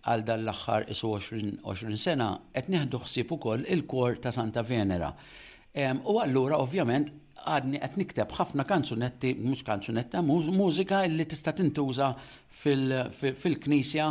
għal 0.09 0.23
dan 0.25 0.41
l-axħar 0.47 0.87
20 0.97 1.99
sena, 2.01 2.29
qed 2.57 2.71
neħdu 2.73 2.99
ħsieb 3.05 3.33
ukoll 3.35 3.67
il-kor 3.69 4.15
ta' 4.25 4.33
Santa 4.33 4.63
Venera 4.65 5.11
U 5.73 6.15
allura 6.21 6.57
ovvjament 6.59 7.13
għadni 7.49 7.79
qed 7.81 7.95
nikteb 8.01 8.33
ħafna 8.35 8.65
kanzunetti, 8.67 9.29
mhux 9.39 9.61
kanzunetta, 9.65 10.21
mużika 10.25 11.01
li 11.09 11.25
tista' 11.29 11.53
tintuża 11.57 12.13
fil-knisja 12.51 14.09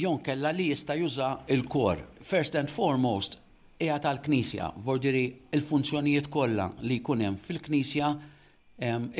jon 0.00 0.18
kella 0.22 0.52
li 0.54 0.66
jista' 0.70 0.94
juża 1.00 1.28
il-kor. 1.50 1.96
First 2.22 2.54
and 2.60 2.68
foremost, 2.70 3.38
hija 3.80 3.98
tal-knisja, 4.04 4.72
vordiri 4.86 5.24
il-funzjonijiet 5.56 6.26
kollha 6.32 6.70
li 6.84 6.98
jkun 7.00 7.20
hemm 7.26 7.36
fil-knisja, 7.40 8.14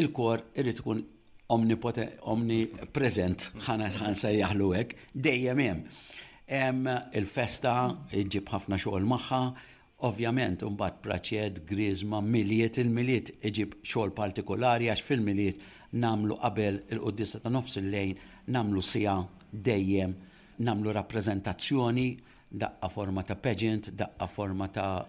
il-kor 0.01 0.39
irid 0.61 0.79
ikun 0.81 0.99
omnipresent, 1.51 3.41
ħana 3.67 3.85
jaħlu 3.91 4.71
hekk, 4.77 4.91
dejjem 5.15 5.59
hemm. 5.67 5.81
il-festa, 7.19 7.73
ġib 8.13 8.47
ħafna 8.55 8.75
xogħol 8.79 9.05
magħha, 9.11 9.43
Ovvjament, 10.09 10.63
bat 10.81 10.97
praċed, 11.05 11.59
grizma, 11.69 12.23
miliet, 12.25 12.79
il-miliet 12.81 13.35
iġib 13.45 13.75
xol 13.85 14.15
partikolari, 14.17 14.87
għax 14.89 15.03
fil-miliet 15.11 15.59
namlu 16.01 16.39
qabel 16.41 16.79
il-qoddisa 16.95 17.43
ta' 17.45 17.51
nofs 17.53 17.77
il-lejn, 17.83 18.15
namlu 18.57 18.81
sija 18.81 19.19
dejjem, 19.53 20.15
namlu 20.65 20.95
rappresentazzjoni, 20.97 22.07
daqqa 22.51 22.89
forma 22.95 23.25
ta' 23.29 23.37
pageant, 23.41 23.91
daqqa 24.01 24.29
forma 24.31 24.71
ta' 24.73 25.03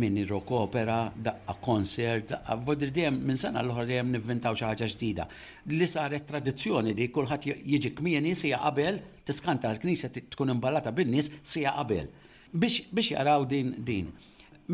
mini 0.00 0.24
rock 0.28 0.50
opera, 0.56 0.96
daqqa 1.12 1.58
konsert, 1.68 2.30
daqqa 2.32 2.56
vodri 2.70 2.88
dejjem 2.90 3.20
minn 3.28 3.36
sena 3.40 3.60
l-ħor 3.60 3.88
dejjem 3.90 4.14
nivvintaw 4.16 4.56
xi 4.56 4.64
ħaġa 4.70 4.88
ġdida. 4.94 5.28
Li 5.74 5.88
saret 5.92 6.24
tradizzjoni 6.30 6.96
di 6.96 7.10
kulħadd 7.12 7.50
jiġi 7.58 7.92
kmieni 8.00 8.32
sija 8.34 8.62
qabel, 8.64 9.02
tiskanta 9.28 9.74
l-knisja 9.76 10.08
tkun 10.32 10.56
imballata 10.56 10.92
bin-nies 10.96 11.28
sija 11.42 11.76
qabel. 11.82 12.08
Biex 12.56 13.12
jaraw 13.12 13.44
din 13.44 13.76
din. 13.84 14.08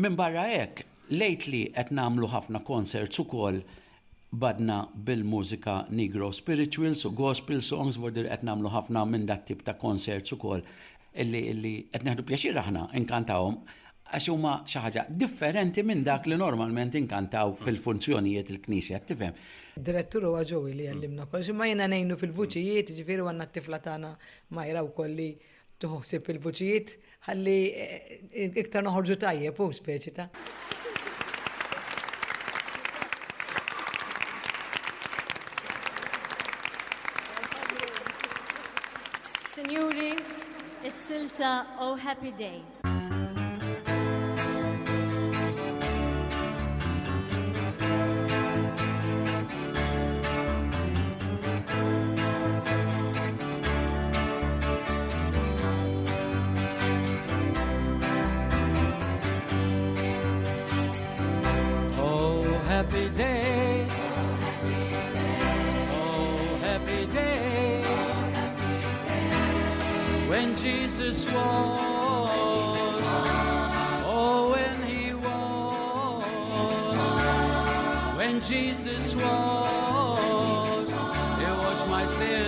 Min 0.03 0.15
barra 0.19 0.41
hekk, 0.43 0.81
lately 1.11 1.59
qed 1.75 1.91
nagħmlu 1.95 2.27
ħafna 2.27 2.59
konserts 2.67 3.19
ukoll 3.21 3.61
badna 4.43 4.81
bil-mużika 5.09 5.75
Negro 5.95 6.33
Spirituals 6.35 7.05
u 7.07 7.13
Gospel 7.15 7.61
Songs, 7.63 7.95
border 8.03 8.27
qed 8.27 8.43
nagħmlu 8.43 8.71
ħafna 8.73 9.05
minn 9.11 9.23
dat 9.29 9.45
tip 9.47 9.61
ta' 9.63 9.77
konserts 9.85 10.35
ukoll 10.35 10.65
illi 11.23 11.45
illi 11.53 11.71
qed 11.93 12.03
neħdu 12.09 12.25
pjaċir 12.27 12.59
aħna 12.63 12.83
inkantawhom 12.99 13.55
għax 14.11 14.27
huma 14.35 14.57
xi 14.67 14.83
ħaġa 14.83 15.05
differenti 15.23 15.87
minn 15.87 16.03
dak 16.09 16.27
li 16.27 16.35
normalment 16.43 16.99
inkantaw 16.99 17.55
fil-funzjonijiet 17.63 18.51
il-Knisja, 18.51 18.99
tifem. 19.07 19.31
Direttur 19.79 20.27
huwa 20.27 20.43
ġowi 20.51 20.75
li 20.75 20.89
għallimna 20.91 21.29
kollox, 21.31 21.53
ma 21.55 21.71
jiena 21.71 21.87
nejnu 21.87 22.19
fil-vuċijiet, 22.19 22.91
ġifiru 22.99 23.31
għandna 23.31 23.47
t-tifla 23.53 23.79
tagħna 23.87 24.11
ma 24.59 24.67
jraw 24.67 24.91
kolli 24.99 25.37
toħsib 25.85 26.35
il-vuċijiet 26.35 26.97
ħalli 27.25 27.59
eh, 27.73 28.21
eh, 28.31 28.59
iktar 28.61 28.83
noħorġu 28.85 29.17
tajjeb 29.21 29.57
pu 29.57 29.69
speċi 29.71 30.13
ta'. 30.13 30.27
Signori, 39.55 40.11
is-silta 40.85 41.53
Oh 41.79 41.95
Happy 41.97 42.33
Day. 42.41 42.84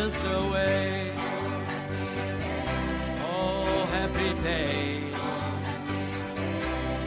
us 0.08 0.26
away. 0.38 1.12
Oh, 3.36 3.88
happy 3.96 4.32
day. 4.42 5.10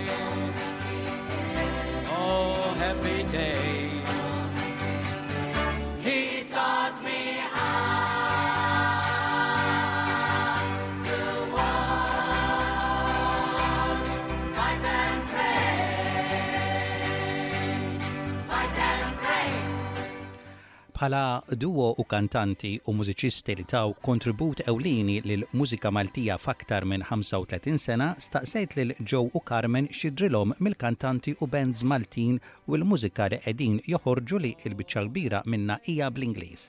Bħala 21.02 21.20
duo 21.58 21.86
u 21.98 22.04
kantanti 22.06 22.70
u 22.86 22.92
mużiċisti 22.94 23.56
li 23.58 23.64
taw 23.66 23.90
kontribut 24.06 24.60
ewlini 24.70 25.16
l 25.26 25.48
mużika 25.58 25.90
Maltija 25.90 26.36
faktar 26.38 26.84
minn 26.86 27.02
35 27.02 27.80
sena, 27.82 28.12
staqsejt 28.22 28.76
lil 28.78 28.92
Joe 29.02 29.26
u 29.34 29.42
Carmen 29.42 29.88
xidrilom 29.90 30.54
mill-kantanti 30.62 31.34
u 31.42 31.48
bands 31.50 31.82
Maltin 31.82 32.36
u 32.70 32.78
l-mużika 32.78 33.26
li 33.32 33.40
qegħdin 33.42 33.80
joħorġu 33.90 34.40
li 34.44 34.52
l-biċċa 34.62 35.42
minna 35.50 35.80
hija 35.90 36.10
bl-Ingliż. 36.14 36.68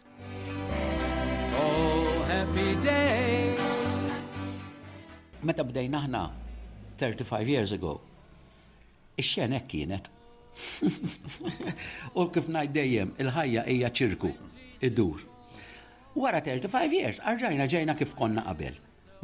Oh, 1.61 2.25
happy 2.34 2.65
day! 2.81 3.53
Meta 5.45 5.61
bdejna 5.63 6.01
aħna 6.07 6.25
35 7.05 7.45
years 7.53 7.77
ago, 7.77 7.99
ix 9.13 9.38
xenek 9.38 9.69
kienet 9.69 10.09
U 12.22 12.26
kif 12.34 12.49
ngħid 12.54 12.74
dejjem, 12.78 13.12
il-ħajja 13.24 13.64
hija 13.74 13.89
ċirku, 13.99 14.32
id-dur. 14.88 15.22
Wara 16.18 16.41
35 16.45 16.93
years, 16.93 17.22
arġajna 17.32 17.68
ġejna 17.72 17.95
kif 17.97 18.12
konna 18.18 18.43
qabel. 18.45 18.76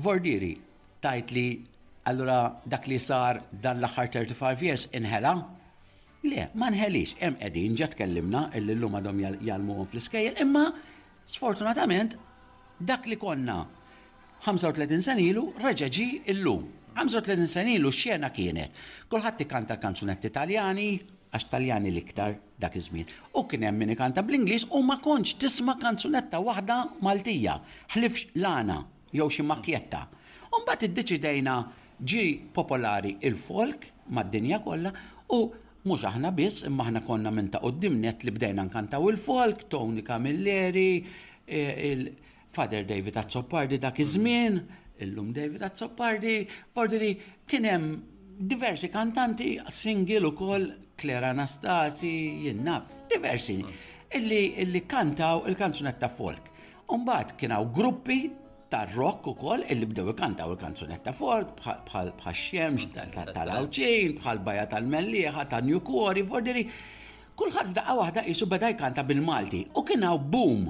Vordiri, 0.02 0.54
tajt 1.04 1.34
li 1.36 1.48
allura 2.10 2.40
dak 2.66 2.88
li 2.90 2.98
sar 3.04 3.44
dan 3.52 3.80
l-aħħar 3.84 4.12
35 4.16 4.66
years 4.66 4.88
inħela? 4.98 5.36
Le, 6.26 6.48
ma 6.60 6.72
nħelix, 6.74 7.14
hemm 7.24 7.38
qegħdin 7.40 7.78
ġa 7.80 7.92
tkellimna 7.94 8.48
illi 8.60 8.76
llum 8.76 8.98
għadhom 9.00 9.20
jalmuhom 9.46 9.88
fl-iskejjel, 9.92 10.40
imma 10.44 10.66
sfortunatament 11.30 12.18
dak 12.80 13.06
li 13.08 13.16
konna 13.22 13.60
35 14.44 15.04
sen 15.06 15.20
ilu 15.22 15.50
reġeġi 15.60 16.10
illum. 16.34 16.66
35 17.00 17.46
sen 17.48 17.68
ilu 17.76 17.92
xena 17.94 18.28
kienet. 18.36 18.74
Kulħadd 19.12 19.46
kanta 19.48 19.76
kanzunetti 19.80 20.28
Italjani, 20.32 20.90
għax 21.30 21.50
taljani 21.50 21.92
liktar 21.94 22.32
dak 22.60 22.76
iż-żmien. 22.76 23.10
U 23.38 23.44
kien 23.48 23.62
hemm 23.68 23.78
min 23.84 23.92
ikanta 23.94 24.24
bl-Ingliż 24.26 24.64
u 24.74 24.80
ma 24.86 24.96
kontx 25.04 25.38
tisma' 25.42 25.76
kanzunetta 25.82 26.40
waħda 26.42 26.78
Maltija, 27.06 27.60
ħlif 27.94 28.24
lana 28.42 28.80
jew 29.14 29.28
xi 29.30 29.46
makjetta. 29.46 30.02
U 30.50 30.64
mbagħad 30.64 30.88
iddeċidejna 30.90 31.56
ġi 32.02 32.24
popolari 32.56 33.14
il-folk 33.30 33.86
mad-dinja 34.16 34.62
kollha 34.66 34.92
u 35.30 35.40
mhux 35.86 36.06
aħna 36.10 36.34
biss, 36.36 36.66
imma 36.68 36.88
aħna 36.90 37.04
konna 37.06 37.32
minn 37.32 37.52
ta' 37.54 37.62
qoddimnet 37.64 38.26
li 38.26 38.34
bdejna 38.34 38.66
nkantaw 38.68 39.06
il-folk, 39.14 39.68
Tony 39.70 40.02
Camilleri, 40.04 41.06
e, 41.46 41.62
il-Father 41.94 42.84
David 42.90 43.22
Azzopardi 43.22 43.78
dak 43.78 44.02
iż-żmien, 44.04 44.58
illum 45.06 45.30
David 45.34 45.62
Azzopardi, 45.70 46.42
fordi 46.74 47.14
kien 47.48 47.70
hemm 47.70 47.94
diversi 48.40 48.90
kantanti 48.90 49.58
singil 49.70 50.26
u 50.26 50.36
koll 50.36 50.68
Klera 51.00 51.30
Anastasi, 51.30 52.43
jinnaf, 52.43 52.84
diversi, 53.12 53.58
mm. 53.64 54.20
illi, 54.20 54.82
kantaw 54.88 55.45
il-kanzunetta 55.47 56.10
folk. 56.12 56.50
Umbat 56.93 57.36
kienaw 57.39 57.64
gruppi 57.74 58.20
ta' 58.70 58.84
rock 58.95 59.28
u 59.32 59.36
koll 59.39 59.64
illi 59.72 59.88
bdew 59.91 60.12
ikantaw 60.14 60.52
il-kanzunetta 60.54 61.14
folk 61.16 61.64
bħal 61.64 62.12
xemx 62.20 62.89
tal-awċin, 63.36 64.16
bħal 64.20 64.43
baja 64.45 64.66
tal 64.72 64.89
melliħa 64.93 65.47
ta' 65.54 65.62
Quarry, 65.88 66.26
vordiri. 66.34 66.66
Kulħadd 67.39 67.72
f'daqqa 67.72 67.95
waħda 68.02 68.22
jisu 68.28 68.50
beda 68.52 68.74
jkanta 68.74 69.04
bil-Malti 69.08 69.64
u 69.80 69.84
kienaw 69.88 70.20
boom 70.20 70.68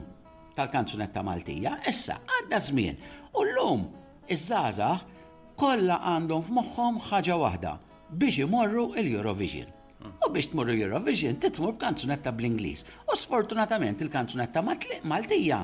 tal-kanzunetta 0.55 1.23
Maltija, 1.25 1.79
issa 1.89 2.19
għadda 2.35 2.59
żmien. 2.67 3.01
U 3.33 3.47
l-lum 3.47 3.87
iż 4.29 4.45
żazax 4.51 5.17
kollha 5.59 5.97
għandhom 6.13 6.45
f'moħħhom 6.51 7.01
ħaġa 7.09 7.41
waħda 7.47 7.73
biex 8.19 8.41
imorru 8.45 8.89
il-Eurovision. 9.01 9.78
U 9.99 10.29
biex 10.31 10.47
tmurru 10.49 10.75
Eurovision, 10.79 11.35
titmur 11.43 11.73
b'kanzunetta 11.75 12.31
bl-Inglis. 12.35 12.85
U 13.13 13.17
sfortunatament 13.19 14.01
il-kanzunetta 14.03 14.61
Maltija 15.03 15.59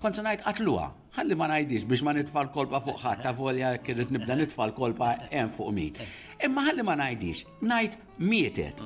kont 0.00 0.16
se 0.16 0.22
ngħid 0.22 0.44
qatluha. 0.44 0.86
Ħalli 1.18 1.36
ma 1.38 1.48
najdix 1.52 1.86
biex 1.90 2.04
ma 2.06 2.12
nitfal 2.16 2.48
kolpa 2.54 2.80
fuq 2.84 3.00
ħadd 3.02 3.24
ta' 3.26 3.32
volja 3.40 3.72
kirid 3.84 4.12
nibda 4.14 4.36
nitfal 4.38 4.72
kolpa 4.76 5.10
hemm 5.32 5.52
fuq 5.58 5.74
mi. 5.78 5.86
Imma 6.46 6.64
ħalli 6.70 6.86
ma 6.86 6.94
najdix, 7.02 7.42
ngħid 7.60 7.98
mietet 8.30 8.84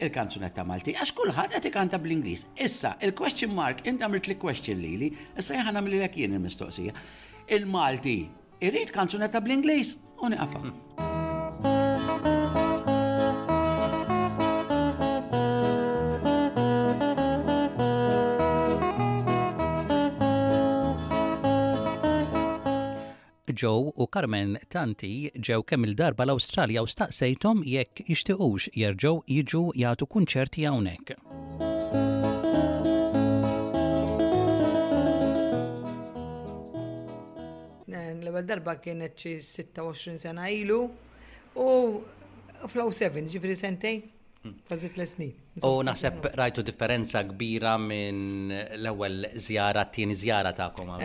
il-kanzunetta 0.00 0.64
Malti, 0.64 0.94
għax 0.96 1.14
kulħadd 1.18 1.56
għati 1.58 1.72
ikanta 1.72 1.98
bl 2.00 2.14
inglis 2.16 2.44
Issa, 2.56 2.94
il-question 3.04 3.52
mark, 3.56 3.82
inta 3.88 4.06
għamilt 4.08 4.30
li 4.32 4.38
question 4.40 4.80
li, 4.80 5.10
issa 5.34 5.56
jħan 5.58 5.74
għamililek 5.80 6.16
jien 6.22 6.38
il-mistoqsija. 6.38 6.94
Il-Malti, 7.58 8.18
irrit 8.62 8.94
kanzunetta 8.96 9.40
bl 9.44 9.58
inglis 9.58 9.96
U 10.20 10.28
għafa. 10.28 10.68
Joe 23.60 23.92
u 23.96 24.06
Carmen 24.14 24.54
Tanti 24.72 25.28
ġew 25.44 25.58
kemm 25.68 25.84
il-darba 25.84 26.24
l-Awstralja 26.24 26.80
u 26.80 26.86
staqsejthom 26.88 27.60
jekk 27.68 28.00
jixtiequx 28.08 28.70
jerġgħu 28.80 29.10
jiġu 29.34 29.60
jagħtu 29.82 30.06
kunċerti 30.14 30.64
hawnhekk. 30.64 31.12
L-ewwel 37.90 38.48
darba 38.48 38.78
kienet 38.80 39.20
xi 39.26 39.34
26 39.44 40.16
sena 40.24 40.48
ilu 40.56 40.80
u 41.54 41.68
flow 42.64 42.88
7 43.02 43.28
ġifri 43.36 43.58
sentejn 43.60 44.00
Għazit 44.40 44.94
l-snin. 44.96 45.32
U 45.68 45.82
naħseb 45.84 46.30
rajtu 46.40 46.62
differenza 46.64 47.20
kbira 47.28 47.74
minn 47.80 48.52
l-ewel 48.78 49.26
zjara, 49.36 49.82
t-tieni 49.88 50.14
zjara 50.16 50.54
ta' 50.56 50.70
koma. 50.76 50.96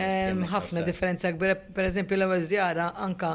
ħafna 0.52 0.84
differenza 0.86 1.32
kbira, 1.34 1.56
per 1.76 1.90
eżempju 1.90 2.16
l-ewel 2.16 2.46
zjara 2.48 2.86
anka 3.04 3.34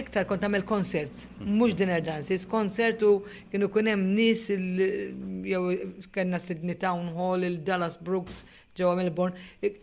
iktar 0.00 0.26
kont 0.26 0.42
għamil 0.48 0.64
konsert, 0.66 1.20
mux 1.44 1.76
dinner 1.78 2.02
dances, 2.02 2.48
konsertu 2.50 3.12
kienu 3.52 3.68
kunem 3.70 4.02
nis 4.16 4.48
jew 4.50 5.62
kena 6.10 6.40
Sydney 6.42 6.74
Town 6.80 7.12
Hall, 7.14 7.46
il-Dallas 7.46 8.00
Brooks, 8.02 8.42
ġewa 8.74 8.96
Melbourne, 8.98 9.38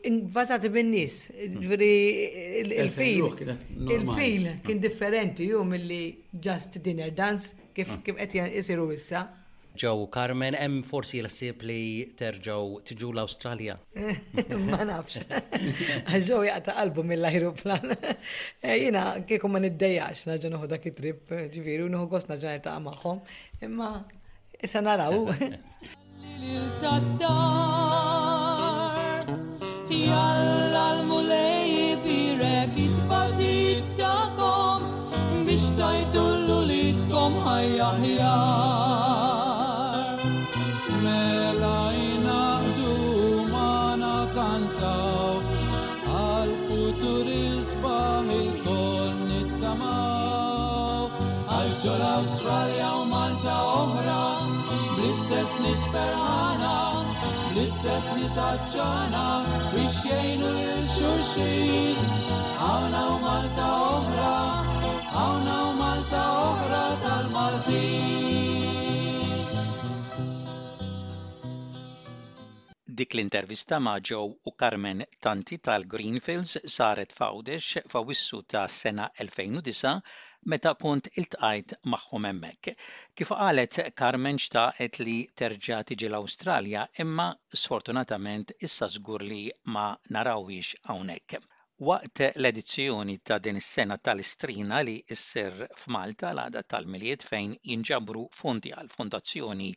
invazati 0.10 0.68
bin-nis, 0.74 1.22
ġveri 1.64 1.94
il-fil, 2.66 3.50
il-fil 3.88 4.54
kien 4.68 4.84
differenti 4.84 5.48
jom 5.54 5.72
mill-li 5.78 6.02
just 6.44 6.76
dinner 6.84 7.14
dance, 7.16 7.54
kif 7.78 7.92
ah. 7.92 8.00
kif 8.06 8.18
qed 8.22 8.36
jisiru 8.58 8.90
issa. 8.96 9.24
Ġew 9.80 10.02
Carmen, 10.14 10.52
hemm 10.60 10.82
forsi 10.84 11.22
l-sib 11.24 11.62
li 11.64 12.08
terġgħu 12.20 12.82
tiġu 12.90 13.10
l-Awstralja. 13.16 13.78
Ma 14.70 14.80
nafx. 14.90 15.22
Ġew 16.28 16.42
jaqta' 16.50 16.76
qalbu 16.78 17.06
mill-ajruplan. 17.08 17.94
Eh, 18.62 18.76
Jiena 18.78 19.04
kieku 19.28 19.50
ma 19.50 19.58
niddejjax 19.64 20.26
naġa 20.30 20.52
noħu 20.54 20.68
dak 20.70 20.84
it-trip, 20.92 21.32
ġifieri 21.54 21.88
noħu 21.90 22.12
gost 22.12 22.30
naġa 22.30 22.52
niltaqa' 22.54 22.84
magħhom, 22.86 23.24
imma 23.68 23.90
issa 24.68 24.84
naraw. 24.86 25.26
Yalla 29.92 30.84
al 30.94 31.04
mulay 31.10 31.96
bi 32.04 32.20
it 32.86 33.41
ġol 51.82 52.02
Australia 52.14 52.88
u 53.02 53.06
Malta 53.10 53.54
oħra, 53.66 54.18
bl-istess 54.98 55.56
nis 55.64 55.82
perħana, 55.96 56.76
bl-istess 57.56 58.12
nis 58.20 58.36
ħadċana, 58.38 59.26
biex 59.74 59.98
jgħinu 60.06 60.52
l-xurxin, 60.52 62.06
għawna 62.68 63.02
u 63.16 63.18
Malta 63.26 63.72
oħra, 63.80 64.38
għawna 65.10 65.61
Dik 73.02 73.16
l-intervista 73.18 73.78
ma' 73.80 73.98
Joe 74.08 74.36
u 74.50 74.54
Carmen 74.62 75.00
Tanti 75.26 75.58
tal-Greenfields 75.58 76.52
saret 76.74 77.14
fawdex 77.20 77.80
fawissu 77.92 78.40
ta' 78.54 78.68
sena 78.74 79.06
2009 79.22 79.94
meta 80.54 80.74
kont 80.84 81.08
iltqajt 81.22 81.74
magħhom 81.94 82.28
hemmhekk. 82.30 82.76
Kif 83.22 83.32
qalet 83.40 83.80
Carmen 84.02 84.38
xtaqet 84.44 85.00
li 85.08 85.16
terġa' 85.42 85.80
tiġi 85.92 86.08
l-Awstralja 86.12 86.84
imma 87.06 87.26
sfortunatament 87.64 88.54
issa 88.70 88.92
żgur 88.98 89.26
li 89.32 89.42
ma 89.78 89.88
narawix 90.18 90.70
hawnhekk. 90.92 91.40
Waqt 91.90 92.24
l-edizzjoni 92.28 93.18
ta' 93.32 93.40
din 93.50 93.58
is-sena 93.64 93.98
tal-istrina 94.10 94.84
li 94.92 94.98
issir 95.18 95.58
f'Malta 95.82 96.30
l-għada 96.36 96.64
tal-miliet 96.76 97.26
fejn 97.32 97.58
jinġabru 97.74 98.28
fondi 98.44 98.76
għal 98.78 98.94
fondazzjoni 99.00 99.72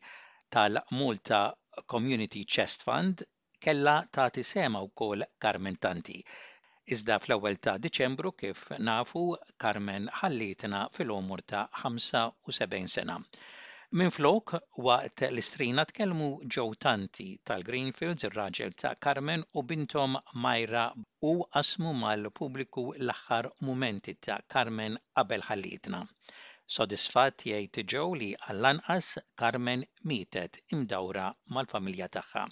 tal-Multa 0.57 1.43
Community 1.93 2.43
Chest 2.53 2.85
Fund 2.87 3.21
kella 3.65 3.93
tagħti 4.17 4.43
sema 4.49 4.81
wkoll 4.85 5.23
Carmen 5.43 5.75
Tanti. 5.85 6.15
Iżda 6.95 7.15
fl-ewwel 7.23 7.57
ta' 7.67 7.73
Diċembru 7.85 8.31
kif 8.41 8.61
nafu 8.89 9.23
Carmen 9.63 10.07
ħallitna 10.21 10.81
fil 10.97 11.11
omur 11.17 11.41
ta' 11.53 11.63
75 11.81 12.91
sena. 12.95 13.17
Min 13.99 14.11
flok, 14.13 14.53
waqt 14.87 15.23
l-istrina 15.27 15.85
tkellmu 15.89 16.29
ġew 16.55 16.67
tanti 16.85 17.27
tal-Greenfields, 17.49 18.27
ir-raġel 18.27 18.73
ta' 18.81 18.93
Carmen 19.07 19.43
u 19.53 19.63
bintom 19.71 20.17
Majra 20.47 20.85
u 21.31 21.35
asmu 21.63 21.93
mal-pubbliku 22.03 22.87
l-aħħar 23.01 23.51
mumenti 23.67 24.15
ta' 24.27 24.41
Carmen 24.55 24.99
qabel 25.13 25.47
ħallitna. 25.51 26.03
Sodisfatt 26.73 27.43
jgħid 27.47 27.79
ġew 27.93 28.05
li 28.19 28.29
għall-anqas 28.35 29.09
Carmen 29.41 29.83
mietet 30.11 30.57
imdawra 30.75 31.25
mal-familja 31.57 32.07
tagħha. 32.17 32.45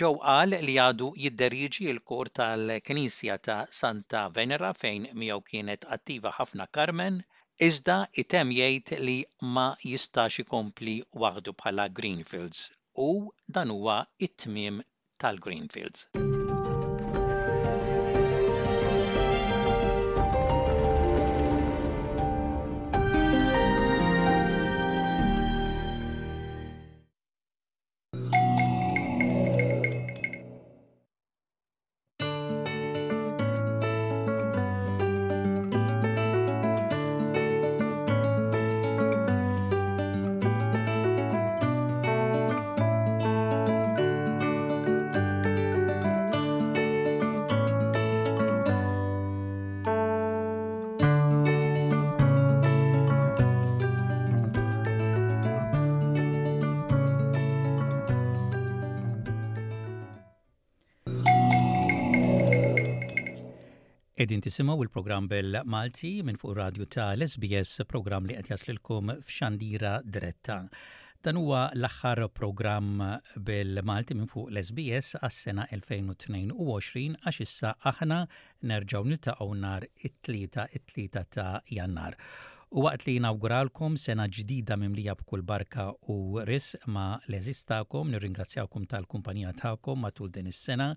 Ġew 0.00 0.10
qal 0.24 0.56
li 0.68 0.74
għadu 0.84 1.08
jidderiġi 1.22 1.88
l-kur 1.94 2.30
tal-Knisja 2.40 3.38
ta' 3.48 3.58
Santa 3.80 4.26
Venera 4.38 4.72
fejn 4.82 5.08
miegħu 5.22 5.42
kienet 5.50 5.88
attiva 5.98 6.32
ħafna 6.38 6.68
Carmen, 6.78 7.20
iżda 7.68 7.98
item 8.24 8.52
jgħid 8.58 9.00
li 9.08 9.18
ma 9.56 9.66
jistax 9.88 10.40
ikompli 10.44 10.98
waħdu 11.24 11.56
bħala 11.60 11.88
Greenfields 12.00 12.66
u 13.08 13.10
dan 13.54 13.72
huwa 13.76 14.02
it-tmiem 14.28 14.80
tal-Greenfields. 15.18 16.08
Edin 64.24 64.40
tisimaw 64.40 64.80
il-program 64.80 65.26
bil-Malti 65.28 66.10
minn 66.24 66.38
fuq 66.40 66.54
radju 66.56 66.84
ta' 66.94 67.10
l-SBS, 67.12 67.72
program 67.92 68.24
li 68.24 68.32
qed 68.38 68.46
jaslilkom 68.54 69.10
f'xandira 69.26 69.90
diretta. 70.14 70.56
Dan 71.26 71.36
huwa 71.36 71.66
l-aħħar 71.76 72.22
program 72.38 73.02
bil-Malti 73.50 74.16
minn 74.16 74.30
fuq 74.32 74.48
l-SBS 74.54 75.18
għas-sena 75.28 75.66
2022 75.74 77.18
għax 77.28 77.42
issa 77.44 77.74
aħna 77.92 78.22
nerġaw 78.72 79.04
nita 79.12 79.36
nar 79.66 79.84
it-tlieta 80.08 80.70
it-tlieta 80.80 81.26
ta' 81.36 81.50
Jannar 81.76 82.16
u 82.70 82.82
waqt 82.84 83.04
li 83.06 83.14
inawguralkom 83.16 83.96
sena 84.00 84.24
ġdida 84.36 84.76
mimlija 84.78 85.14
b'kull 85.18 85.42
barka 85.44 85.90
u 86.12 86.14
ris 86.48 86.74
ma 86.94 87.04
leżistakom, 87.28 88.10
nirringrazzjakom 88.10 88.86
tal-kumpanija 88.90 89.52
ta'kom 89.60 90.00
matul 90.04 90.28
din 90.32 90.46
is-sena 90.52 90.94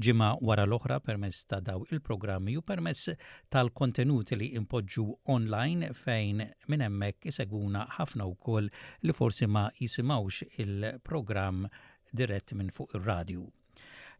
ġimma 0.00 0.30
wara 0.40 0.64
l-oħra 0.66 1.00
permezz 1.04 1.44
ta' 1.46 1.60
daw 1.66 1.84
il-programmi 1.90 2.56
u 2.56 2.62
permezz 2.70 3.08
tal-kontenuti 3.52 4.38
li 4.40 4.48
impoġġu 4.60 5.04
online 5.36 5.92
fejn 6.02 6.42
minn 6.68 6.82
hemmhekk 6.86 7.26
iseguna 7.34 7.86
ħafna 7.98 8.26
wkoll 8.34 8.70
li 9.04 9.12
forsi 9.20 9.46
ma 9.46 9.68
jisimawx 9.78 10.42
il-programm 10.64 11.66
dirett 12.12 12.52
minn 12.54 12.72
fuq 12.74 12.96
ir-radju. 12.96 13.46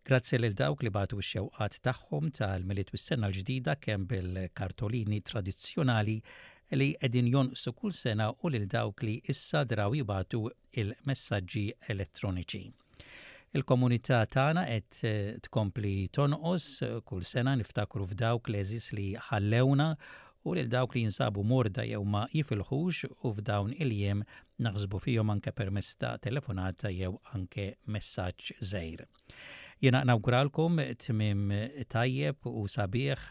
Grazzi 0.04 0.38
lil 0.38 0.54
dawk 0.56 0.80
li 0.82 0.88
batu 0.90 1.18
x-xewqat 1.20 1.74
tagħhom 1.86 2.30
tal-miliet 2.36 2.92
s-sena 2.96 3.28
l-ġdida 3.28 3.74
kemm 3.84 4.06
bil-kartolini 4.10 5.18
tradizzjonali 5.22 6.16
li 6.76 6.92
qegħdin 7.02 7.28
jonqsu 7.32 7.72
kull 7.74 7.94
sena 7.94 8.28
u 8.30 8.48
lil 8.52 8.66
dawk 8.70 9.02
li 9.02 9.16
issa 9.32 9.64
draw 9.66 9.90
jibatu 9.98 10.44
il-messaġġi 10.78 11.64
elettroniċi. 11.92 12.62
Il-komunità 13.58 14.20
tagħna 14.30 14.62
qed 14.68 14.98
eh, 15.02 15.38
tkompli 15.48 15.94
tonqos 16.14 16.66
eh, 16.86 16.90
kull 17.04 17.24
sena 17.26 17.56
niftakru 17.58 18.06
f'dawk 18.12 18.52
leżis 18.54 18.92
li 18.94 19.08
ħallewna 19.18 19.88
u 20.46 20.54
lil 20.56 20.70
dawk 20.72 20.94
li 20.94 21.02
jinsabu 21.08 21.42
morda 21.44 21.82
jew 21.84 22.04
ma 22.06 22.28
jifilħux 22.30 23.08
u 23.26 23.32
f'dawn 23.34 23.74
il-jem 23.76 24.22
naħsbu 24.62 25.02
fihom 25.02 25.34
anke 25.34 25.52
permess 25.52 25.98
ta' 26.00 26.14
telefonata 26.22 26.92
jew 26.94 27.16
anke 27.34 27.72
messaġġ 27.90 28.54
żejr. 28.70 29.04
Jena 29.82 30.04
nawguralkom 30.04 30.78
tmim 31.00 31.46
tajjeb 31.88 32.46
u 32.46 32.66
sabieħ 32.68 33.28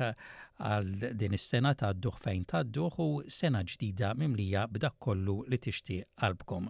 għal 0.59 1.15
din 1.17 1.33
is-sena 1.37 1.73
tadduħ 1.79 2.17
fejn 2.25 2.43
tadduħ 2.51 2.97
u 3.03 3.07
sena 3.31 3.61
ġdida 3.63 4.13
mimlija 4.19 4.65
b'dak 4.73 4.97
kollu 5.05 5.37
li 5.49 5.57
tixtieq 5.63 6.07
qalbkom. 6.19 6.67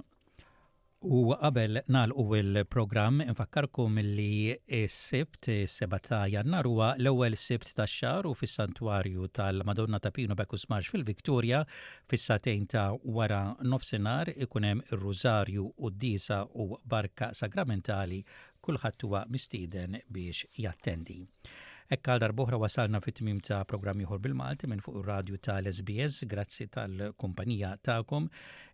U 1.09 1.19
qabel 1.31 1.77
nalqu 1.95 2.23
il-programm 2.41 3.21
infakkarkom 3.23 4.01
li 4.03 4.51
s-sibt 4.81 5.47
7 5.73 5.99
ta' 6.05 6.19
jannar 6.27 6.67
huwa 6.67 6.89
l-ewwel 6.99 7.37
sibt 7.39 7.71
ta' 7.77 7.87
xar 7.87 8.27
u 8.27 8.33
fis-santwarju 8.35 9.29
tal-Madonna 9.39 10.01
ta' 10.03 10.11
Pino 10.11 10.35
Bekus 10.35 10.67
Marx 10.73 10.91
fil-Viktorja 10.91 11.63
fis-satejn 12.11 12.67
ta' 12.75 12.89
wara 13.05 13.39
nofsinhar 13.63 14.33
ikun 14.35 14.67
hemm 14.69 14.83
ir-Rużarju 14.89 15.69
u 15.77 15.89
d-disa 15.95 16.41
u 16.51 16.67
barka 16.83 17.31
sagramentali 17.41 18.19
kulħadd 18.67 19.07
huwa 19.07 19.23
mistieden 19.31 19.97
biex 20.13 20.43
jattendi. 20.67 21.19
Ekkal 21.89 22.19
għal 22.19 22.21
darbohra 22.21 22.57
wasalna 22.61 22.99
fit-tmim 23.01 23.39
ta' 23.41 23.63
programmi 23.65 24.05
ħor 24.05 24.19
bil-Malti 24.21 24.67
minn 24.69 24.81
fuq 24.85 24.99
ir-radju 24.99 25.39
tal-SBS, 25.41 26.25
grazzi 26.29 26.67
tal-kumpanija 26.69 27.71
ta'kom. 27.81 28.27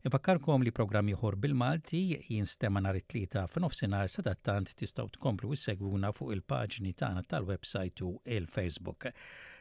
Infakkarkom 0.09 0.65
li 0.67 0.73
programmi 0.75 1.15
ħor 1.15 1.37
bil-Malti 1.45 2.01
jinstema 2.27 2.81
nhar 2.83 2.99
it-tlieta 2.99 3.45
f'nofsinhar 3.47 4.11
tant 4.43 4.73
tistgħu 4.83 5.13
tkomplu 5.15 5.55
segwuna 5.55 6.11
fuq 6.11 6.35
il-paġni 6.35 6.91
tagħna 6.99 7.23
tal-website 7.31 8.03
u 8.03 8.11
il-Facebook. 8.35 9.07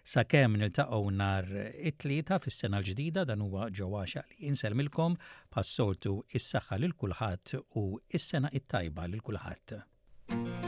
Sa 0.02 0.24
kemm 0.26 0.58
niltaqgħu 0.64 1.14
nar 1.14 1.46
it-tlieta 1.78 2.40
fis-sena 2.44 2.82
l-ġdida 2.82 3.24
dan 3.30 3.40
huwa 3.46 3.70
ġewwaxa 3.70 4.26
li 4.32 4.48
inselmilkom 4.50 5.14
passoltu 5.54 6.24
is-saħħa 6.34 6.80
lil 6.82 6.98
kulħadd 6.98 7.56
u 7.78 7.86
is-sena 8.18 8.50
it-tajba 8.50 9.06
lil 9.14 9.22
kulħadd. 9.22 10.63